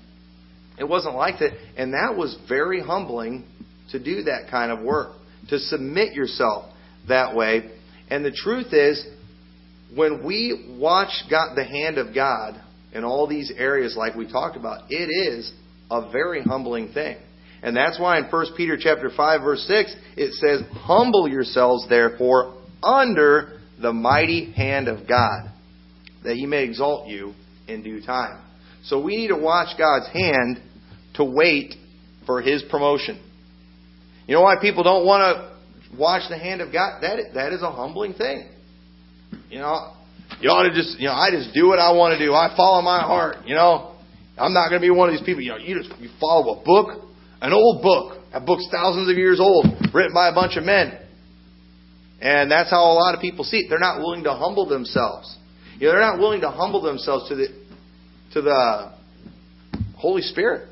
it 0.77 0.83
wasn't 0.83 1.15
like 1.15 1.39
that. 1.39 1.53
And 1.77 1.93
that 1.93 2.17
was 2.17 2.37
very 2.49 2.81
humbling 2.81 3.45
to 3.93 4.03
do 4.03 4.25
that 4.25 4.51
kind 4.51 4.73
of 4.73 4.83
work, 4.83 5.13
to 5.51 5.61
submit 5.61 6.15
yourself 6.15 6.73
that 7.07 7.37
way. 7.37 7.71
And 8.11 8.25
the 8.25 8.33
truth 8.33 8.73
is, 8.73 9.07
when 9.95 10.27
we 10.27 10.77
watch 10.81 11.13
God, 11.31 11.55
the 11.55 11.65
hand 11.65 11.97
of 11.97 12.13
God 12.13 12.61
in 12.93 13.05
all 13.05 13.27
these 13.27 13.53
areas 13.57 13.97
like 13.97 14.15
we 14.15 14.31
talked 14.31 14.57
about, 14.57 14.91
it 14.91 15.09
is 15.35 15.53
a 15.91 16.11
very 16.11 16.43
humbling 16.43 16.93
thing. 16.93 17.17
And 17.63 17.77
that's 17.77 17.99
why 17.99 18.19
in 18.19 18.25
1 18.25 18.47
Peter 18.57 18.77
chapter 18.79 19.11
5 19.11 19.41
verse 19.43 19.65
6 19.67 19.95
it 20.17 20.33
says, 20.35 20.63
"Humble 20.73 21.29
yourselves 21.29 21.89
therefore 21.89 22.55
under 22.83 23.59
the 23.81 23.93
mighty 23.93 24.53
hand 24.53 24.89
of 24.89 25.09
God, 25.09 25.51
that 26.25 26.35
he 26.35 26.47
may 26.47 26.65
exalt 26.65 27.09
you 27.09 27.35
in 27.67 27.83
due 27.83 28.01
time. 28.01 28.41
So 28.85 29.01
we 29.01 29.17
need 29.17 29.29
to 29.29 29.37
watch 29.37 29.77
God's 29.79 30.09
hand 30.09 30.61
to 31.15 31.25
wait 31.25 31.75
for 32.27 32.41
his 32.41 32.63
promotion. 32.63 33.21
You 34.27 34.35
know 34.35 34.43
why 34.43 34.57
people 34.61 34.83
don't 34.83 35.07
want 35.07 35.23
to 35.23 35.97
watch 35.97 36.29
the 36.29 36.39
hand 36.39 36.61
of 36.61 36.73
God? 36.73 37.01
That 37.03 37.19
that 37.35 37.53
is 37.53 37.63
a 37.63 37.71
humbling 37.71 38.15
thing. 38.15 38.49
You 39.51 39.59
know, 39.59 39.95
you 40.41 40.51
ought 40.51 40.69
to 40.69 40.75
just, 40.75 40.99
you 41.01 41.09
know, 41.09 41.15
I 41.15 41.31
just 41.31 41.53
do 41.55 41.67
what 41.67 41.79
I 41.79 41.93
want 41.93 42.19
to 42.19 42.21
do. 42.25 42.33
I 42.33 42.55
follow 42.57 42.83
my 42.83 43.01
heart. 43.01 43.47
You 43.47 43.55
know, 43.55 43.97
I'm 44.37 44.53
not 44.53 44.69
going 44.71 44.81
to 44.81 44.85
be 44.85 44.91
one 44.91 45.09
of 45.09 45.15
these 45.15 45.25
people. 45.25 45.43
You 45.43 45.51
know, 45.51 45.59
you 45.59 45.83
just 45.83 45.91
you 46.01 46.11
follow 46.21 46.61
a 46.61 46.65
book, 46.65 47.11
an 47.43 47.53
old 47.53 47.83
book. 47.83 48.23
That 48.33 48.47
book's 48.47 48.69
thousands 48.71 49.11
of 49.11 49.17
years 49.17 49.41
old, 49.41 49.67
written 49.93 50.13
by 50.15 50.29
a 50.29 50.35
bunch 50.35 50.57
of 50.57 50.65
men. 50.65 50.99
And 52.21 52.51
that's 52.51 52.71
how 52.71 52.85
a 52.85 52.97
lot 52.99 53.15
of 53.15 53.21
people 53.21 53.45
see 53.45 53.59
it. 53.59 53.67
They're 53.69 53.79
not 53.79 53.99
willing 53.99 54.25
to 54.25 54.35
humble 54.35 54.69
themselves. 54.69 55.37
You 55.79 55.87
know, 55.87 55.93
they're 55.93 56.01
not 56.01 56.19
willing 56.19 56.43
to 56.43 56.51
humble 56.51 56.83
themselves 56.83 57.29
to 57.29 57.35
the 57.35 57.49
to 58.35 58.43
the 58.43 58.93
Holy 59.97 60.23
Spirit. 60.23 60.69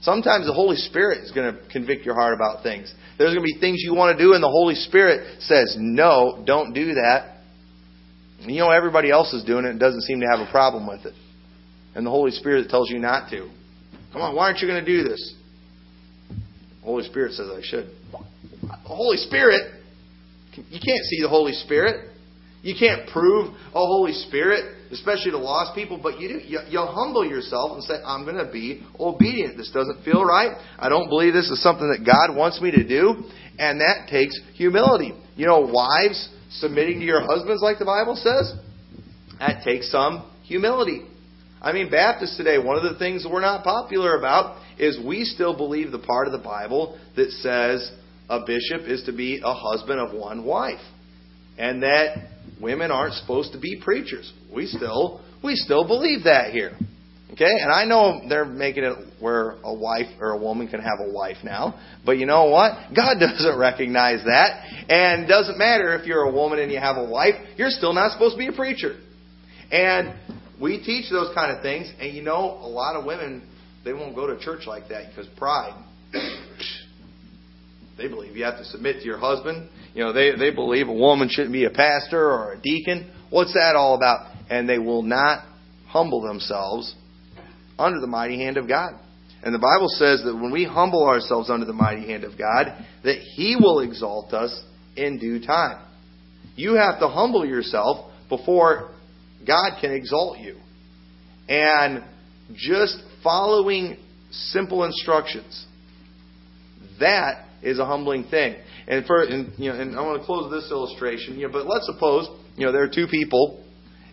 Sometimes 0.00 0.46
the 0.46 0.54
Holy 0.54 0.76
Spirit 0.76 1.24
is 1.24 1.32
going 1.32 1.52
to 1.52 1.60
convict 1.70 2.06
your 2.06 2.14
heart 2.14 2.34
about 2.34 2.62
things. 2.62 2.92
There's 3.18 3.34
going 3.34 3.44
to 3.44 3.52
be 3.54 3.58
things 3.58 3.82
you 3.82 3.94
want 3.94 4.16
to 4.16 4.24
do, 4.24 4.34
and 4.34 4.42
the 4.42 4.48
Holy 4.48 4.76
Spirit 4.76 5.40
says, 5.40 5.76
No, 5.78 6.42
don't 6.46 6.72
do 6.72 6.94
that. 6.94 7.37
You 8.40 8.60
know, 8.60 8.70
everybody 8.70 9.10
else 9.10 9.32
is 9.32 9.44
doing 9.44 9.64
it 9.64 9.70
and 9.70 9.80
doesn't 9.80 10.02
seem 10.02 10.20
to 10.20 10.26
have 10.26 10.46
a 10.46 10.50
problem 10.50 10.86
with 10.86 11.04
it. 11.06 11.14
And 11.94 12.06
the 12.06 12.10
Holy 12.10 12.30
Spirit 12.30 12.68
tells 12.70 12.90
you 12.90 12.98
not 12.98 13.30
to. 13.30 13.50
Come 14.12 14.22
on, 14.22 14.34
why 14.34 14.46
aren't 14.46 14.60
you 14.60 14.68
going 14.68 14.84
to 14.84 14.90
do 14.90 15.08
this? 15.08 15.34
The 16.28 16.84
Holy 16.84 17.04
Spirit 17.04 17.32
says 17.32 17.48
I 17.50 17.60
should. 17.62 17.90
The 18.12 18.76
Holy 18.84 19.16
Spirit? 19.16 19.74
You 20.54 20.80
can't 20.84 21.04
see 21.04 21.22
the 21.22 21.28
Holy 21.28 21.52
Spirit. 21.52 22.10
You 22.62 22.74
can't 22.78 23.08
prove 23.10 23.54
a 23.54 23.78
Holy 23.78 24.12
Spirit, 24.12 24.76
especially 24.90 25.30
to 25.30 25.38
lost 25.38 25.74
people, 25.74 25.98
but 26.02 26.18
you 26.18 26.28
do. 26.28 26.34
You, 26.44 26.60
you'll 26.68 26.92
humble 26.92 27.24
yourself 27.24 27.72
and 27.72 27.82
say, 27.84 27.94
I'm 28.04 28.24
going 28.24 28.44
to 28.44 28.50
be 28.50 28.84
obedient. 28.98 29.56
This 29.56 29.70
doesn't 29.70 30.04
feel 30.04 30.24
right. 30.24 30.56
I 30.78 30.88
don't 30.88 31.08
believe 31.08 31.32
this 31.32 31.50
is 31.50 31.62
something 31.62 31.88
that 31.88 32.04
God 32.04 32.36
wants 32.36 32.60
me 32.60 32.70
to 32.72 32.86
do. 32.86 33.24
And 33.58 33.80
that 33.80 34.08
takes 34.10 34.38
humility. 34.54 35.12
You 35.36 35.46
know, 35.46 35.60
wives 35.60 36.28
submitting 36.50 37.00
to 37.00 37.04
your 37.04 37.20
husbands, 37.20 37.62
like 37.62 37.78
the 37.78 37.84
Bible 37.84 38.16
says, 38.16 38.54
that 39.38 39.62
takes 39.64 39.90
some 39.90 40.30
humility. 40.44 41.06
I 41.60 41.72
mean, 41.72 41.90
Baptists 41.90 42.36
today, 42.36 42.58
one 42.58 42.76
of 42.76 42.84
the 42.84 42.98
things 42.98 43.26
we're 43.28 43.40
not 43.40 43.64
popular 43.64 44.16
about 44.16 44.62
is 44.78 44.98
we 45.04 45.24
still 45.24 45.56
believe 45.56 45.90
the 45.90 45.98
part 45.98 46.26
of 46.26 46.32
the 46.32 46.38
Bible 46.38 46.98
that 47.16 47.30
says 47.30 47.90
a 48.28 48.40
bishop 48.40 48.88
is 48.88 49.04
to 49.04 49.12
be 49.12 49.40
a 49.44 49.54
husband 49.54 49.98
of 50.00 50.14
one 50.14 50.44
wife. 50.44 50.80
And 51.58 51.82
that 51.82 52.28
women 52.60 52.90
aren't 52.90 53.14
supposed 53.14 53.52
to 53.52 53.60
be 53.60 53.80
preachers. 53.82 54.32
We 54.54 54.66
still 54.66 55.20
we 55.42 55.54
still 55.56 55.86
believe 55.86 56.24
that 56.24 56.52
here. 56.52 56.72
Okay? 57.38 57.54
And 57.62 57.70
I 57.70 57.84
know 57.84 58.28
they're 58.28 58.44
making 58.44 58.82
it 58.82 58.96
where 59.20 59.52
a 59.62 59.72
wife 59.72 60.08
or 60.18 60.32
a 60.32 60.36
woman 60.36 60.66
can 60.66 60.80
have 60.80 60.98
a 60.98 61.08
wife 61.08 61.36
now. 61.44 61.78
But 62.04 62.18
you 62.18 62.26
know 62.26 62.46
what? 62.46 62.92
God 62.96 63.14
doesn't 63.20 63.56
recognize 63.56 64.24
that. 64.24 64.64
And 64.88 65.28
doesn't 65.28 65.56
matter 65.56 65.94
if 65.94 66.04
you're 66.04 66.24
a 66.24 66.32
woman 66.32 66.58
and 66.58 66.72
you 66.72 66.80
have 66.80 66.96
a 66.96 67.08
wife, 67.08 67.34
you're 67.56 67.70
still 67.70 67.92
not 67.92 68.10
supposed 68.10 68.34
to 68.34 68.38
be 68.38 68.48
a 68.48 68.52
preacher. 68.52 68.98
And 69.70 70.18
we 70.60 70.82
teach 70.82 71.10
those 71.12 71.32
kind 71.32 71.56
of 71.56 71.62
things. 71.62 71.92
And 72.00 72.12
you 72.12 72.22
know, 72.22 72.58
a 72.60 72.66
lot 72.66 72.96
of 72.96 73.04
women, 73.04 73.48
they 73.84 73.92
won't 73.92 74.16
go 74.16 74.26
to 74.26 74.40
church 74.40 74.66
like 74.66 74.88
that 74.88 75.10
because 75.10 75.28
pride. 75.36 75.80
they 77.96 78.08
believe 78.08 78.36
you 78.36 78.42
have 78.42 78.58
to 78.58 78.64
submit 78.64 78.96
to 78.96 79.04
your 79.04 79.18
husband. 79.18 79.70
You 79.94 80.02
know, 80.02 80.12
they, 80.12 80.34
they 80.36 80.50
believe 80.50 80.88
a 80.88 80.92
woman 80.92 81.28
shouldn't 81.30 81.52
be 81.52 81.66
a 81.66 81.70
pastor 81.70 82.20
or 82.20 82.54
a 82.54 82.60
deacon. 82.60 83.12
What's 83.30 83.54
that 83.54 83.76
all 83.76 83.94
about? 83.94 84.34
And 84.50 84.68
they 84.68 84.78
will 84.80 85.02
not 85.02 85.44
humble 85.86 86.20
themselves 86.22 86.96
under 87.78 88.00
the 88.00 88.06
mighty 88.06 88.38
hand 88.38 88.56
of 88.56 88.68
God. 88.68 88.92
And 89.42 89.54
the 89.54 89.58
Bible 89.58 89.88
says 89.88 90.22
that 90.24 90.34
when 90.34 90.50
we 90.50 90.64
humble 90.64 91.06
ourselves 91.06 91.48
under 91.48 91.64
the 91.64 91.72
mighty 91.72 92.06
hand 92.06 92.24
of 92.24 92.36
God, 92.36 92.84
that 93.04 93.18
He 93.18 93.56
will 93.58 93.80
exalt 93.80 94.34
us 94.34 94.62
in 94.96 95.18
due 95.18 95.44
time. 95.44 95.84
You 96.56 96.74
have 96.74 96.98
to 96.98 97.08
humble 97.08 97.46
yourself 97.46 98.10
before 98.28 98.90
God 99.46 99.80
can 99.80 99.92
exalt 99.92 100.38
you. 100.38 100.56
And 101.48 102.02
just 102.56 103.00
following 103.22 103.96
simple 104.30 104.84
instructions, 104.84 105.66
that 106.98 107.46
is 107.62 107.78
a 107.78 107.86
humbling 107.86 108.24
thing. 108.24 108.56
And 108.86 109.06
for 109.06 109.22
and, 109.22 109.52
you 109.56 109.70
know, 109.70 109.80
and 109.80 109.96
I 109.96 110.02
want 110.02 110.20
to 110.20 110.26
close 110.26 110.50
this 110.50 110.70
illustration. 110.70 111.38
You 111.38 111.46
know, 111.46 111.52
but 111.52 111.66
let's 111.66 111.86
suppose 111.86 112.28
you 112.56 112.66
know 112.66 112.72
there 112.72 112.82
are 112.82 112.92
two 112.92 113.06
people 113.06 113.64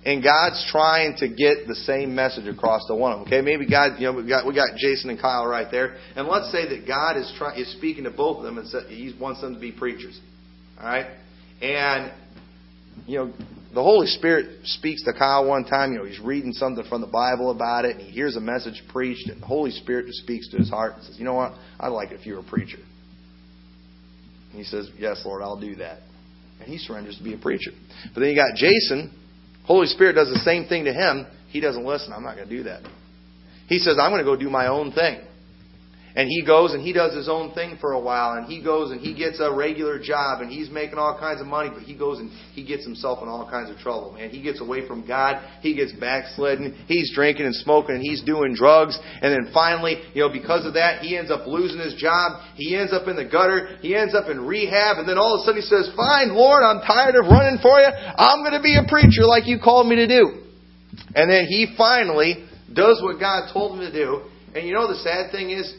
and 0.06 0.24
God's 0.24 0.64
trying 0.72 1.18
to 1.18 1.28
get 1.28 1.68
the 1.68 1.74
same 1.76 2.14
message 2.14 2.48
across 2.48 2.86
to 2.88 2.96
one 2.96 3.12
of 3.12 3.20
them. 3.20 3.28
Okay, 3.28 3.42
maybe 3.42 3.68
God, 3.68 4.00
you 4.00 4.06
know, 4.06 4.14
we 4.14 4.28
got 4.28 4.46
we 4.46 4.54
got 4.54 4.78
Jason 4.78 5.10
and 5.10 5.20
Kyle 5.20 5.48
right 5.48 5.68
there, 5.72 5.98
and 6.16 6.28
let's 6.28 6.52
say 6.52 6.70
that 6.70 6.88
God 6.88 7.18
is 7.18 7.34
trying 7.38 7.60
is 7.60 7.72
speaking 7.74 8.04
to 8.04 8.12
both 8.12 8.38
of 8.38 8.44
them 8.44 8.58
and 8.60 8.68
He 8.88 9.16
wants 9.20 9.42
them 9.42 9.56
to 9.56 9.60
be 9.60 9.72
preachers. 9.72 10.20
All 10.80 10.86
right, 10.86 11.08
and 11.62 12.12
you 13.08 13.18
know, 13.18 13.34
the 13.74 13.82
Holy 13.82 14.08
Spirit 14.08 14.66
speaks 14.66 15.04
to 15.06 15.14
Kyle 15.14 15.48
one 15.48 15.66
time. 15.66 15.92
You 15.92 16.00
know, 16.00 16.06
he's 16.06 16.20
reading 16.20 16.54
something 16.54 16.86
from 16.88 17.02
the 17.02 17.08
Bible 17.08 17.50
about 17.50 17.86
it, 17.86 17.98
and 17.98 18.06
he 18.06 18.12
hears 18.12 18.36
a 18.36 18.42
message 18.42 18.82
preached, 18.90 19.28
and 19.30 19.42
the 19.42 19.46
Holy 19.46 19.72
Spirit 19.72 20.06
just 20.06 20.20
speaks 20.20 20.50
to 20.52 20.58
his 20.58 20.70
heart 20.70 20.96
and 20.96 21.04
says, 21.04 21.18
"You 21.18 21.26
know 21.26 21.34
what? 21.34 21.54
I'd 21.80 21.90
like 21.90 22.12
it 22.12 22.20
if 22.20 22.28
you 22.28 22.36
were 22.36 22.42
a 22.42 22.44
preacher." 22.44 22.80
And 24.52 24.60
he 24.60 24.64
says, 24.64 24.88
"Yes, 25.00 25.24
Lord, 25.26 25.42
I'll 25.42 25.60
do 25.60 25.76
that." 25.78 26.02
And 26.60 26.70
he 26.70 26.78
surrenders 26.78 27.18
to 27.18 27.24
be 27.24 27.34
a 27.34 27.38
preacher. 27.38 27.72
But 28.14 28.20
then 28.22 28.30
you 28.30 28.36
got 28.36 28.56
Jason 28.56 29.12
Holy 29.66 29.88
Spirit 29.88 30.14
does 30.14 30.30
the 30.30 30.40
same 30.40 30.68
thing 30.68 30.86
to 30.86 30.94
him. 30.94 31.26
He 31.50 31.60
doesn't 31.60 31.86
listen. 31.86 32.14
I'm 32.14 32.24
not 32.24 32.36
going 32.36 32.48
to 32.48 32.58
do 32.58 32.64
that. 32.64 32.82
He 33.68 33.80
says, 33.80 33.98
I'm 34.00 34.12
going 34.12 34.24
to 34.24 34.26
go 34.26 34.36
do 34.36 34.50
my 34.50 34.68
own 34.68 34.92
thing. 34.92 35.20
And 36.16 36.30
he 36.30 36.46
goes 36.46 36.74
and 36.74 36.82
he 36.82 36.94
does 36.94 37.14
his 37.14 37.28
own 37.28 37.52
thing 37.52 37.78
for 37.82 37.92
a 37.92 38.00
while, 38.00 38.38
and 38.38 38.48
he 38.48 38.64
goes 38.64 38.92
and 38.92 39.02
he 39.02 39.14
gets 39.14 39.42
a 39.42 39.52
regular 39.52 40.00
job, 40.00 40.40
and 40.40 40.50
he's 40.50 40.70
making 40.70 40.98
all 40.98 41.20
kinds 41.20 41.42
of 41.42 41.48
money, 41.48 41.70
but 41.74 41.84
he 41.84 41.94
goes 41.94 42.20
and 42.20 42.32
he 42.54 42.64
gets 42.64 42.86
himself 42.86 43.22
in 43.22 43.28
all 43.28 43.50
kinds 43.50 43.70
of 43.70 43.76
trouble, 43.78 44.14
man. 44.14 44.30
He 44.30 44.42
gets 44.42 44.62
away 44.62 44.88
from 44.88 45.06
God, 45.06 45.44
he 45.60 45.76
gets 45.76 45.92
backslidden, 45.92 46.86
he's 46.88 47.14
drinking 47.14 47.48
and 47.48 47.56
smoking, 47.56 47.96
and 47.96 48.02
he's 48.02 48.24
doing 48.24 48.56
drugs, 48.56 48.98
and 49.22 49.36
then 49.36 49.52
finally, 49.54 50.02
you 50.14 50.22
know, 50.22 50.32
because 50.32 50.66
of 50.66 50.76
that, 50.76 51.02
he 51.02 51.18
ends 51.18 51.30
up 51.30 51.46
losing 51.48 51.80
his 51.80 51.96
job, 51.96 52.40
he 52.56 52.78
ends 52.78 52.94
up 52.94 53.10
in 53.10 53.18
the 53.18 53.26
gutter, 53.26 53.76
he 53.82 53.94
ends 53.94 54.16
up 54.16 54.30
in 54.30 54.40
rehab, 54.40 54.98
and 54.98 55.10
then 55.10 55.18
all 55.18 55.36
of 55.36 55.42
a 55.42 55.44
sudden 55.44 55.60
he 55.60 55.68
says, 55.68 55.92
Fine, 55.98 56.32
Lord, 56.32 56.64
I'm 56.64 56.80
tired 56.80 57.16
of 57.20 57.28
running 57.28 57.60
for 57.62 57.76
you, 57.80 57.92
I'm 57.92 58.40
going 58.40 58.56
to 58.56 58.64
be 58.64 58.80
a 58.80 58.88
preacher 58.88 59.28
like 59.28 59.48
you 59.48 59.60
called 59.60 59.88
me 59.88 59.98
to 59.98 60.08
do. 60.08 60.48
And 61.14 61.30
then 61.30 61.44
he 61.44 61.76
finally 61.76 62.48
does 62.72 63.04
what 63.04 63.20
God 63.20 63.52
told 63.52 63.78
him 63.78 63.84
to 63.84 63.92
do, 63.92 64.24
and 64.56 64.66
you 64.66 64.74
know 64.74 64.88
the 64.88 64.96
sad 65.04 65.34
thing 65.34 65.52
is, 65.52 65.76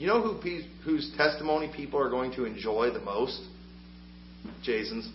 you 0.00 0.06
know 0.06 0.22
who 0.22 0.62
whose 0.82 1.12
testimony 1.18 1.70
people 1.76 2.00
are 2.00 2.08
going 2.08 2.32
to 2.32 2.46
enjoy 2.46 2.90
the 2.90 3.00
most? 3.00 3.38
Jason's. 4.62 5.06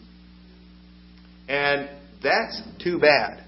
And 1.48 1.90
that's 2.22 2.62
too 2.84 3.00
bad. 3.00 3.44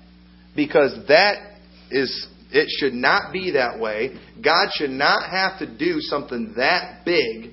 Because 0.56 0.98
that 1.08 1.60
is 1.92 2.28
it 2.50 2.68
should 2.80 2.94
not 2.94 3.32
be 3.32 3.52
that 3.52 3.80
way. 3.80 4.18
God 4.44 4.70
should 4.74 4.90
not 4.90 5.30
have 5.30 5.60
to 5.60 5.78
do 5.78 6.00
something 6.00 6.54
that 6.58 7.06
big 7.06 7.52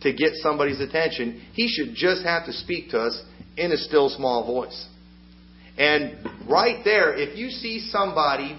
to 0.00 0.14
get 0.14 0.30
somebody's 0.36 0.80
attention. 0.80 1.42
He 1.52 1.68
should 1.68 1.94
just 1.94 2.24
have 2.24 2.46
to 2.46 2.54
speak 2.54 2.90
to 2.92 3.00
us 3.00 3.22
in 3.58 3.70
a 3.70 3.76
still 3.76 4.08
small 4.08 4.46
voice. 4.46 4.88
And 5.76 6.26
right 6.48 6.82
there, 6.84 7.14
if 7.14 7.36
you 7.36 7.50
see 7.50 7.86
somebody 7.90 8.58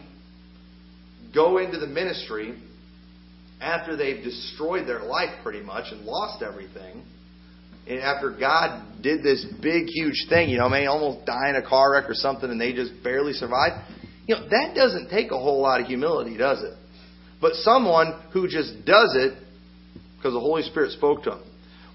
go 1.33 1.57
into 1.57 1.79
the 1.79 1.87
ministry 1.87 2.61
after 3.61 3.95
they've 3.95 4.23
destroyed 4.23 4.87
their 4.87 5.03
life 5.03 5.29
pretty 5.43 5.61
much 5.61 5.91
and 5.91 6.05
lost 6.05 6.43
everything, 6.43 7.03
and 7.87 7.99
after 7.99 8.31
God 8.31 9.01
did 9.01 9.23
this 9.23 9.45
big, 9.61 9.87
huge 9.87 10.25
thing, 10.29 10.49
you 10.49 10.57
know, 10.57 10.69
may 10.69 10.87
almost 10.87 11.25
die 11.25 11.49
in 11.49 11.55
a 11.55 11.67
car 11.67 11.93
wreck 11.93 12.09
or 12.09 12.13
something, 12.13 12.49
and 12.49 12.59
they 12.59 12.73
just 12.73 12.91
barely 13.03 13.33
survive, 13.33 13.81
you 14.27 14.35
know, 14.35 14.41
that 14.49 14.73
doesn't 14.75 15.09
take 15.09 15.31
a 15.31 15.37
whole 15.37 15.61
lot 15.61 15.79
of 15.79 15.87
humility, 15.87 16.37
does 16.37 16.61
it? 16.61 16.73
But 17.39 17.53
someone 17.53 18.21
who 18.33 18.47
just 18.47 18.85
does 18.85 19.15
it 19.15 19.37
because 20.17 20.33
the 20.33 20.39
Holy 20.39 20.63
Spirit 20.63 20.91
spoke 20.91 21.23
to 21.23 21.31
them. 21.31 21.43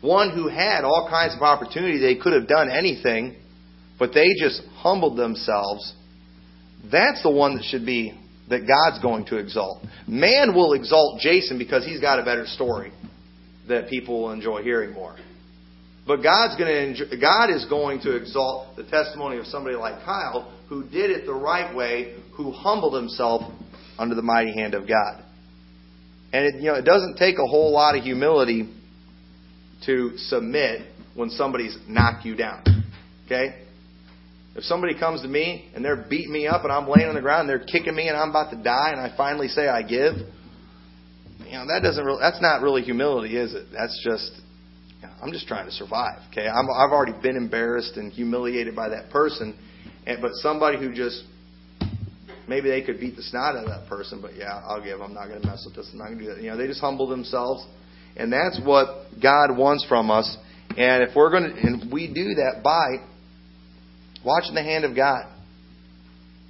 One 0.01 0.31
who 0.35 0.49
had 0.49 0.85
all 0.85 1.09
kinds 1.11 1.35
of 1.35 1.43
opportunity, 1.43 1.99
they 1.99 2.17
could 2.17 2.33
have 2.33 2.49
done 2.49 2.71
anything, 2.71 3.37
but 3.99 4.15
they 4.15 4.29
just 4.41 4.63
humbled 4.77 5.19
themselves. 5.19 5.95
That's 6.91 7.23
the 7.23 7.31
one 7.31 7.57
that 7.57 7.65
should 7.65 7.85
be 7.85 8.19
that 8.49 8.67
God's 8.67 9.03
going 9.03 9.25
to 9.27 9.39
exalt. 9.39 9.85
Man 10.07 10.55
will 10.55 10.73
exalt 10.73 11.21
Jason 11.21 11.59
because 11.59 11.85
he's 11.85 12.01
got 12.01 12.19
a 12.19 12.25
better 12.25 12.47
story 12.47 12.93
that 13.69 13.89
people 13.89 14.23
will 14.23 14.33
enjoy 14.33 14.63
hearing 14.63 14.93
more. 14.93 15.17
But 16.07 16.23
God's 16.23 16.57
going 16.57 16.69
to 16.69 16.83
enjoy, 16.83 17.05
God 17.21 17.51
is 17.51 17.65
going 17.67 18.01
to 18.01 18.17
exalt 18.17 18.77
the 18.77 18.85
testimony 18.85 19.39
of 19.39 19.47
somebody 19.47 19.77
like 19.77 20.05
Kyle 20.05 20.53
who 20.69 20.83
did 20.83 21.11
it 21.11 21.27
the 21.27 21.35
right 21.35 21.75
way, 21.75 22.17
who 22.37 22.51
humbled 22.51 22.95
himself 22.95 23.43
under 23.99 24.15
the 24.15 24.23
mighty 24.23 24.53
hand 24.53 24.75
of 24.75 24.89
God. 24.89 25.23
And 26.33 26.47
it, 26.47 26.55
you 26.57 26.69
know, 26.69 26.75
it 26.75 26.85
doesn't 26.85 27.19
take 27.19 27.37
a 27.37 27.47
whole 27.47 27.73
lot 27.73 27.97
of 27.97 28.03
humility 28.03 28.69
to 29.87 30.13
submit 30.17 30.89
when 31.15 31.31
somebody's 31.31 31.77
knocked 31.87 32.25
you 32.25 32.35
down. 32.35 32.65
Okay? 33.27 33.63
If 34.55 34.65
somebody 34.65 34.99
comes 34.99 35.23
to 35.23 35.29
me 35.29 35.71
and 35.75 35.85
they're 35.85 36.05
beating 36.09 36.33
me 36.33 36.47
up 36.47 36.65
and 36.65 36.73
I'm 36.73 36.87
laying 36.87 37.09
on 37.09 37.15
the 37.15 37.23
ground 37.23 37.49
and 37.49 37.49
they're 37.49 37.67
kicking 37.67 37.95
me 37.95 38.09
and 38.09 38.17
I'm 38.17 38.31
about 38.31 38.51
to 38.51 38.63
die 38.63 38.91
and 38.93 39.01
I 39.01 39.17
finally 39.17 39.49
say 39.49 39.67
I 39.67 39.83
give, 39.83 40.15
you 41.47 41.59
know 41.59 41.67
that 41.69 41.81
doesn't 41.83 42.05
really, 42.05 42.21
that's 42.21 42.41
not 42.41 42.61
really 42.61 42.83
humility, 42.83 43.37
is 43.37 43.55
it? 43.55 43.67
That's 43.73 43.99
just 44.05 44.33
you 45.01 45.09
know, 45.09 45.15
I'm 45.23 45.33
just 45.33 45.47
trying 45.47 45.67
to 45.67 45.73
survive. 45.73 46.19
Okay, 46.31 46.47
I'm, 46.47 46.67
I've 46.71 46.93
already 46.93 47.15
been 47.23 47.37
embarrassed 47.37 47.97
and 47.97 48.13
humiliated 48.13 48.77
by 48.77 48.91
that 48.91 49.11
person, 49.11 49.59
and, 50.07 50.21
but 50.21 50.33
somebody 50.35 50.79
who 50.79 50.95
just 50.95 51.25
maybe 52.47 52.69
they 52.69 52.83
could 52.83 53.01
beat 53.01 53.17
the 53.17 53.23
snot 53.23 53.57
out 53.57 53.65
of 53.65 53.71
that 53.71 53.89
person, 53.89 54.21
but 54.21 54.35
yeah, 54.37 54.61
I'll 54.67 54.83
give. 54.83 55.01
I'm 55.01 55.15
not 55.15 55.29
going 55.29 55.41
to 55.41 55.47
mess 55.47 55.63
with 55.67 55.77
this. 55.77 55.89
I'm 55.93 55.99
not 55.99 56.07
going 56.07 56.19
to 56.19 56.25
do 56.25 56.35
that. 56.35 56.43
You 56.43 56.51
know, 56.51 56.57
they 56.57 56.67
just 56.67 56.81
humble 56.81 57.09
themselves, 57.09 57.67
and 58.17 58.33
that's 58.33 58.61
what 58.65 59.07
God 59.21 59.57
wants 59.57 59.85
from 59.89 60.11
us. 60.11 60.37
And 60.77 61.03
if 61.03 61.15
we're 61.15 61.31
going 61.31 61.55
to, 61.55 61.61
and 61.61 61.93
we 61.93 62.07
do 62.07 62.35
that 62.35 62.63
by 62.63 63.12
watching 64.25 64.55
the 64.55 64.63
hand 64.63 64.85
of 64.85 64.95
God. 64.95 65.27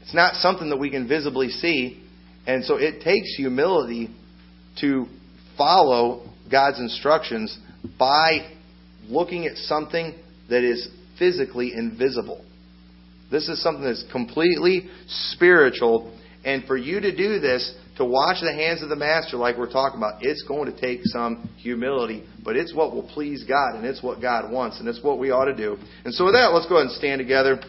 It's 0.02 0.14
not 0.14 0.34
something 0.36 0.70
that 0.70 0.78
we 0.78 0.90
can 0.90 1.08
visibly 1.08 1.48
see, 1.48 2.02
and 2.46 2.64
so 2.64 2.76
it 2.76 3.02
takes 3.02 3.34
humility 3.36 4.08
to 4.80 5.06
follow 5.56 6.28
God's 6.50 6.80
instructions 6.80 7.56
by 7.98 8.50
looking 9.08 9.46
at 9.46 9.56
something 9.56 10.14
that 10.48 10.64
is 10.64 10.88
physically 11.18 11.72
invisible. 11.74 12.44
This 13.30 13.48
is 13.48 13.62
something 13.62 13.84
that's 13.84 14.04
completely 14.12 14.88
spiritual, 15.06 16.18
and 16.44 16.64
for 16.64 16.76
you 16.76 17.00
to 17.00 17.16
do 17.16 17.38
this, 17.38 17.74
to 17.97 18.05
wash 18.05 18.40
the 18.40 18.53
hands 18.53 18.82
of 18.82 18.88
the 18.88 18.97
master 18.97 19.36
like 19.36 19.59
we're 19.59 19.70
talking 19.70 19.99
about, 19.99 20.22
it's 20.22 20.43
going 20.49 20.72
to 20.72 20.80
take 20.80 21.01
some 21.05 21.49
humility, 21.59 22.24
but 22.43 22.57
it's 22.57 22.74
what 22.74 22.93
will 22.93 23.03
please 23.03 23.45
God 23.45 23.74
and 23.74 23.84
it's 23.84 24.03
what 24.03 24.20
God 24.20 24.51
wants 24.51 24.80
and 24.80 24.88
it's 24.88 25.03
what 25.03 25.18
we 25.18 25.30
ought 25.30 25.45
to 25.45 25.57
do. 25.57 25.76
And 26.05 26.14
so 26.14 26.24
with 26.24 26.34
that, 26.34 26.53
let's 26.55 26.66
go 26.66 26.76
ahead 26.76 26.86
and 26.86 26.97
stand 26.97 27.18
together. 27.18 27.61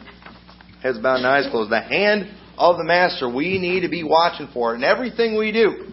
Heads 0.82 1.00
bowed 1.00 1.18
and 1.18 1.28
eyes 1.28 1.48
closed. 1.52 1.72
The 1.72 1.82
hand 1.82 2.34
of 2.58 2.78
the 2.78 2.84
master 2.84 3.34
we 3.34 3.60
need 3.60 3.82
to 3.82 3.90
be 3.90 4.04
watching 4.04 4.48
for 4.54 4.76
in 4.76 4.84
everything 4.84 5.38
we 5.38 5.52
do. 5.52 5.92